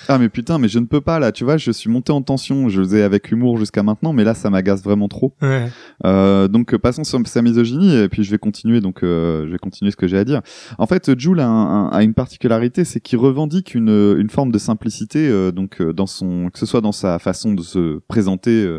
Ah 0.07 0.17
mais 0.17 0.29
putain, 0.29 0.57
mais 0.57 0.67
je 0.67 0.79
ne 0.79 0.85
peux 0.85 1.01
pas 1.01 1.19
là. 1.19 1.31
Tu 1.31 1.43
vois, 1.43 1.57
je 1.57 1.71
suis 1.71 1.89
monté 1.89 2.11
en 2.11 2.21
tension. 2.21 2.69
Je 2.69 2.81
faisais 2.81 3.01
avec 3.03 3.31
humour 3.31 3.57
jusqu'à 3.57 3.83
maintenant, 3.83 4.13
mais 4.13 4.23
là, 4.23 4.33
ça 4.33 4.49
m'agace 4.49 4.81
vraiment 4.83 5.07
trop. 5.07 5.35
Ouais. 5.41 5.67
Euh, 6.05 6.47
donc 6.47 6.73
euh, 6.73 6.79
passons 6.79 7.03
sur 7.03 7.19
sa 7.27 7.41
misogynie 7.41 7.95
et 7.95 8.07
puis 8.09 8.23
je 8.23 8.31
vais 8.31 8.37
continuer 8.37 8.79
donc 8.81 9.03
euh, 9.03 9.45
je 9.47 9.51
vais 9.51 9.57
continuer 9.57 9.91
ce 9.91 9.97
que 9.97 10.07
j'ai 10.07 10.17
à 10.17 10.23
dire. 10.23 10.41
En 10.77 10.85
fait, 10.87 11.17
Jules 11.19 11.39
a, 11.39 11.47
un- 11.47 11.87
un- 11.87 11.89
a 11.89 12.03
une 12.03 12.13
particularité, 12.13 12.83
c'est 12.85 12.99
qu'il 12.99 13.17
revendique 13.19 13.75
une, 13.75 14.15
une 14.17 14.29
forme 14.29 14.51
de 14.51 14.57
simplicité 14.57 15.27
euh, 15.27 15.51
donc 15.51 15.81
euh, 15.81 15.93
dans 15.93 16.07
son 16.07 16.49
que 16.51 16.59
ce 16.59 16.65
soit 16.65 16.81
dans 16.81 16.91
sa 16.91 17.19
façon 17.19 17.53
de 17.53 17.61
se 17.61 17.99
présenter 18.07 18.77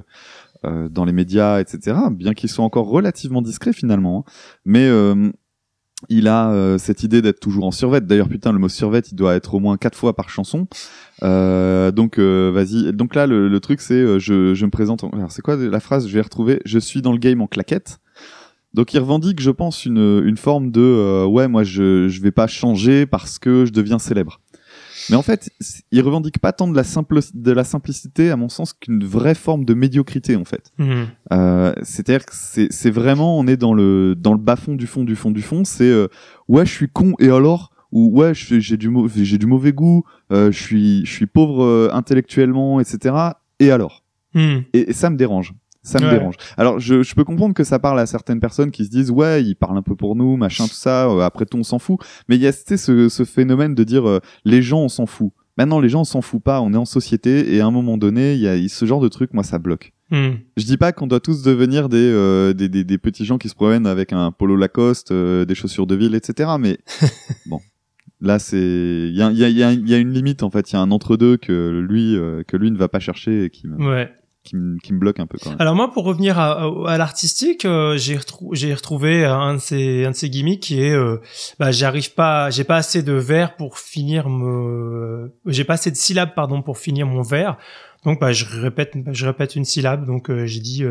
euh, 0.64 0.88
dans 0.88 1.05
les 1.05 1.12
médias, 1.12 1.61
etc. 1.61 1.97
Bien 2.11 2.35
qu'il 2.35 2.49
soit 2.49 2.64
encore 2.64 2.88
relativement 2.88 3.43
discret 3.43 3.73
finalement, 3.73 4.25
hein. 4.27 4.31
mais 4.64 4.87
euh, 4.88 5.31
il 6.09 6.29
a 6.29 6.51
euh, 6.51 6.79
cette 6.79 7.03
idée 7.03 7.23
d'être 7.23 7.41
toujours 7.41 7.65
en 7.67 7.71
survêt. 7.71 8.01
D'ailleurs, 8.01 8.29
putain, 8.29 8.53
le 8.53 8.59
mot 8.59 8.69
survêt, 8.69 9.01
il 9.11 9.15
doit 9.17 9.35
être 9.35 9.55
au 9.55 9.59
moins 9.59 9.77
quatre 9.77 9.97
fois 9.99 10.15
par 10.15 10.31
chanson. 10.31 10.69
Euh, 11.23 11.91
donc, 11.91 12.19
euh, 12.19 12.51
vas-y. 12.55 12.93
Donc 12.93 13.15
là, 13.15 13.27
le, 13.27 13.49
le 13.49 13.61
truc, 13.61 13.81
c'est 13.81 13.95
euh, 13.95 14.19
je, 14.19 14.65
me 14.65 14.71
présente. 14.71 15.03
en- 15.05 15.11
Alors, 15.11 15.33
c'est 15.33 15.43
quoi 15.43 15.57
la 15.57 15.81
phrase? 15.81 16.07
Je 16.07 16.15
vais 16.15 16.21
retrouver. 16.21 16.61
Je 16.65 16.79
suis 16.79 17.03
dans 17.03 17.13
le 17.13 17.19
game 17.19 17.41
en 17.41 17.47
claquette. 17.47 17.99
Donc, 18.75 18.95
il 18.95 18.99
revendique, 19.01 19.41
je 19.41 19.51
pense, 19.51 19.87
une, 19.87 20.23
une 20.25 20.37
forme 20.37 20.71
de 20.71 21.25
ouais, 21.25 21.49
moi, 21.49 21.65
je 21.65 22.07
je 22.09 22.21
vais 22.21 22.31
pas 22.31 22.47
changer 22.47 23.07
parce 23.07 23.39
que 23.39 23.65
je 23.67 23.73
deviens 23.73 23.99
célèbre. 23.99 24.41
Mais 25.11 25.17
en 25.17 25.23
fait, 25.23 25.51
il 25.91 26.03
revendique 26.03 26.39
pas 26.39 26.53
tant 26.53 26.69
de 26.69 26.77
la 26.77 26.85
simple 26.85 27.21
de 27.35 27.53
la 27.53 27.65
simplicité, 27.65 28.31
à 28.31 28.37
mon 28.37 28.49
sens, 28.49 28.73
qu'une 28.73 29.05
vraie 29.05 29.35
forme 29.35 29.65
de 29.65 29.75
médiocrité, 29.75 30.37
en 30.37 30.45
fait. 30.45 30.73
Hmm. 30.79 31.05
Euh, 31.33 31.73
C'est-à-dire 31.83 32.25
que 32.27 32.35
c'est 32.35 32.91
vraiment, 32.91 33.39
on 33.39 33.47
est 33.47 33.57
dans 33.57 33.75
le 33.75 34.15
dans 34.17 34.33
le 34.33 34.39
bas 34.39 34.57
fond 34.57 34.75
du 34.75 34.87
fond 34.87 35.05
du 35.05 35.17
fond 35.17 35.31
du 35.31 35.43
fond. 35.43 35.65
C'est 35.65 35.85
euh, 35.85 36.09
ouais, 36.49 36.67
je 36.67 36.73
suis 36.73 36.89
con 36.89 37.15
et 37.19 37.31
alors? 37.31 37.73
Ou 37.91 38.19
ouais, 38.19 38.35
j'ai 38.35 38.77
du 38.77 38.91
j'ai 39.17 39.39
du 39.39 39.47
mauvais 39.47 39.73
goût, 39.73 40.05
euh, 40.31 40.53
je 40.53 40.63
suis 40.63 41.07
je 41.07 41.11
suis 41.11 41.27
pauvre 41.27 41.91
intellectuellement, 41.93 42.81
etc. 42.81 43.15
Et 43.61 43.71
alors? 43.71 44.05
Et, 44.35 44.91
et 44.91 44.93
ça 44.93 45.09
me 45.09 45.17
dérange. 45.17 45.55
Ça 45.83 46.01
me 46.01 46.05
Ouais. 46.07 46.11
dérange. 46.12 46.35
Alors, 46.57 46.81
je, 46.81 47.03
je 47.03 47.14
peux 47.14 47.25
comprendre 47.25 47.55
que 47.55 47.64
ça 47.64 47.79
parle 47.79 47.99
à 48.01 48.07
certaines 48.07 48.41
personnes 48.41 48.71
qui 48.71 48.85
se 48.85 48.91
disent 48.91 49.11
ouais, 49.11 49.43
il 49.43 49.55
parle 49.55 49.79
un 49.79 49.83
peu 49.83 49.95
pour 49.97 50.17
nous, 50.17 50.37
machin, 50.37 50.64
tout 50.67 50.75
ça. 50.75 51.09
euh, 51.09 51.21
après 51.21 51.47
tout, 51.47 51.57
on 51.59 51.62
s'en 51.62 51.79
fout. 51.79 51.99
Mais 52.29 52.37
il 52.37 52.43
y 52.43 52.47
a 52.47 52.53
ce, 52.53 53.09
ce 53.09 53.25
phénomène 53.25 53.75
de 53.75 53.85
dire 53.85 54.07
euh, 54.09 54.21
les 54.45 54.61
gens, 54.62 54.81
on 54.81 54.88
s'en 54.88 55.07
fout. 55.07 55.33
Maintenant, 55.57 55.81
les 55.81 55.88
gens, 55.88 56.01
on 56.03 56.05
s'en 56.05 56.21
fout 56.21 56.43
pas. 56.43 56.61
On 56.61 56.73
est 56.73 56.77
en 56.77 56.85
société 56.85 57.55
et 57.55 57.61
à 57.61 57.67
un 57.67 57.71
moment 57.71 57.97
donné, 57.99 58.35
il 58.35 58.41
y 58.41 58.49
a 58.49 58.57
ce 58.69 58.85
genre 58.85 59.01
de 59.01 59.09
truc. 59.09 59.33
Moi, 59.35 59.43
ça 59.45 59.59
bloque. 59.59 59.93
Hmm. 60.11 60.35
Je 60.57 60.64
dis 60.64 60.77
pas 60.77 60.93
qu'on 60.93 61.07
doit 61.07 61.21
tous 61.21 61.43
devenir 61.43 61.88
des, 61.88 61.97
euh, 61.99 62.53
des, 62.55 62.69
des, 62.69 62.83
des 62.85 62.99
petits 62.99 63.25
gens 63.25 63.38
qui 63.38 63.49
se 63.49 63.55
promènent 63.55 63.87
avec 63.87 64.12
un 64.12 64.31
polo 64.33 64.57
Lacoste, 64.57 65.11
euh, 65.12 65.45
des 65.45 65.55
chaussures 65.55 65.87
de 65.87 65.95
ville, 65.97 66.14
etc. 66.14 66.51
Mais 66.61 66.79
bon, 67.47 67.61
là 68.21 68.38
c'est, 68.38 68.57
il 68.59 69.14
y 69.14 69.21
a, 69.23 69.31
y, 69.33 69.45
a, 69.62 69.73
y 69.73 69.95
a 69.95 69.99
une 69.99 70.12
limite 70.12 70.43
en 70.43 70.51
fait. 70.51 70.71
Il 70.71 70.75
y 70.75 70.77
a 70.77 70.81
un 70.81 70.91
entre 70.93 71.17
deux 71.17 71.37
que 71.37 71.81
lui 71.87 72.17
euh, 72.17 72.43
que 72.47 72.57
lui 72.57 72.71
ne 72.71 72.79
va 72.79 72.88
pas 72.88 73.01
chercher 73.01 73.45
et 73.45 73.51
qui 73.51 73.67
me, 73.69 73.77
Ouais. 73.77 74.11
Qui 74.49 74.57
me, 74.57 74.79
qui 74.79 74.93
me 74.93 74.99
bloque 74.99 75.21
un 75.21 75.27
peu 75.27 75.39
quand 75.43 75.51
même. 75.51 75.61
Alors 75.61 75.75
moi, 75.75 75.91
pour 75.93 76.05
revenir 76.05 76.39
à, 76.39 76.53
à, 76.65 76.91
à 76.93 76.99
l'artistique, 76.99 77.65
euh, 77.65 77.97
j'ai 77.97 78.17
retrou- 78.17 78.55
j'ai 78.55 78.73
retrouvé 78.75 79.25
un 79.25 79.55
de 79.55 79.59
ces 79.59 80.05
un 80.05 80.11
de 80.13 80.17
ces 80.17 80.31
gimmicks 80.31 80.63
qui 80.63 80.81
est, 80.83 80.93
euh, 80.95 81.21
bah, 81.59 81.71
j'arrive 81.73 82.15
pas, 82.15 82.51
j'ai 82.51 82.65
pas 82.65 82.77
assez 82.77 83.03
de 83.03 83.13
vers 83.13 83.57
pour 83.57 83.79
finir 83.79 84.29
me, 84.29 85.33
j'ai 85.47 85.65
pas 85.65 85.75
assez 85.75 85.91
de 85.91 85.97
syllabes 85.97 86.35
pardon 86.35 86.63
pour 86.63 86.79
finir 86.79 87.07
mon 87.07 87.23
vers. 87.23 87.57
Donc 88.05 88.21
bah 88.21 88.33
je 88.33 88.45
répète, 88.61 88.95
je 89.13 89.27
répète 89.27 89.57
une 89.57 89.65
syllabe. 89.65 90.07
Donc 90.07 90.31
euh, 90.31 90.47
j'ai 90.47 90.61
dit 90.61 90.85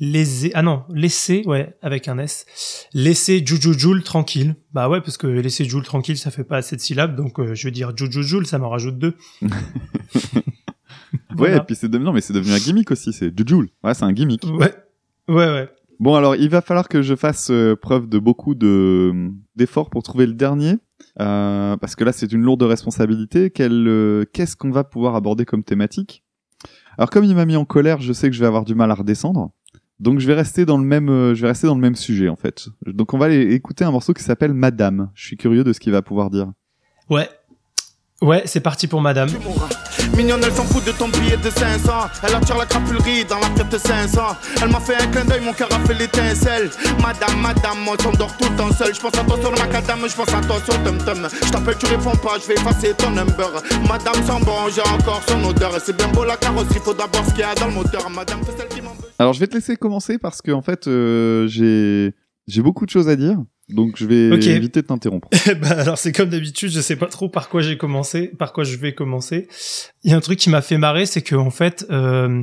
laisser. 0.00 0.50
Ah 0.54 0.62
non, 0.62 0.84
laisser, 0.92 1.42
ouais, 1.46 1.76
avec 1.82 2.08
un 2.08 2.18
S. 2.18 2.86
Laisser 2.94 3.42
Jujujul 3.44 4.02
tranquille. 4.02 4.54
Bah 4.72 4.88
ouais, 4.88 5.00
parce 5.00 5.16
que 5.16 5.26
laisser 5.26 5.64
Jules 5.64 5.82
tranquille, 5.84 6.16
ça 6.18 6.30
fait 6.30 6.44
pas 6.44 6.56
assez 6.58 6.76
de 6.76 6.80
syllabes. 6.80 7.16
Donc 7.16 7.40
je 7.54 7.64
vais 7.66 7.70
dire 7.72 7.92
Jujujul, 7.96 8.46
ça 8.46 8.58
m'en 8.58 8.68
rajoute 8.70 8.98
deux. 8.98 9.16
Ouais, 11.12 11.18
Voilà. 11.36 11.56
et 11.56 11.60
puis 11.60 11.74
c'est 11.76 11.88
devenu, 11.88 12.06
non, 12.06 12.12
mais 12.12 12.20
c'est 12.20 12.32
devenu 12.32 12.52
un 12.52 12.58
gimmick 12.58 12.90
aussi, 12.90 13.12
c'est 13.12 13.32
Jujul. 13.36 13.68
Ouais, 13.84 13.94
c'est 13.94 14.04
un 14.04 14.12
gimmick. 14.12 14.44
Ouais, 14.44 14.74
ouais, 15.28 15.34
ouais. 15.34 15.68
Bon, 16.00 16.14
alors, 16.14 16.36
il 16.36 16.48
va 16.48 16.60
falloir 16.60 16.88
que 16.88 17.02
je 17.02 17.16
fasse 17.16 17.48
euh, 17.50 17.74
preuve 17.74 18.08
de 18.08 18.18
beaucoup 18.18 18.54
de 18.54 19.30
d'efforts 19.56 19.90
pour 19.90 20.02
trouver 20.04 20.26
le 20.26 20.34
dernier, 20.34 20.74
euh, 21.20 21.76
parce 21.76 21.96
que 21.96 22.04
là, 22.04 22.12
c'est 22.12 22.30
une 22.32 22.42
lourde 22.42 22.62
responsabilité. 22.62 23.50
Quel, 23.50 23.88
euh, 23.88 24.24
Qu'est-ce 24.32 24.54
qu'on 24.56 24.70
va 24.70 24.84
pouvoir 24.84 25.16
aborder 25.16 25.44
comme 25.44 25.64
thématique? 25.64 26.22
Alors, 26.98 27.10
comme 27.10 27.24
il 27.24 27.34
m'a 27.34 27.46
mis 27.46 27.56
en 27.56 27.64
colère, 27.64 28.00
je 28.00 28.12
sais 28.12 28.28
que 28.30 28.34
je 28.36 28.40
vais 28.40 28.46
avoir 28.46 28.64
du 28.64 28.74
mal 28.74 28.90
à 28.90 28.94
redescendre. 28.94 29.50
Donc, 29.98 30.20
je 30.20 30.26
vais 30.28 30.34
rester 30.34 30.64
dans 30.64 30.78
le 30.78 30.84
même, 30.84 31.08
je 31.34 31.42
vais 31.42 31.48
rester 31.48 31.66
dans 31.66 31.74
le 31.74 31.80
même 31.80 31.96
sujet, 31.96 32.28
en 32.28 32.36
fait. 32.36 32.68
Donc, 32.86 33.12
on 33.14 33.18
va 33.18 33.26
aller 33.26 33.52
écouter 33.54 33.84
un 33.84 33.90
morceau 33.90 34.12
qui 34.14 34.22
s'appelle 34.22 34.54
Madame. 34.54 35.10
Je 35.14 35.26
suis 35.26 35.36
curieux 35.36 35.64
de 35.64 35.72
ce 35.72 35.80
qu'il 35.80 35.90
va 35.92 36.02
pouvoir 36.02 36.30
dire. 36.30 36.52
Ouais. 37.10 37.28
Ouais, 38.20 38.42
c'est 38.46 38.60
parti 38.60 38.88
pour 38.88 39.00
madame. 39.00 39.28
Mignonne, 40.16 40.40
elle 40.44 40.52
s'en 40.52 40.64
fout 40.64 40.84
de 40.84 40.90
ton 40.90 41.08
billet 41.08 41.36
de 41.36 41.50
500. 41.50 41.92
Elle 42.24 42.34
attire 42.34 42.58
la 42.58 42.66
crapulerie 42.66 43.24
dans 43.24 43.38
la 43.38 43.48
tête 43.50 43.68
de 43.68 43.78
500. 43.78 44.20
Elle 44.60 44.70
m'a 44.70 44.80
fait 44.80 44.96
un 44.96 45.06
clin 45.06 45.24
d'œil, 45.24 45.40
mon 45.40 45.52
cœur 45.52 45.68
a 45.72 45.78
fait 45.86 45.94
l'étincelle. 45.94 46.68
Madame, 47.00 47.40
madame, 47.40 47.78
moi 47.84 47.96
j'endors 48.02 48.36
tout 48.36 48.48
le 48.50 48.56
temps 48.56 48.72
seul. 48.72 48.92
Je 48.92 49.00
pense 49.00 49.16
à 49.16 49.22
toi 49.22 49.38
sur 49.40 49.52
le 49.52 49.58
macadam, 49.58 50.00
je 50.08 50.16
pense 50.16 50.34
à 50.34 50.40
toi 50.40 50.56
sur 50.64 50.82
Tum 50.82 50.98
Tum. 50.98 51.28
Je 51.44 51.50
t'appelle, 51.50 51.76
tu 51.78 51.86
réponds 51.86 52.16
pas, 52.16 52.38
je 52.42 52.48
vais 52.48 52.54
effacer 52.54 52.92
ton 52.94 53.10
number. 53.10 53.52
Madame 53.88 54.14
sent 54.14 54.44
bon, 54.44 54.68
j'ai 54.74 54.82
encore 54.82 55.22
son 55.28 55.44
odeur. 55.44 55.72
C'est 55.80 55.96
bien 55.96 56.08
beau 56.08 56.24
la 56.24 56.36
carrosserie, 56.36 56.80
faut 56.82 56.94
d'abord 56.94 57.24
ce 57.24 57.30
qu'il 57.30 57.40
y 57.40 57.42
a 57.44 57.54
dans 57.54 57.68
le 57.68 57.74
moteur. 57.74 58.10
Madame, 58.10 58.40
c'est 58.44 58.58
celle 58.58 58.68
qui 58.68 58.80
m'en 58.80 58.94
veut. 58.94 59.08
Alors, 59.20 59.32
je 59.32 59.38
vais 59.38 59.46
te 59.46 59.54
laisser 59.54 59.76
commencer 59.76 60.18
parce 60.18 60.42
que, 60.42 60.50
en 60.50 60.62
fait, 60.62 60.88
euh, 60.88 61.46
j'ai, 61.46 62.14
j'ai 62.48 62.62
beaucoup 62.62 62.84
de 62.84 62.90
choses 62.90 63.08
à 63.08 63.14
dire. 63.14 63.38
Donc, 63.68 63.96
je 63.96 64.06
vais 64.06 64.30
éviter 64.30 64.80
de 64.82 64.86
t'interrompre. 64.86 65.28
bah 65.60 65.68
alors 65.78 65.98
c'est 65.98 66.12
comme 66.12 66.30
d'habitude, 66.30 66.70
je 66.70 66.80
sais 66.80 66.96
pas 66.96 67.06
trop 67.06 67.28
par 67.28 67.48
quoi 67.48 67.60
j'ai 67.60 67.76
commencé, 67.76 68.28
par 68.28 68.52
quoi 68.52 68.64
je 68.64 68.76
vais 68.76 68.94
commencer. 68.94 69.46
Il 70.04 70.10
y 70.10 70.14
a 70.14 70.16
un 70.16 70.20
truc 70.20 70.38
qui 70.38 70.48
m'a 70.48 70.62
fait 70.62 70.78
marrer, 70.78 71.04
c'est 71.04 71.22
que 71.22 71.34
en 71.34 71.50
fait, 71.50 71.86
euh, 71.90 72.42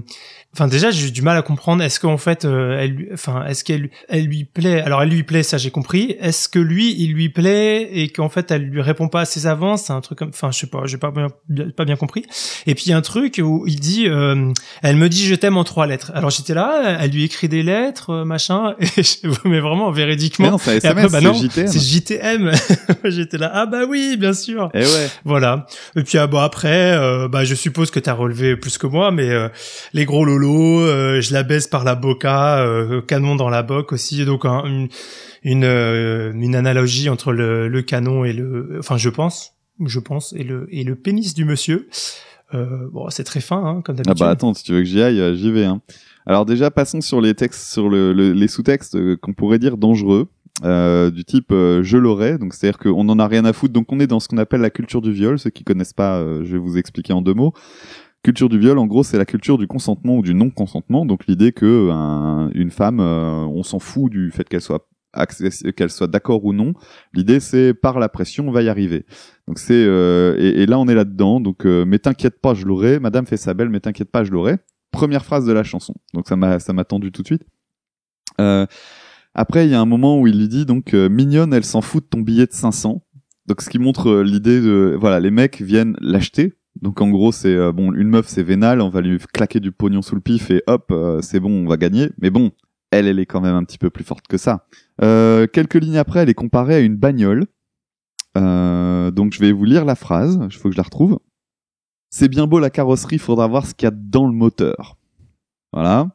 enfin 0.55 0.67
déjà 0.67 0.89
j'ai 0.89 1.07
eu 1.07 1.11
du 1.11 1.21
mal 1.21 1.37
à 1.37 1.41
comprendre. 1.41 1.83
Est-ce 1.83 1.99
qu'en 1.99 2.17
fait, 2.17 2.45
euh, 2.45 2.79
elle, 2.79 3.09
enfin 3.13 3.45
est-ce 3.45 3.63
qu'elle, 3.63 3.89
elle 4.07 4.25
lui 4.25 4.45
plaît 4.45 4.81
Alors 4.81 5.03
elle 5.03 5.09
lui 5.09 5.23
plaît, 5.23 5.43
ça 5.43 5.57
j'ai 5.57 5.71
compris. 5.71 6.15
Est-ce 6.19 6.47
que 6.47 6.59
lui, 6.59 6.95
il 6.97 7.13
lui 7.13 7.29
plaît 7.29 7.89
et 7.91 8.09
qu'en 8.09 8.29
fait 8.29 8.51
elle 8.51 8.63
lui 8.63 8.81
répond 8.81 9.07
pas 9.07 9.21
à 9.21 9.25
ses 9.25 9.47
avances 9.47 9.85
C'est 9.85 9.93
un 9.93 10.01
truc 10.01 10.17
comme, 10.17 10.29
enfin 10.29 10.51
je 10.51 10.59
sais 10.59 10.67
pas, 10.67 10.83
j'ai 10.85 10.97
pas 10.97 11.11
bien, 11.11 11.27
pas 11.75 11.85
bien 11.85 11.95
compris. 11.95 12.25
Et 12.67 12.75
puis 12.75 12.85
il 12.87 12.89
y 12.89 12.93
a 12.93 12.97
un 12.97 13.01
truc 13.01 13.41
où 13.43 13.65
il 13.67 13.79
dit, 13.79 14.07
euh, 14.07 14.51
elle 14.81 14.95
me 14.95 15.09
dit 15.09 15.25
je 15.25 15.35
t'aime 15.35 15.57
en 15.57 15.63
trois 15.63 15.87
lettres. 15.87 16.11
Alors 16.15 16.29
j'étais 16.29 16.53
là, 16.53 16.97
elle 16.99 17.11
lui 17.11 17.23
écrit 17.23 17.49
des 17.49 17.63
lettres, 17.63 18.11
euh, 18.11 18.25
machin, 18.25 18.75
et 18.79 19.03
je, 19.03 19.27
mais 19.45 19.59
vraiment 19.59 19.91
véridiquement. 19.91 20.51
Non, 20.51 20.57
c'est 20.57 20.75
Et 20.75 20.77
SMS, 20.77 21.11
bah 21.11 21.19
c'est 21.67 21.79
JTM. 21.79 22.51
J'étais 23.05 23.37
là, 23.37 23.51
ah 23.53 23.65
bah 23.65 23.85
oui, 23.87 24.17
bien 24.17 24.33
sûr. 24.33 24.69
Eh 24.73 24.79
ouais. 24.79 25.09
Voilà. 25.23 25.65
Et 25.95 26.03
puis 26.03 26.17
ah 26.17 26.27
bah 26.27 26.43
après, 26.43 26.93
euh, 26.93 27.27
bah 27.27 27.43
je 27.43 27.55
suppose 27.55 27.91
que 27.91 27.99
t'as 27.99 28.13
relevé 28.13 28.55
plus 28.55 28.77
que 28.77 28.87
moi, 28.87 29.11
mais 29.11 29.29
euh, 29.29 29.49
les 29.93 30.05
gros 30.05 30.25
lolos, 30.25 30.44
euh, 30.53 31.21
je 31.21 31.33
la 31.33 31.43
baisse 31.43 31.67
par 31.67 31.83
la 31.83 31.95
boca, 31.95 32.59
euh, 32.59 33.01
canon 33.01 33.35
dans 33.35 33.49
la 33.49 33.63
boque 33.63 33.91
aussi, 33.93 34.25
donc 34.25 34.45
un- 34.45 34.63
une 34.65 34.87
une, 35.43 35.63
euh, 35.63 36.31
une 36.33 36.55
analogie 36.55 37.07
entre 37.09 37.31
le, 37.31 37.67
le 37.67 37.81
canon 37.81 38.25
et 38.25 38.33
le, 38.33 38.77
enfin 38.79 38.97
je 38.97 39.09
pense, 39.09 39.53
je 39.85 39.99
pense 39.99 40.33
et 40.37 40.43
le 40.43 40.67
et 40.71 40.83
le 40.83 40.95
pénis 40.95 41.33
du 41.33 41.45
monsieur. 41.45 41.87
Bon, 42.53 43.09
c'est 43.09 43.25
très 43.25 43.41
fin, 43.41 43.57
hein, 43.57 43.81
comme 43.83 43.95
Ah 43.99 44.03
d'habitude. 44.03 44.19
bah 44.25 44.29
attends, 44.29 44.53
si 44.53 44.63
tu 44.63 44.71
veux 44.71 44.79
que 44.79 44.85
j'y 44.85 45.01
aille, 45.01 45.35
j'y 45.35 45.51
vais. 45.51 45.65
Hein. 45.65 45.81
Alors 46.25 46.45
déjà, 46.45 46.71
passons 46.71 47.01
sur 47.01 47.19
les 47.19 47.33
textes, 47.33 47.69
sur 47.73 47.89
le, 47.89 48.13
le- 48.13 48.31
les 48.31 48.47
sous-textes 48.47 48.97
qu'on 49.17 49.33
pourrait 49.33 49.59
dire 49.59 49.75
dangereux, 49.75 50.27
euh, 50.63 51.11
du 51.11 51.25
type 51.25 51.51
euh, 51.51 51.83
je 51.83 51.97
l'aurais, 51.97 52.37
donc 52.37 52.53
c'est-à-dire 52.53 52.77
qu'on 52.79 53.09
en 53.09 53.19
a 53.19 53.27
rien 53.27 53.43
à 53.43 53.51
foutre. 53.51 53.73
Donc 53.73 53.91
on 53.91 53.99
est 53.99 54.07
dans 54.07 54.21
ce 54.21 54.29
qu'on 54.29 54.37
appelle 54.37 54.61
la 54.61 54.69
culture 54.69 55.01
du 55.01 55.11
viol. 55.11 55.37
Ceux 55.37 55.49
qui 55.49 55.65
connaissent 55.65 55.91
pas, 55.91 56.15
euh, 56.19 56.43
je 56.45 56.53
vais 56.53 56.57
vous 56.57 56.77
expliquer 56.77 57.11
en 57.11 57.21
deux 57.21 57.33
mots. 57.33 57.53
Culture 58.25 58.49
du 58.49 58.57
viol, 58.57 58.79
en 58.79 58.87
gros, 58.87 59.03
c'est 59.03 59.19
la 59.19 59.25
culture 59.25 59.59
du 59.59 59.67
consentement 59.67 60.17
ou 60.17 60.23
du 60.23 60.33
non-consentement. 60.33 61.05
Donc 61.05 61.27
l'idée 61.27 61.51
que 61.51 61.91
un- 61.91 62.49
une 62.55 62.71
femme, 62.71 62.99
euh, 62.99 63.45
on 63.45 63.61
s'en 63.61 63.77
fout 63.77 64.11
du 64.11 64.31
fait 64.31 64.49
qu'elle 64.49 64.61
soit 64.61 64.87
qu'elle 65.77 65.91
soit 65.91 66.07
d'accord 66.07 66.43
ou 66.43 66.51
non. 66.51 66.73
L'idée, 67.13 67.39
c'est 67.39 67.75
par 67.75 67.99
la 67.99 68.09
pression, 68.09 68.47
on 68.47 68.51
va 68.51 68.63
y 68.63 68.67
arriver. 68.67 69.05
Donc 69.47 69.59
c'est 69.59 69.75
euh, 69.85 70.35
et, 70.39 70.63
et 70.63 70.65
là 70.65 70.79
on 70.79 70.87
est 70.87 70.95
là-dedans. 70.95 71.39
Donc 71.39 71.67
euh, 71.67 71.85
mais 71.85 71.99
t'inquiète 71.99 72.41
pas, 72.41 72.55
je 72.55 72.65
l'aurai. 72.65 72.99
Madame 72.99 73.27
fait 73.27 73.37
sa 73.37 73.53
belle, 73.53 73.69
mais 73.69 73.79
t'inquiète 73.79 74.09
pas, 74.11 74.23
je 74.23 74.31
l'aurai. 74.31 74.57
Première 74.91 75.23
phrase 75.23 75.45
de 75.45 75.53
la 75.53 75.63
chanson. 75.63 75.93
Donc 76.15 76.27
ça 76.27 76.35
m'a 76.35 76.59
ça 76.59 76.73
m'a 76.73 76.83
tendu 76.83 77.11
tout 77.11 77.21
de 77.21 77.27
suite. 77.27 77.43
Euh, 78.41 78.65
après 79.35 79.65
il 79.67 79.71
y 79.71 79.75
a 79.75 79.79
un 79.79 79.85
moment 79.85 80.19
où 80.19 80.25
il 80.27 80.37
lui 80.39 80.47
dit 80.49 80.65
donc 80.65 80.93
euh, 80.95 81.07
mignonne, 81.09 81.53
elle 81.53 81.63
s'en 81.63 81.81
fout 81.81 82.03
de 82.03 82.09
ton 82.09 82.21
billet 82.21 82.47
de 82.47 82.53
500. 82.53 83.01
Donc 83.45 83.61
ce 83.61 83.69
qui 83.69 83.77
montre 83.79 84.09
euh, 84.09 84.23
l'idée 84.23 84.59
de 84.61 84.97
voilà 84.99 85.19
les 85.19 85.31
mecs 85.31 85.61
viennent 85.61 85.95
l'acheter. 86.01 86.53
Donc 86.81 87.01
en 87.01 87.09
gros 87.09 87.31
c'est 87.31 87.55
euh, 87.55 87.71
bon 87.71 87.93
une 87.93 88.09
meuf 88.09 88.27
c'est 88.27 88.43
vénal, 88.43 88.81
on 88.81 88.89
va 88.89 89.01
lui 89.01 89.17
claquer 89.33 89.59
du 89.59 89.71
pognon 89.71 90.01
sous 90.01 90.15
le 90.15 90.21
pif 90.21 90.51
et 90.51 90.61
hop 90.67 90.87
euh, 90.91 91.21
c'est 91.21 91.39
bon 91.39 91.65
on 91.65 91.67
va 91.67 91.77
gagner. 91.77 92.09
Mais 92.21 92.29
bon 92.29 92.51
elle 92.91 93.07
elle 93.07 93.19
est 93.19 93.25
quand 93.25 93.41
même 93.41 93.55
un 93.55 93.63
petit 93.63 93.77
peu 93.77 93.89
plus 93.89 94.03
forte 94.03 94.27
que 94.27 94.37
ça. 94.37 94.65
Euh, 95.01 95.47
quelques 95.47 95.75
lignes 95.75 95.97
après 95.97 96.19
elle 96.19 96.29
est 96.29 96.33
comparée 96.35 96.75
à 96.75 96.79
une 96.79 96.95
bagnole. 96.95 97.45
Donc 98.35 99.33
je 99.33 99.39
vais 99.39 99.51
vous 99.53 99.63
lire 99.63 99.85
la 99.85 99.95
phrase, 99.95 100.39
il 100.51 100.55
faut 100.57 100.67
que 100.69 100.73
je 100.73 100.77
la 100.77 100.83
retrouve. 100.83 101.19
C'est 102.09 102.27
bien 102.27 102.47
beau 102.47 102.59
la 102.59 102.69
carrosserie, 102.69 103.17
faudra 103.17 103.47
voir 103.47 103.65
ce 103.65 103.73
qu'il 103.73 103.85
y 103.85 103.87
a 103.87 103.93
dans 103.95 104.25
le 104.25 104.33
moteur. 104.33 104.97
Voilà. 105.71 106.09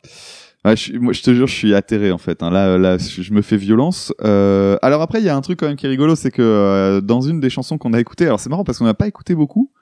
Je, 0.66 0.99
moi, 0.99 1.14
je 1.14 1.23
te 1.23 1.33
jure, 1.33 1.46
je 1.46 1.55
suis 1.55 1.75
atterré 1.75 2.12
en 2.12 2.18
fait. 2.18 2.42
hein. 2.42 2.51
Là, 2.51 2.77
là, 2.77 2.99
je 2.99 3.33
me 3.33 3.40
fais 3.40 3.57
violence. 3.57 4.12
Alors 4.20 5.01
après, 5.01 5.20
il 5.20 5.25
y 5.25 5.31
a 5.31 5.37
un 5.37 5.40
truc 5.40 5.59
quand 5.61 5.66
même 5.66 5.77
qui 5.77 5.87
est 5.87 5.90
rigolo, 5.90 6.14
c'est 6.14 6.31
que 6.31 7.01
dans 7.01 7.23
une 7.23 7.40
des 7.40 7.49
chansons 7.49 7.79
qu'on 7.79 7.94
a 7.94 8.01
écoutées, 8.01 8.27
alors 8.27 8.40
c'est 8.40 8.51
marrant 8.51 8.64
parce 8.64 8.79
qu'on 8.79 8.85
n'a 8.85 8.94
pas 8.94 9.09
écouté 9.09 9.35
beaucoup, 9.35 9.73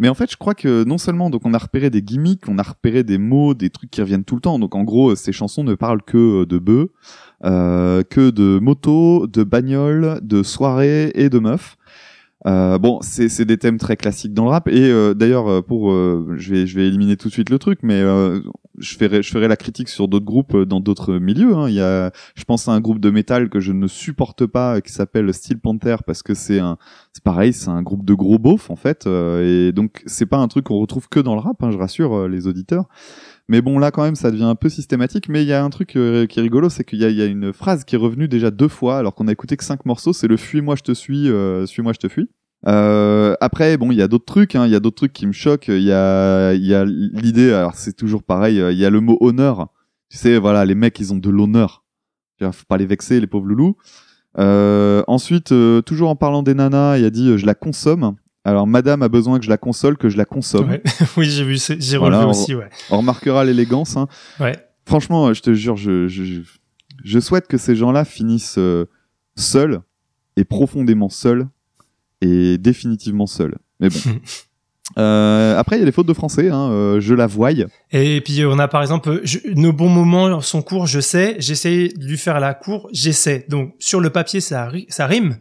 mais 0.00 0.08
en 0.08 0.14
fait, 0.14 0.30
je 0.30 0.38
crois 0.38 0.54
que 0.54 0.82
non 0.84 0.96
seulement 0.96 1.28
donc 1.28 1.42
on 1.44 1.52
a 1.52 1.58
repéré 1.58 1.90
des 1.90 2.00
gimmicks, 2.00 2.48
on 2.48 2.58
a 2.58 2.62
repéré 2.62 3.04
des 3.04 3.18
mots, 3.18 3.52
des 3.52 3.68
trucs 3.68 3.90
qui 3.90 4.00
reviennent 4.00 4.24
tout 4.24 4.34
le 4.34 4.40
temps. 4.40 4.58
Donc 4.58 4.74
en 4.74 4.82
gros, 4.82 5.14
ces 5.14 5.30
chansons 5.30 5.62
ne 5.62 5.74
parlent 5.74 6.02
que 6.02 6.44
de 6.44 6.58
bœufs, 6.58 6.90
euh, 7.44 8.02
que 8.02 8.30
de 8.30 8.58
motos, 8.58 9.26
de 9.26 9.44
bagnoles, 9.44 10.18
de 10.22 10.42
soirées 10.42 11.12
et 11.14 11.28
de 11.28 11.38
meufs. 11.38 11.76
Euh, 12.46 12.78
bon, 12.78 13.00
c'est 13.02 13.44
des 13.44 13.58
thèmes 13.58 13.76
très 13.76 13.98
classiques 13.98 14.32
dans 14.32 14.44
le 14.44 14.50
rap 14.50 14.66
et 14.66 14.90
euh, 14.90 15.12
d'ailleurs 15.12 15.46
euh, 15.48 15.60
pour 15.60 15.92
euh, 15.92 16.34
je 16.38 16.54
vais 16.54 16.66
je 16.66 16.74
vais 16.74 16.86
éliminer 16.86 17.18
tout 17.18 17.28
de 17.28 17.32
suite 17.34 17.50
le 17.50 17.58
truc, 17.58 17.80
mais 17.82 18.00
euh, 18.00 18.40
je 18.78 18.96
ferai 18.96 19.22
je 19.22 19.30
ferai 19.30 19.46
la 19.46 19.56
critique 19.56 19.90
sur 19.90 20.08
d'autres 20.08 20.24
groupes 20.24 20.54
euh, 20.54 20.64
dans 20.64 20.80
d'autres 20.80 21.18
milieux. 21.18 21.54
Hein. 21.54 21.68
Il 21.68 21.74
y 21.74 21.82
a, 21.82 22.10
je 22.34 22.44
pense 22.44 22.66
à 22.66 22.72
un 22.72 22.80
groupe 22.80 22.98
de 22.98 23.10
métal 23.10 23.50
que 23.50 23.60
je 23.60 23.72
ne 23.72 23.86
supporte 23.86 24.46
pas 24.46 24.80
qui 24.80 24.90
s'appelle 24.90 25.34
Steel 25.34 25.58
Panther 25.58 25.96
parce 26.06 26.22
que 26.22 26.32
c'est 26.32 26.60
un 26.60 26.78
c'est 27.12 27.22
pareil, 27.22 27.52
c'est 27.52 27.68
un 27.68 27.82
groupe 27.82 28.06
de 28.06 28.14
gros 28.14 28.38
beaufs 28.38 28.70
en 28.70 28.76
fait 28.76 29.06
et 29.06 29.72
donc 29.72 30.02
c'est 30.06 30.26
pas 30.26 30.38
un 30.38 30.48
truc 30.48 30.64
qu'on 30.64 30.78
retrouve 30.78 31.10
que 31.10 31.20
dans 31.20 31.34
le 31.34 31.40
rap, 31.40 31.62
hein, 31.62 31.70
je 31.70 31.76
rassure 31.76 32.26
les 32.26 32.46
auditeurs. 32.46 32.88
Mais 33.50 33.62
bon, 33.62 33.80
là, 33.80 33.90
quand 33.90 34.04
même, 34.04 34.14
ça 34.14 34.30
devient 34.30 34.44
un 34.44 34.54
peu 34.54 34.68
systématique. 34.68 35.28
Mais 35.28 35.42
il 35.42 35.48
y 35.48 35.52
a 35.52 35.64
un 35.64 35.70
truc 35.70 35.96
euh, 35.96 36.24
qui 36.26 36.38
est 36.38 36.42
rigolo, 36.42 36.70
c'est 36.70 36.84
qu'il 36.84 37.00
y, 37.00 37.04
a- 37.04 37.24
une 37.26 37.52
phrase 37.52 37.82
qui 37.82 37.96
est 37.96 37.98
revenue 37.98 38.28
déjà 38.28 38.52
deux 38.52 38.68
fois, 38.68 38.96
alors 38.98 39.16
qu'on 39.16 39.26
a 39.26 39.32
écouté 39.32 39.56
que 39.56 39.64
cinq 39.64 39.84
morceaux. 39.86 40.12
C'est 40.12 40.28
le 40.28 40.36
fuis-moi, 40.36 40.76
je 40.76 40.82
te 40.82 40.92
suis, 40.92 41.28
euh, 41.28 41.66
suis-moi, 41.66 41.92
je 41.92 41.98
te 41.98 42.06
fuis. 42.06 42.28
Euh, 42.68 43.34
après, 43.40 43.76
bon, 43.76 43.90
il 43.90 43.98
y 43.98 44.02
a 44.02 44.06
d'autres 44.06 44.24
trucs. 44.24 44.54
hein, 44.54 44.66
Il 44.66 44.70
y 44.70 44.76
a 44.76 44.78
d'autres 44.80 44.98
trucs 44.98 45.12
qui 45.12 45.26
me 45.26 45.32
choquent. 45.32 45.66
Il 45.66 45.82
y 45.82 45.92
a, 45.92 46.54
l'idée. 46.54 47.52
Alors, 47.52 47.74
c'est 47.74 47.96
toujours 47.96 48.22
pareil. 48.22 48.56
Il 48.70 48.78
y 48.78 48.84
a 48.84 48.90
le 48.90 49.00
mot 49.00 49.18
honneur. 49.20 49.66
Tu 50.10 50.16
sais, 50.16 50.38
voilà, 50.38 50.64
les 50.64 50.76
mecs, 50.76 51.00
ils 51.00 51.12
ont 51.12 51.18
de 51.18 51.28
l'honneur. 51.28 51.82
Faut 52.40 52.64
pas 52.68 52.76
les 52.78 52.86
vexer, 52.86 53.18
les 53.18 53.26
pauvres 53.26 53.46
loulous. 53.46 53.76
Ensuite, 54.38 55.52
toujours 55.84 56.08
en 56.08 56.14
parlant 56.14 56.44
des 56.44 56.54
nanas, 56.54 56.98
il 56.98 57.04
a 57.04 57.10
dit 57.10 57.36
je 57.36 57.46
la 57.46 57.54
consomme. 57.54 58.14
Alors, 58.44 58.66
Madame 58.66 59.02
a 59.02 59.08
besoin 59.08 59.38
que 59.38 59.44
je 59.44 59.50
la 59.50 59.58
console, 59.58 59.96
que 59.96 60.08
je 60.08 60.16
la 60.16 60.24
consomme. 60.24 60.70
Ouais. 60.70 60.82
oui, 61.16 61.28
j'ai 61.28 61.44
vu, 61.44 61.58
j'ai 61.58 61.96
relevé 61.96 62.24
on- 62.24 62.30
aussi, 62.30 62.54
ouais. 62.54 62.68
On 62.90 62.98
remarquera 62.98 63.44
l'élégance. 63.44 63.96
Hein. 63.96 64.08
Ouais. 64.38 64.56
Franchement, 64.86 65.32
je 65.34 65.42
te 65.42 65.52
jure, 65.52 65.76
je, 65.76 66.08
je, 66.08 66.40
je, 67.04 67.20
souhaite 67.20 67.46
que 67.46 67.58
ces 67.58 67.76
gens-là 67.76 68.04
finissent 68.04 68.58
euh, 68.58 68.86
seuls 69.36 69.80
et 70.36 70.44
profondément 70.44 71.10
seuls 71.10 71.46
et 72.22 72.56
définitivement 72.58 73.26
seuls. 73.26 73.56
Mais 73.78 73.88
bon. 73.88 73.98
Euh, 74.98 75.56
après, 75.56 75.76
il 75.76 75.78
y 75.78 75.82
a 75.82 75.86
les 75.86 75.92
fautes 75.92 76.08
de 76.08 76.12
français. 76.14 76.48
Hein, 76.50 76.68
euh, 76.72 77.00
je 77.00 77.14
la 77.14 77.28
voye. 77.28 77.66
Et 77.92 78.20
puis 78.22 78.44
on 78.44 78.58
a 78.58 78.66
par 78.66 78.82
exemple 78.82 79.20
je- 79.22 79.38
nos 79.54 79.72
bons 79.72 79.88
moments 79.88 80.40
sont 80.40 80.62
courts, 80.62 80.88
je 80.88 80.98
sais. 80.98 81.36
J'essaie 81.38 81.90
de 81.96 82.04
lui 82.04 82.18
faire 82.18 82.40
la 82.40 82.54
cour, 82.54 82.88
j'essaie. 82.92 83.46
Donc 83.48 83.72
sur 83.78 84.00
le 84.00 84.10
papier 84.10 84.40
ça 84.40 84.68
ça 84.88 85.06
rime. 85.06 85.36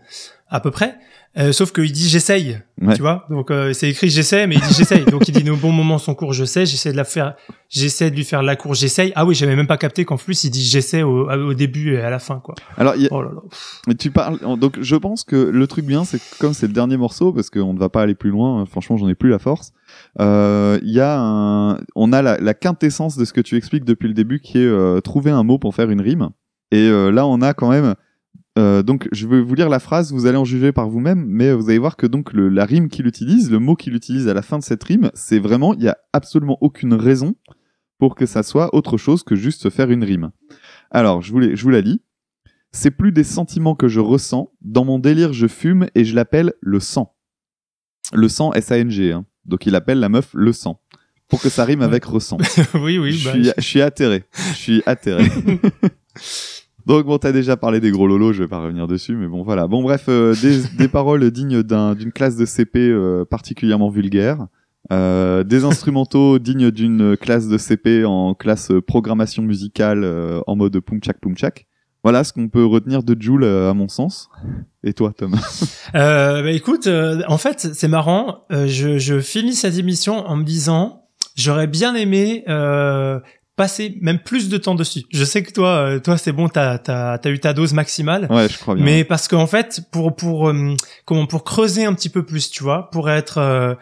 à 0.50 0.60
peu 0.60 0.70
près. 0.70 1.00
Euh, 1.38 1.52
sauf 1.52 1.72
qu'il 1.72 1.92
dit 1.92 2.10
j'essaye, 2.10 2.60
Ouais. 2.82 2.96
tu 2.96 3.02
vois. 3.02 3.26
Donc 3.30 3.52
euh, 3.52 3.72
c'est 3.74 3.88
écrit 3.88 4.10
j'essaie, 4.10 4.48
mais 4.48 4.56
il 4.56 4.62
dit 4.62 4.74
j'essaye. 4.74 5.06
Donc 5.06 5.28
il 5.28 5.32
dit 5.44 5.48
au 5.50 5.56
bon 5.56 5.72
moment 5.72 6.00
son 6.00 6.16
cours 6.16 6.34
je 6.34 6.44
sais, 6.44 6.66
j'essaie 6.66 6.92
de 6.92 6.98
la 6.98 7.04
faire, 7.04 7.36
j'essaie 7.70 8.10
de 8.10 8.16
lui 8.16 8.24
faire 8.24 8.42
la 8.42 8.56
cour 8.56 8.74
j'essaye. 8.74 9.14
Ah 9.16 9.26
oui, 9.28 9.36
j'avais 9.36 9.56
même 9.56 9.68
pas 9.68 9.78
capté 9.78 10.06
qu'en 10.06 10.18
plus 10.18 10.44
il 10.44 10.50
dit 10.50 10.64
j'essaie 10.66 11.04
au, 11.04 11.30
au 11.30 11.54
début 11.54 11.94
et 11.94 12.02
à 12.02 12.10
la 12.10 12.18
fin 12.18 12.40
quoi. 12.40 12.56
Alors, 12.78 12.96
y 12.96 13.06
a- 13.06 13.10
Oh 13.12 13.22
là 13.22 13.30
là. 13.32 13.42
Mais 13.88 13.94
tu 13.94 14.10
parles. 14.10 14.40
Donc, 14.58 14.80
je 14.82 14.96
pense 14.96 15.24
que 15.24 15.36
le 15.36 15.68
truc 15.68 15.86
bien, 15.86 16.04
c'est 16.04 16.18
que 16.18 16.24
comme 16.40 16.54
c'est 16.54 16.66
le 16.68 16.74
dernier 16.74 16.98
morceau, 16.98 17.32
parce 17.32 17.52
qu'on 17.52 17.74
ne 17.74 17.80
va 17.80 17.90
pas 17.90 18.02
aller 18.02 18.16
plus 18.16 18.32
loin. 18.32 18.62
hein, 18.62 18.66
Franchement, 18.66 18.98
j'en 18.98 19.08
ai 19.08 19.16
plus 19.16 19.30
la 19.30 19.40
force. 19.40 19.72
euh, 20.20 20.80
Il 20.84 20.92
y 20.92 21.00
a 21.00 21.20
un. 21.20 21.78
On 21.96 22.12
a 22.12 22.22
la, 22.24 22.40
la 22.40 22.54
quintessence 22.56 23.18
de 23.18 23.26
ce 23.26 23.34
que 23.34 23.42
tu 23.42 23.56
expliques 23.56 23.86
depuis 23.86 24.08
le 24.08 24.14
début, 24.16 24.40
qui 24.40 24.58
est 24.58 24.66
euh, 24.66 25.00
trouver 25.00 25.30
un 25.32 25.44
mot 25.44 25.60
pour 25.60 25.76
faire 25.76 25.90
une 25.92 26.02
rime. 26.02 26.30
Et 26.72 26.88
euh, 26.88 27.12
là, 27.12 27.28
on 27.28 27.42
a 27.42 27.54
quand 27.54 27.70
même. 27.70 27.94
Euh, 28.60 28.84
donc, 28.84 29.08
je 29.12 29.28
vais 29.28 29.42
vous 29.42 29.56
lire 29.56 29.70
la 29.70 29.80
phrase. 29.80 30.12
Vous 30.12 30.26
allez 30.26 30.38
en 30.38 30.46
juger 30.46 30.72
par 30.72 30.90
vous-même, 30.90 31.26
mais 31.28 31.54
vous 31.54 31.70
allez 31.70 31.80
voir 31.80 31.96
que 31.98 32.06
donc 32.06 32.34
le, 32.34 32.50
la 32.50 32.66
rime 32.66 32.90
qu'il 32.90 33.08
utilise, 33.08 33.50
le 33.50 33.60
mot 33.60 33.76
qu'il 33.76 33.96
utilise 33.96 34.28
à 34.28 34.34
la 34.34 34.42
fin 34.42 34.58
de 34.60 34.64
cette 34.64 34.84
rime, 34.84 35.10
c'est 35.14 35.40
vraiment. 35.40 35.74
Il 35.74 35.84
y 35.84 35.88
a 35.88 35.98
absolument 36.14 36.58
aucune 36.62 36.94
raison 36.94 37.36
pour 37.98 38.16
que 38.16 38.26
ça 38.26 38.44
soit 38.44 38.74
autre 38.76 38.98
chose 38.98 39.24
que 39.24 39.36
juste 39.36 39.70
faire 39.70 39.90
une 39.92 40.04
rime. 40.04 40.32
Alors, 40.92 41.22
je 41.22 41.32
vous, 41.32 41.40
les- 41.40 41.56
je 41.56 41.64
vous 41.64 41.70
la 41.70 41.82
lis. 41.82 42.02
C'est 42.72 42.92
plus 42.92 43.12
des 43.12 43.24
sentiments 43.24 43.76
que 43.76 43.88
je 43.88 44.00
ressens. 44.00 44.52
Dans 44.62 44.86
mon 44.86 45.00
délire, 45.00 45.34
je 45.34 45.48
fume 45.48 45.88
et 45.96 46.06
je 46.06 46.14
l'appelle 46.16 46.54
le 46.62 46.80
sang. 46.80 47.16
Le 48.14 48.28
sang, 48.28 48.54
S-A-N-G. 48.54 49.12
Hein. 49.12 49.26
Donc 49.46 49.66
il 49.66 49.76
appelle 49.76 50.00
la 50.00 50.10
meuf 50.10 50.30
le 50.34 50.54
sang. 50.54 50.80
Pour 51.28 51.42
que 51.42 51.50
ça 51.50 51.64
rime 51.66 51.82
avec 51.82 52.06
ressent. 52.06 52.38
oui 52.76 52.98
oui. 52.98 53.12
je, 53.14 53.26
bah, 53.26 53.34
suis, 53.34 53.52
je 53.58 53.62
suis 53.64 53.82
atterré. 53.82 54.24
Je 54.52 54.56
suis 54.56 54.84
atterré. 54.86 55.26
Donc 56.86 57.06
bon, 57.06 57.18
t'as 57.18 57.32
déjà 57.32 57.56
parlé 57.58 57.80
des 57.80 57.92
gros 57.92 58.08
lolos, 58.08 58.34
je 58.34 58.44
vais 58.44 58.48
pas 58.50 58.60
revenir 58.60 58.88
dessus, 58.88 59.16
mais 59.16 59.28
bon 59.28 59.44
voilà. 59.44 59.68
Bon 59.68 59.84
bref, 59.84 60.06
euh, 60.10 60.34
des, 60.42 60.62
des 60.78 60.88
paroles 60.88 61.30
dignes 61.32 61.62
d'un- 61.64 61.94
d'une 61.96 62.12
classe 62.12 62.36
de 62.36 62.46
CP 62.46 62.80
euh, 62.80 63.26
particulièrement 63.26 63.90
vulgaire. 63.90 64.48
Euh, 64.92 65.44
des 65.44 65.66
instrumentaux 65.66 66.40
dignes 66.40 66.72
d'une 66.72 67.16
classe 67.18 67.48
de 67.48 67.58
CP 67.58 68.06
en 68.06 68.34
classe 68.34 68.72
programmation 68.88 69.44
musicale 69.44 70.04
euh, 70.04 70.42
en 70.48 70.56
mode 70.56 70.80
poum 70.80 71.00
tchak. 71.00 71.66
Voilà 72.02 72.24
ce 72.24 72.32
qu'on 72.32 72.48
peut 72.48 72.66
retenir 72.66 73.04
de 73.04 73.16
Joule 73.22 73.44
euh, 73.44 73.70
à 73.70 73.74
mon 73.74 73.90
sens. 73.90 74.30
Et 74.84 74.94
toi, 74.94 75.12
Tom 75.16 75.36
Euh, 75.96 76.42
bah 76.44 76.52
écoute, 76.52 76.88
euh, 76.88 77.22
en 77.28 77.38
fait, 77.38 77.70
c'est 77.74 77.88
marrant. 77.90 78.46
euh, 78.52 78.68
je, 78.68 78.98
je 78.98 79.20
finis 79.20 79.54
cette 79.54 79.78
émission 79.78 80.26
en 80.26 80.38
me 80.38 80.44
disant, 80.44 81.04
j'aurais 81.36 81.68
bien 81.68 81.94
aimé 81.96 82.44
euh, 82.48 83.20
passer 83.60 83.98
même 84.00 84.20
plus 84.20 84.48
de 84.48 84.58
temps 84.58 84.74
dessus. 84.74 85.04
Je 85.12 85.26
sais 85.26 85.44
que 85.44 85.52
toi, 85.52 85.68
euh, 85.80 86.00
toi, 86.00 86.18
c'est 86.18 86.32
bon, 86.32 86.48
t'as 86.48 86.78
t'as 86.78 87.20
eu 87.30 87.40
ta 87.42 87.52
dose 87.52 87.74
maximale. 87.74 88.26
Ouais, 88.30 88.48
je 88.48 88.58
crois 88.58 88.74
bien. 88.74 88.86
Mais 88.86 89.04
parce 89.04 89.28
qu'en 89.28 89.48
fait, 89.48 89.82
pour 89.92 90.16
pour 90.16 90.48
euh, 90.48 90.76
comment 91.04 91.28
pour 91.28 91.44
creuser 91.44 91.84
un 91.84 91.94
petit 91.94 92.08
peu 92.08 92.24
plus, 92.24 92.50
tu 92.50 92.64
vois, 92.64 92.90
pour 92.90 93.10
être 93.10 93.38
euh, 93.38 93.76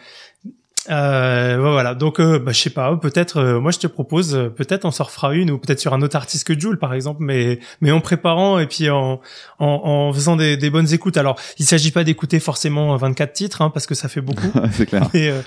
euh, 0.89 1.57
voilà. 1.59 1.95
Donc, 1.95 2.19
euh, 2.19 2.39
bah, 2.39 2.51
je 2.51 2.59
sais 2.59 2.69
pas. 2.69 2.95
Peut-être, 2.97 3.37
euh, 3.37 3.59
moi, 3.59 3.71
je 3.71 3.79
te 3.79 3.87
propose, 3.87 4.35
euh, 4.35 4.49
peut-être, 4.49 4.85
on 4.85 4.91
s'en 4.91 5.03
refera 5.03 5.33
une 5.33 5.51
ou 5.51 5.57
peut-être 5.57 5.79
sur 5.79 5.93
un 5.93 6.01
autre 6.01 6.15
artiste 6.15 6.47
que 6.47 6.57
Jules, 6.57 6.77
par 6.77 6.93
exemple, 6.93 7.21
mais 7.23 7.59
mais 7.81 7.91
en 7.91 7.99
préparant 7.99 8.59
et 8.59 8.67
puis 8.67 8.89
en 8.89 9.19
en, 9.59 9.65
en 9.67 10.13
faisant 10.13 10.35
des, 10.35 10.57
des 10.57 10.69
bonnes 10.69 10.91
écoutes. 10.93 11.17
Alors, 11.17 11.37
il 11.59 11.65
s'agit 11.65 11.91
pas 11.91 12.03
d'écouter 12.03 12.39
forcément 12.39 12.95
24 12.95 13.33
titres, 13.33 13.61
hein, 13.61 13.69
parce 13.69 13.85
que 13.85 13.95
ça 13.95 14.07
fait 14.09 14.21
beaucoup. 14.21 14.51
c'est 14.71 14.85
clair. 14.85 15.09
Mais, 15.13 15.29
euh, 15.29 15.41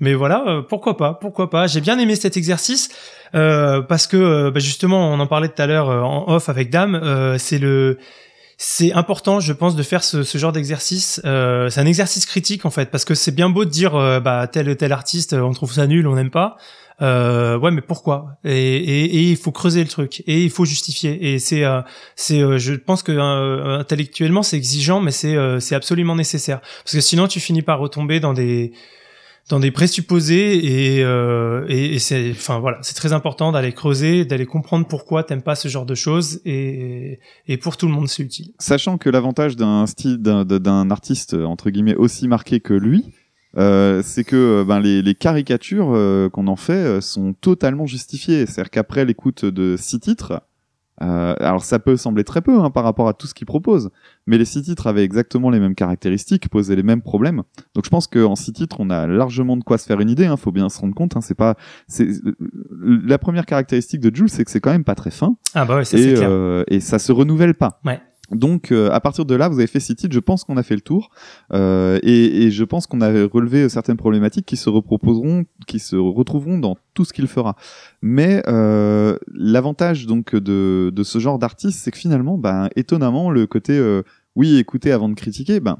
mais 0.00 0.14
voilà, 0.14 0.44
euh, 0.46 0.62
pourquoi 0.62 0.96
pas, 0.96 1.14
pourquoi 1.14 1.50
pas. 1.50 1.66
J'ai 1.66 1.80
bien 1.80 1.98
aimé 1.98 2.16
cet 2.16 2.36
exercice 2.36 2.88
euh, 3.34 3.82
parce 3.82 4.06
que 4.06 4.16
euh, 4.16 4.50
bah, 4.50 4.60
justement, 4.60 5.12
on 5.12 5.20
en 5.20 5.26
parlait 5.26 5.48
tout 5.48 5.62
à 5.62 5.66
l'heure 5.66 5.88
euh, 5.90 6.00
en 6.00 6.32
off 6.32 6.48
avec 6.48 6.70
Dame. 6.70 6.94
euh, 6.94 7.38
c'est 7.38 7.58
le, 7.58 7.98
c'est 8.62 8.92
important, 8.92 9.40
je 9.40 9.54
pense, 9.54 9.74
de 9.74 9.82
faire 9.82 10.04
ce, 10.04 10.22
ce 10.22 10.36
genre 10.36 10.52
d'exercice. 10.52 11.18
Euh, 11.24 11.70
c'est 11.70 11.80
un 11.80 11.86
exercice 11.86 12.26
critique 12.26 12.66
en 12.66 12.70
fait, 12.70 12.90
parce 12.90 13.06
que 13.06 13.14
c'est 13.14 13.34
bien 13.34 13.48
beau 13.48 13.64
de 13.64 13.70
dire, 13.70 13.94
euh, 13.94 14.20
bah 14.20 14.46
tel 14.48 14.76
tel 14.76 14.92
artiste, 14.92 15.32
euh, 15.32 15.40
on 15.40 15.52
trouve 15.52 15.72
ça 15.72 15.86
nul, 15.86 16.06
on 16.06 16.14
n'aime 16.14 16.28
pas. 16.30 16.58
Euh, 17.00 17.56
ouais, 17.56 17.70
mais 17.70 17.80
pourquoi? 17.80 18.36
Et, 18.44 18.52
et, 18.52 19.04
et 19.04 19.30
il 19.30 19.38
faut 19.38 19.50
creuser 19.50 19.82
le 19.82 19.88
truc 19.88 20.22
et 20.26 20.44
il 20.44 20.50
faut 20.50 20.66
justifier. 20.66 21.32
Et 21.32 21.38
c'est, 21.38 21.64
euh, 21.64 21.80
c'est, 22.16 22.58
je 22.58 22.74
pense 22.74 23.02
que 23.02 23.12
intellectuellement 23.78 24.42
c'est 24.42 24.58
exigeant, 24.58 25.00
mais 25.00 25.10
c'est, 25.10 25.36
c'est 25.60 25.74
absolument 25.74 26.14
nécessaire 26.14 26.60
parce 26.84 26.92
que 26.92 27.00
sinon 27.00 27.28
tu 27.28 27.40
finis 27.40 27.62
par 27.62 27.78
retomber 27.78 28.20
dans 28.20 28.34
des 28.34 28.72
dans 29.48 29.58
des 29.58 29.70
présupposés 29.70 30.96
et 30.98 31.04
euh, 31.04 31.64
et, 31.68 31.94
et 31.94 31.98
c'est 31.98 32.30
enfin 32.30 32.58
voilà 32.60 32.78
c'est 32.82 32.94
très 32.94 33.12
important 33.12 33.50
d'aller 33.52 33.72
creuser 33.72 34.24
d'aller 34.24 34.46
comprendre 34.46 34.86
pourquoi 34.86 35.24
t'aimes 35.24 35.42
pas 35.42 35.54
ce 35.56 35.68
genre 35.68 35.86
de 35.86 35.94
choses 35.94 36.40
et 36.44 37.18
et 37.48 37.56
pour 37.56 37.76
tout 37.76 37.86
le 37.86 37.92
monde 37.92 38.08
c'est 38.08 38.22
utile 38.22 38.52
Sachant 38.58 38.98
que 38.98 39.10
l'avantage 39.10 39.56
d'un 39.56 39.86
style 39.86 40.18
d'un- 40.18 40.90
artiste 40.90 41.34
entre 41.34 41.70
guillemets 41.70 41.96
aussi 41.96 42.28
marqué 42.28 42.60
que 42.60 42.74
lui, 42.74 43.04
euh, 43.56 44.02
c'est 44.04 44.22
que 44.24 44.36
euh, 44.60 44.64
ben, 44.64 44.78
les, 44.80 45.02
les 45.02 45.14
caricatures 45.14 45.90
euh, 45.92 46.28
qu'on 46.28 46.46
en 46.46 46.56
fait 46.56 46.72
euh, 46.72 47.00
sont 47.00 47.32
totalement 47.32 47.86
justifiées. 47.86 48.46
C'est-à-dire 48.46 48.70
qu'après 48.70 49.04
l'écoute 49.04 49.44
de 49.44 49.76
six 49.76 49.98
titres, 49.98 50.40
euh, 51.02 51.34
alors 51.40 51.64
ça 51.64 51.78
peut 51.78 51.96
sembler 51.96 52.24
très 52.24 52.42
peu 52.42 52.58
hein, 52.58 52.70
par 52.70 52.84
rapport 52.84 53.08
à 53.08 53.14
tout 53.14 53.26
ce 53.26 53.34
qu'il 53.34 53.46
propose, 53.46 53.90
mais 54.26 54.38
les 54.38 54.44
six 54.44 54.62
titres 54.62 54.86
avaient 54.86 55.04
exactement 55.04 55.50
les 55.50 55.60
mêmes 55.60 55.74
caractéristiques, 55.74 56.48
posaient 56.48 56.76
les 56.76 56.82
mêmes 56.82 57.02
problèmes. 57.02 57.42
Donc 57.74 57.84
je 57.84 57.90
pense 57.90 58.06
qu'en 58.06 58.36
six 58.36 58.52
titres, 58.52 58.76
on 58.80 58.90
a 58.90 59.06
largement 59.06 59.56
de 59.56 59.64
quoi 59.64 59.78
se 59.78 59.86
faire 59.86 60.00
une 60.00 60.10
idée. 60.10 60.26
Hein, 60.26 60.36
faut 60.36 60.52
bien 60.52 60.68
se 60.68 60.78
rendre 60.78 60.94
compte. 60.94 61.16
Hein, 61.16 61.20
c'est 61.20 61.34
pas, 61.34 61.56
c'est 61.88 62.08
la 62.80 63.18
première 63.18 63.46
caractéristique 63.46 64.00
de 64.00 64.14
Jules, 64.14 64.28
c'est 64.28 64.44
que 64.44 64.50
c'est 64.50 64.60
quand 64.60 64.72
même 64.72 64.84
pas 64.84 64.94
très 64.94 65.10
fin 65.10 65.36
ah 65.54 65.64
bah 65.64 65.76
ouais 65.76 65.84
ça 65.84 65.96
c'est 65.96 66.10
et, 66.10 66.14
clair 66.14 66.28
euh, 66.30 66.64
et 66.68 66.80
ça 66.80 66.98
se 66.98 67.12
renouvelle 67.12 67.54
pas. 67.54 67.80
Ouais. 67.84 68.00
Donc 68.30 68.70
euh, 68.70 68.90
à 68.90 69.00
partir 69.00 69.24
de 69.24 69.34
là, 69.34 69.48
vous 69.48 69.58
avez 69.58 69.66
fait 69.66 69.80
six 69.80 69.96
titres, 69.96 70.14
je 70.14 70.20
pense 70.20 70.44
qu'on 70.44 70.56
a 70.56 70.62
fait 70.62 70.74
le 70.74 70.80
tour 70.80 71.10
euh, 71.52 71.98
et, 72.02 72.44
et 72.44 72.50
je 72.50 72.64
pense 72.64 72.86
qu'on 72.86 73.00
a 73.00 73.08
relevé 73.08 73.68
certaines 73.68 73.96
problématiques 73.96 74.46
qui 74.46 74.56
se 74.56 74.70
reproposeront, 74.70 75.44
qui 75.66 75.78
se 75.78 75.96
retrouveront 75.96 76.58
dans 76.58 76.76
tout 76.94 77.04
ce 77.04 77.12
qu'il 77.12 77.26
fera. 77.26 77.56
Mais 78.02 78.42
euh, 78.46 79.16
l'avantage 79.34 80.06
donc 80.06 80.36
de, 80.36 80.92
de 80.94 81.02
ce 81.02 81.18
genre 81.18 81.38
d'artiste, 81.38 81.80
c'est 81.80 81.90
que 81.90 81.98
finalement, 81.98 82.38
ben, 82.38 82.68
étonnamment, 82.76 83.30
le 83.30 83.46
côté 83.46 83.76
euh, 83.76 84.02
oui, 84.36 84.58
écoutez 84.58 84.92
avant 84.92 85.08
de 85.08 85.14
critiquer, 85.14 85.60
ben 85.60 85.78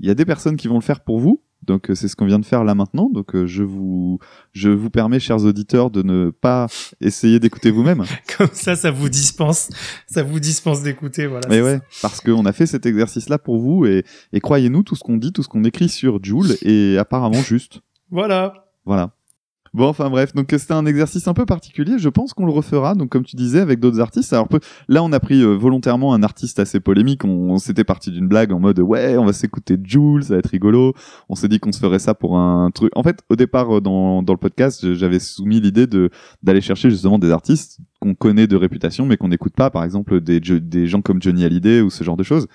il 0.00 0.06
y 0.06 0.10
a 0.10 0.14
des 0.14 0.24
personnes 0.24 0.56
qui 0.56 0.68
vont 0.68 0.74
le 0.74 0.82
faire 0.82 1.00
pour 1.00 1.20
vous. 1.20 1.42
Donc 1.62 1.90
euh, 1.90 1.94
c'est 1.94 2.08
ce 2.08 2.16
qu'on 2.16 2.26
vient 2.26 2.38
de 2.38 2.44
faire 2.44 2.64
là 2.64 2.74
maintenant. 2.74 3.10
Donc 3.10 3.34
euh, 3.34 3.46
je 3.46 3.62
vous 3.62 4.18
je 4.52 4.70
vous 4.70 4.90
permets, 4.90 5.18
chers 5.18 5.44
auditeurs, 5.44 5.90
de 5.90 6.02
ne 6.02 6.30
pas 6.30 6.66
essayer 7.00 7.40
d'écouter 7.40 7.70
vous-même. 7.70 8.04
comme 8.38 8.50
ça 8.52 8.76
ça 8.76 8.90
vous 8.90 9.08
dispense 9.08 9.70
ça 10.06 10.22
vous 10.22 10.40
dispense 10.40 10.82
d'écouter 10.82 11.26
voilà 11.26 11.48
Mais 11.48 11.62
ouais, 11.62 11.80
parce 12.02 12.20
qu'on 12.20 12.44
a 12.46 12.52
fait 12.52 12.66
cet 12.66 12.86
exercice-là 12.86 13.38
pour 13.38 13.58
vous 13.58 13.86
et, 13.86 14.04
et 14.32 14.40
croyez-nous, 14.40 14.82
tout 14.82 14.94
ce 14.94 15.02
qu'on 15.02 15.16
dit, 15.16 15.32
tout 15.32 15.42
ce 15.42 15.48
qu'on 15.48 15.64
écrit 15.64 15.88
sur 15.88 16.22
Joule 16.22 16.56
est 16.62 16.96
apparemment 16.98 17.42
juste. 17.42 17.80
voilà 18.10 18.66
Voilà. 18.84 19.15
Bon, 19.76 19.88
enfin 19.88 20.08
bref, 20.08 20.32
donc 20.32 20.54
c'était 20.56 20.72
un 20.72 20.86
exercice 20.86 21.28
un 21.28 21.34
peu 21.34 21.44
particulier. 21.44 21.98
Je 21.98 22.08
pense 22.08 22.32
qu'on 22.32 22.46
le 22.46 22.50
refera, 22.50 22.94
donc 22.94 23.10
comme 23.10 23.24
tu 23.24 23.36
disais, 23.36 23.60
avec 23.60 23.78
d'autres 23.78 24.00
artistes. 24.00 24.32
Alors 24.32 24.48
là, 24.88 25.02
on 25.02 25.12
a 25.12 25.20
pris 25.20 25.42
euh, 25.42 25.52
volontairement 25.54 26.14
un 26.14 26.22
artiste 26.22 26.58
assez 26.58 26.80
polémique. 26.80 27.26
On, 27.26 27.58
s'était 27.58 27.84
parti 27.84 28.10
d'une 28.10 28.26
blague 28.26 28.52
en 28.52 28.58
mode 28.58 28.80
ouais, 28.80 29.18
on 29.18 29.26
va 29.26 29.34
s'écouter 29.34 29.76
Jules, 29.84 30.24
ça 30.24 30.32
va 30.32 30.38
être 30.38 30.46
rigolo. 30.46 30.94
On 31.28 31.34
s'est 31.34 31.48
dit 31.48 31.60
qu'on 31.60 31.72
se 31.72 31.78
ferait 31.78 31.98
ça 31.98 32.14
pour 32.14 32.38
un 32.38 32.70
truc. 32.70 32.90
En 32.96 33.02
fait, 33.02 33.18
au 33.28 33.36
départ, 33.36 33.76
euh, 33.76 33.80
dans, 33.82 34.22
le 34.26 34.36
podcast, 34.38 34.94
j'avais 34.94 35.18
soumis 35.18 35.60
l'idée 35.60 35.86
de 35.86 36.08
d'aller 36.42 36.62
chercher 36.62 36.88
justement 36.88 37.18
des 37.18 37.30
artistes 37.30 37.80
qu'on 38.00 38.14
connaît 38.14 38.46
de 38.46 38.56
réputation, 38.56 39.04
mais 39.04 39.18
qu'on 39.18 39.28
n'écoute 39.28 39.52
pas. 39.54 39.68
Par 39.68 39.84
exemple, 39.84 40.22
des, 40.22 40.40
des 40.40 40.86
gens 40.86 41.02
comme 41.02 41.20
Johnny 41.20 41.44
Hallyday 41.44 41.82
ou 41.82 41.90
ce 41.90 42.02
genre 42.02 42.16
de 42.16 42.22
choses. 42.22 42.46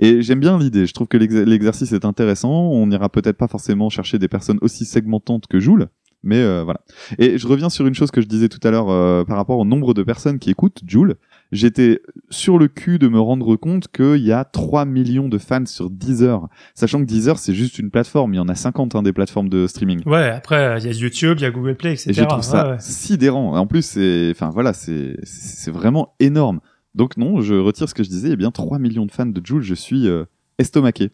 Et 0.00 0.20
j'aime 0.20 0.40
bien 0.40 0.58
l'idée. 0.58 0.84
Je 0.86 0.92
trouve 0.92 1.06
que 1.06 1.16
l'ex- 1.16 1.32
l'exercice 1.32 1.92
est 1.92 2.04
intéressant. 2.04 2.50
On 2.50 2.88
n'ira 2.88 3.08
peut-être 3.08 3.36
pas 3.36 3.46
forcément 3.46 3.88
chercher 3.88 4.18
des 4.18 4.26
personnes 4.26 4.58
aussi 4.62 4.84
segmentantes 4.84 5.46
que 5.46 5.60
Joule. 5.60 5.86
Mais 6.26 6.36
euh, 6.38 6.62
voilà. 6.64 6.80
Et 7.18 7.38
je 7.38 7.46
reviens 7.46 7.70
sur 7.70 7.86
une 7.86 7.94
chose 7.94 8.10
que 8.10 8.20
je 8.20 8.26
disais 8.26 8.48
tout 8.48 8.58
à 8.66 8.70
l'heure 8.70 8.90
euh, 8.90 9.24
par 9.24 9.36
rapport 9.36 9.58
au 9.58 9.64
nombre 9.64 9.94
de 9.94 10.02
personnes 10.02 10.38
qui 10.38 10.50
écoutent 10.50 10.80
Joule. 10.86 11.14
J'étais 11.52 12.00
sur 12.28 12.58
le 12.58 12.66
cul 12.68 12.98
de 12.98 13.06
me 13.08 13.20
rendre 13.20 13.54
compte 13.56 13.86
qu'il 13.88 14.16
y 14.26 14.32
a 14.32 14.44
3 14.44 14.84
millions 14.84 15.28
de 15.28 15.38
fans 15.38 15.64
sur 15.64 15.88
Deezer. 15.90 16.48
Sachant 16.74 17.00
que 17.00 17.04
Deezer, 17.06 17.38
c'est 17.38 17.54
juste 17.54 17.78
une 17.78 17.90
plateforme. 17.90 18.34
Il 18.34 18.38
y 18.38 18.40
en 18.40 18.48
a 18.48 18.54
50 18.56 18.96
hein, 18.96 19.02
des 19.02 19.12
plateformes 19.12 19.48
de 19.48 19.66
streaming. 19.68 20.02
ouais 20.06 20.28
après 20.30 20.78
il 20.80 20.86
y 20.86 20.88
a 20.88 20.92
YouTube 20.92 21.38
il 21.38 21.42
y 21.42 21.46
a 21.46 21.50
Google 21.50 21.76
Play 21.76 21.92
etc 21.92 22.10
Et 22.10 22.12
je 22.14 22.24
trouve 22.24 22.42
ça 22.42 22.64
Ouais, 22.64 22.70
ouais. 22.72 22.76
sidérant. 22.80 23.56
En 23.56 23.66
plus, 23.68 23.82
c'est, 23.82 24.28
enfin 24.32 24.50
voilà, 24.50 24.72
c'est, 24.72 25.16
c'est 25.22 25.56
c'est 25.66 25.70
vraiment 25.70 26.14
énorme. 26.20 26.60
Donc 26.94 27.16
non, 27.16 27.40
je 27.40 27.54
retire 27.54 27.88
ce 27.88 27.94
que 27.94 28.02
je 28.02 28.08
disais. 28.08 28.30
Eh 28.32 28.36
bien, 28.36 28.50
3 28.50 28.78
millions 28.78 29.06
de 29.06 29.10
fans 29.12 29.26
de 29.26 29.40
Joule, 29.44 29.62
je 29.62 29.74
suis 29.74 30.06
euh, 30.08 30.24
estomaqué. 30.58 31.10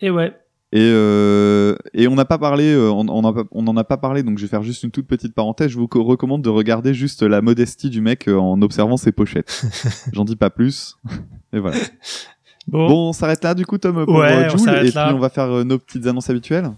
et 0.00 0.10
ouais 0.10 0.32
Et, 0.76 0.90
euh, 0.92 1.74
et 1.94 2.06
on 2.06 2.14
n'a 2.16 2.26
pas 2.26 2.36
parlé, 2.36 2.70
euh, 2.70 2.90
on 2.90 3.04
n'en 3.62 3.76
a 3.78 3.84
pas 3.84 3.96
parlé, 3.96 4.22
donc 4.22 4.36
je 4.36 4.42
vais 4.44 4.48
faire 4.48 4.62
juste 4.62 4.82
une 4.82 4.90
toute 4.90 5.06
petite 5.06 5.32
parenthèse. 5.34 5.70
Je 5.70 5.78
vous 5.78 5.88
co- 5.88 6.04
recommande 6.04 6.42
de 6.42 6.50
regarder 6.50 6.92
juste 6.92 7.22
la 7.22 7.40
modestie 7.40 7.88
du 7.88 8.02
mec 8.02 8.28
euh, 8.28 8.36
en 8.36 8.60
observant 8.60 8.98
ses 8.98 9.10
pochettes. 9.12 9.64
J'en 10.12 10.24
dis 10.26 10.36
pas 10.36 10.50
plus. 10.50 10.98
Et 11.54 11.60
voilà. 11.60 11.78
bon, 12.68 12.88
Bon, 12.88 13.08
on 13.08 13.12
s'arrête 13.14 13.42
là 13.42 13.54
du 13.54 13.64
coup, 13.64 13.78
Tom, 13.78 14.04
pour 14.04 14.16
Ouais, 14.16 14.50
Joule, 14.50 14.68
et 14.68 14.90
là. 14.90 15.06
puis 15.06 15.14
on 15.14 15.18
va 15.18 15.30
faire 15.30 15.48
nos 15.64 15.78
petites 15.78 16.06
annonces 16.06 16.28
habituelles. 16.28 16.70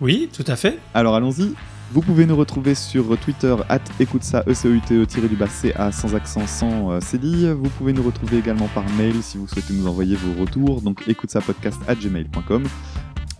oui 0.00 0.28
tout 0.32 0.44
à 0.46 0.54
fait 0.54 0.78
Alors 0.94 1.16
allons-y. 1.16 1.54
Vous 1.92 2.00
pouvez 2.02 2.26
nous 2.26 2.36
retrouver 2.36 2.74
sur 2.74 3.16
Twitter, 3.18 3.54
at 3.68 3.80
écoute 4.00 4.22
ça, 4.22 4.42
e 4.48 4.54
c 4.54 4.68
e 4.68 4.72
u 4.76 4.80
t 4.80 4.94
e 4.94 5.28
du 5.28 5.36
bas 5.36 5.46
C-A, 5.48 5.90
sans 5.92 6.14
accent, 6.14 6.46
sans 6.46 6.92
euh, 6.92 7.00
cédille. 7.00 7.50
Vous 7.58 7.68
pouvez 7.70 7.92
nous 7.92 8.02
retrouver 8.02 8.38
également 8.38 8.68
par 8.74 8.84
mail 8.96 9.14
si 9.22 9.38
vous 9.38 9.46
souhaitez 9.48 9.74
nous 9.74 9.86
envoyer 9.88 10.14
vos 10.16 10.40
retours, 10.40 10.82
donc 10.82 11.02
écoute 11.08 11.30
ça 11.30 11.40
podcast 11.40 11.78
at 11.88 11.94
gmail.com. 11.96 12.64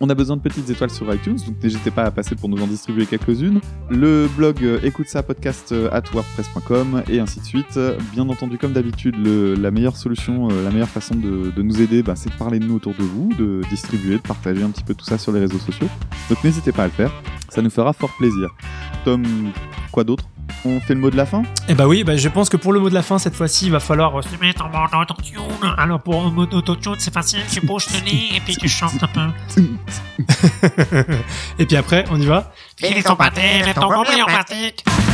On 0.00 0.10
a 0.10 0.14
besoin 0.14 0.36
de 0.36 0.42
petites 0.42 0.68
étoiles 0.68 0.90
sur 0.90 1.12
iTunes, 1.14 1.38
donc 1.46 1.62
n'hésitez 1.62 1.90
pas 1.90 2.04
à 2.04 2.10
passer 2.10 2.34
pour 2.34 2.48
nous 2.48 2.60
en 2.62 2.66
distribuer 2.66 3.06
quelques-unes. 3.06 3.60
Le 3.90 4.28
blog 4.36 4.62
euh, 4.62 4.80
écoute 4.82 5.08
ça 5.08 5.22
podcast 5.22 5.72
euh, 5.72 5.88
at 5.92 6.02
wordpress.com 6.12 7.04
et 7.08 7.20
ainsi 7.20 7.40
de 7.40 7.44
suite. 7.44 7.78
Bien 8.12 8.28
entendu, 8.28 8.58
comme 8.58 8.72
d'habitude, 8.72 9.16
la 9.16 9.70
meilleure 9.70 9.96
solution, 9.96 10.50
euh, 10.50 10.64
la 10.64 10.70
meilleure 10.70 10.88
façon 10.88 11.14
de, 11.14 11.50
de 11.50 11.62
nous 11.62 11.80
aider, 11.80 12.02
bah, 12.02 12.16
c'est 12.16 12.30
de 12.30 12.36
parler 12.36 12.58
de 12.58 12.64
nous 12.64 12.74
autour 12.74 12.94
de 12.94 13.04
vous, 13.04 13.32
de 13.38 13.60
distribuer, 13.70 14.16
de 14.16 14.22
partager 14.22 14.62
un 14.62 14.70
petit 14.70 14.84
peu 14.84 14.94
tout 14.94 15.04
ça 15.04 15.16
sur 15.16 15.32
les 15.32 15.40
réseaux 15.40 15.58
sociaux. 15.58 15.88
Donc 16.28 16.42
n'hésitez 16.42 16.72
pas 16.72 16.84
à 16.84 16.86
le 16.86 16.92
faire, 16.92 17.12
ça 17.48 17.62
nous 17.62 17.70
fera 17.70 17.92
fort 17.92 18.14
plaisir. 18.18 18.50
Tom, 19.04 19.24
quoi 19.92 20.02
d'autre? 20.02 20.24
On 20.66 20.80
fait 20.80 20.94
le 20.94 21.00
mot 21.00 21.10
de 21.10 21.16
la 21.16 21.26
fin 21.26 21.42
Eh 21.68 21.74
bah 21.74 21.86
oui, 21.86 22.04
bah 22.04 22.16
je 22.16 22.28
pense 22.28 22.48
que 22.48 22.56
pour 22.56 22.72
le 22.72 22.80
mot 22.80 22.88
de 22.88 22.94
la 22.94 23.02
fin, 23.02 23.18
cette 23.18 23.34
fois-ci, 23.34 23.66
il 23.66 23.72
va 23.72 23.80
falloir 23.80 24.18
euh, 24.18 24.22
se 24.22 24.36
mettre 24.40 24.64
en 24.64 24.70
mode 24.70 24.94
autotune. 24.94 25.40
Alors 25.76 26.00
pour 26.00 26.24
un 26.24 26.30
mode 26.30 26.54
autotune, 26.54 26.94
c'est 26.98 27.12
facile, 27.12 27.42
tu 27.50 27.60
bouges 27.60 27.86
le 27.92 28.00
nez 28.00 28.36
et 28.36 28.40
puis 28.40 28.56
tu 28.56 28.68
chantes 28.68 29.02
un 29.02 29.08
peu. 29.08 29.62
et 31.58 31.66
puis 31.66 31.76
après, 31.76 32.04
on 32.10 32.20
y 32.20 32.26
va. 32.26 32.52
Pâté, 32.80 33.02
en. 33.78 35.13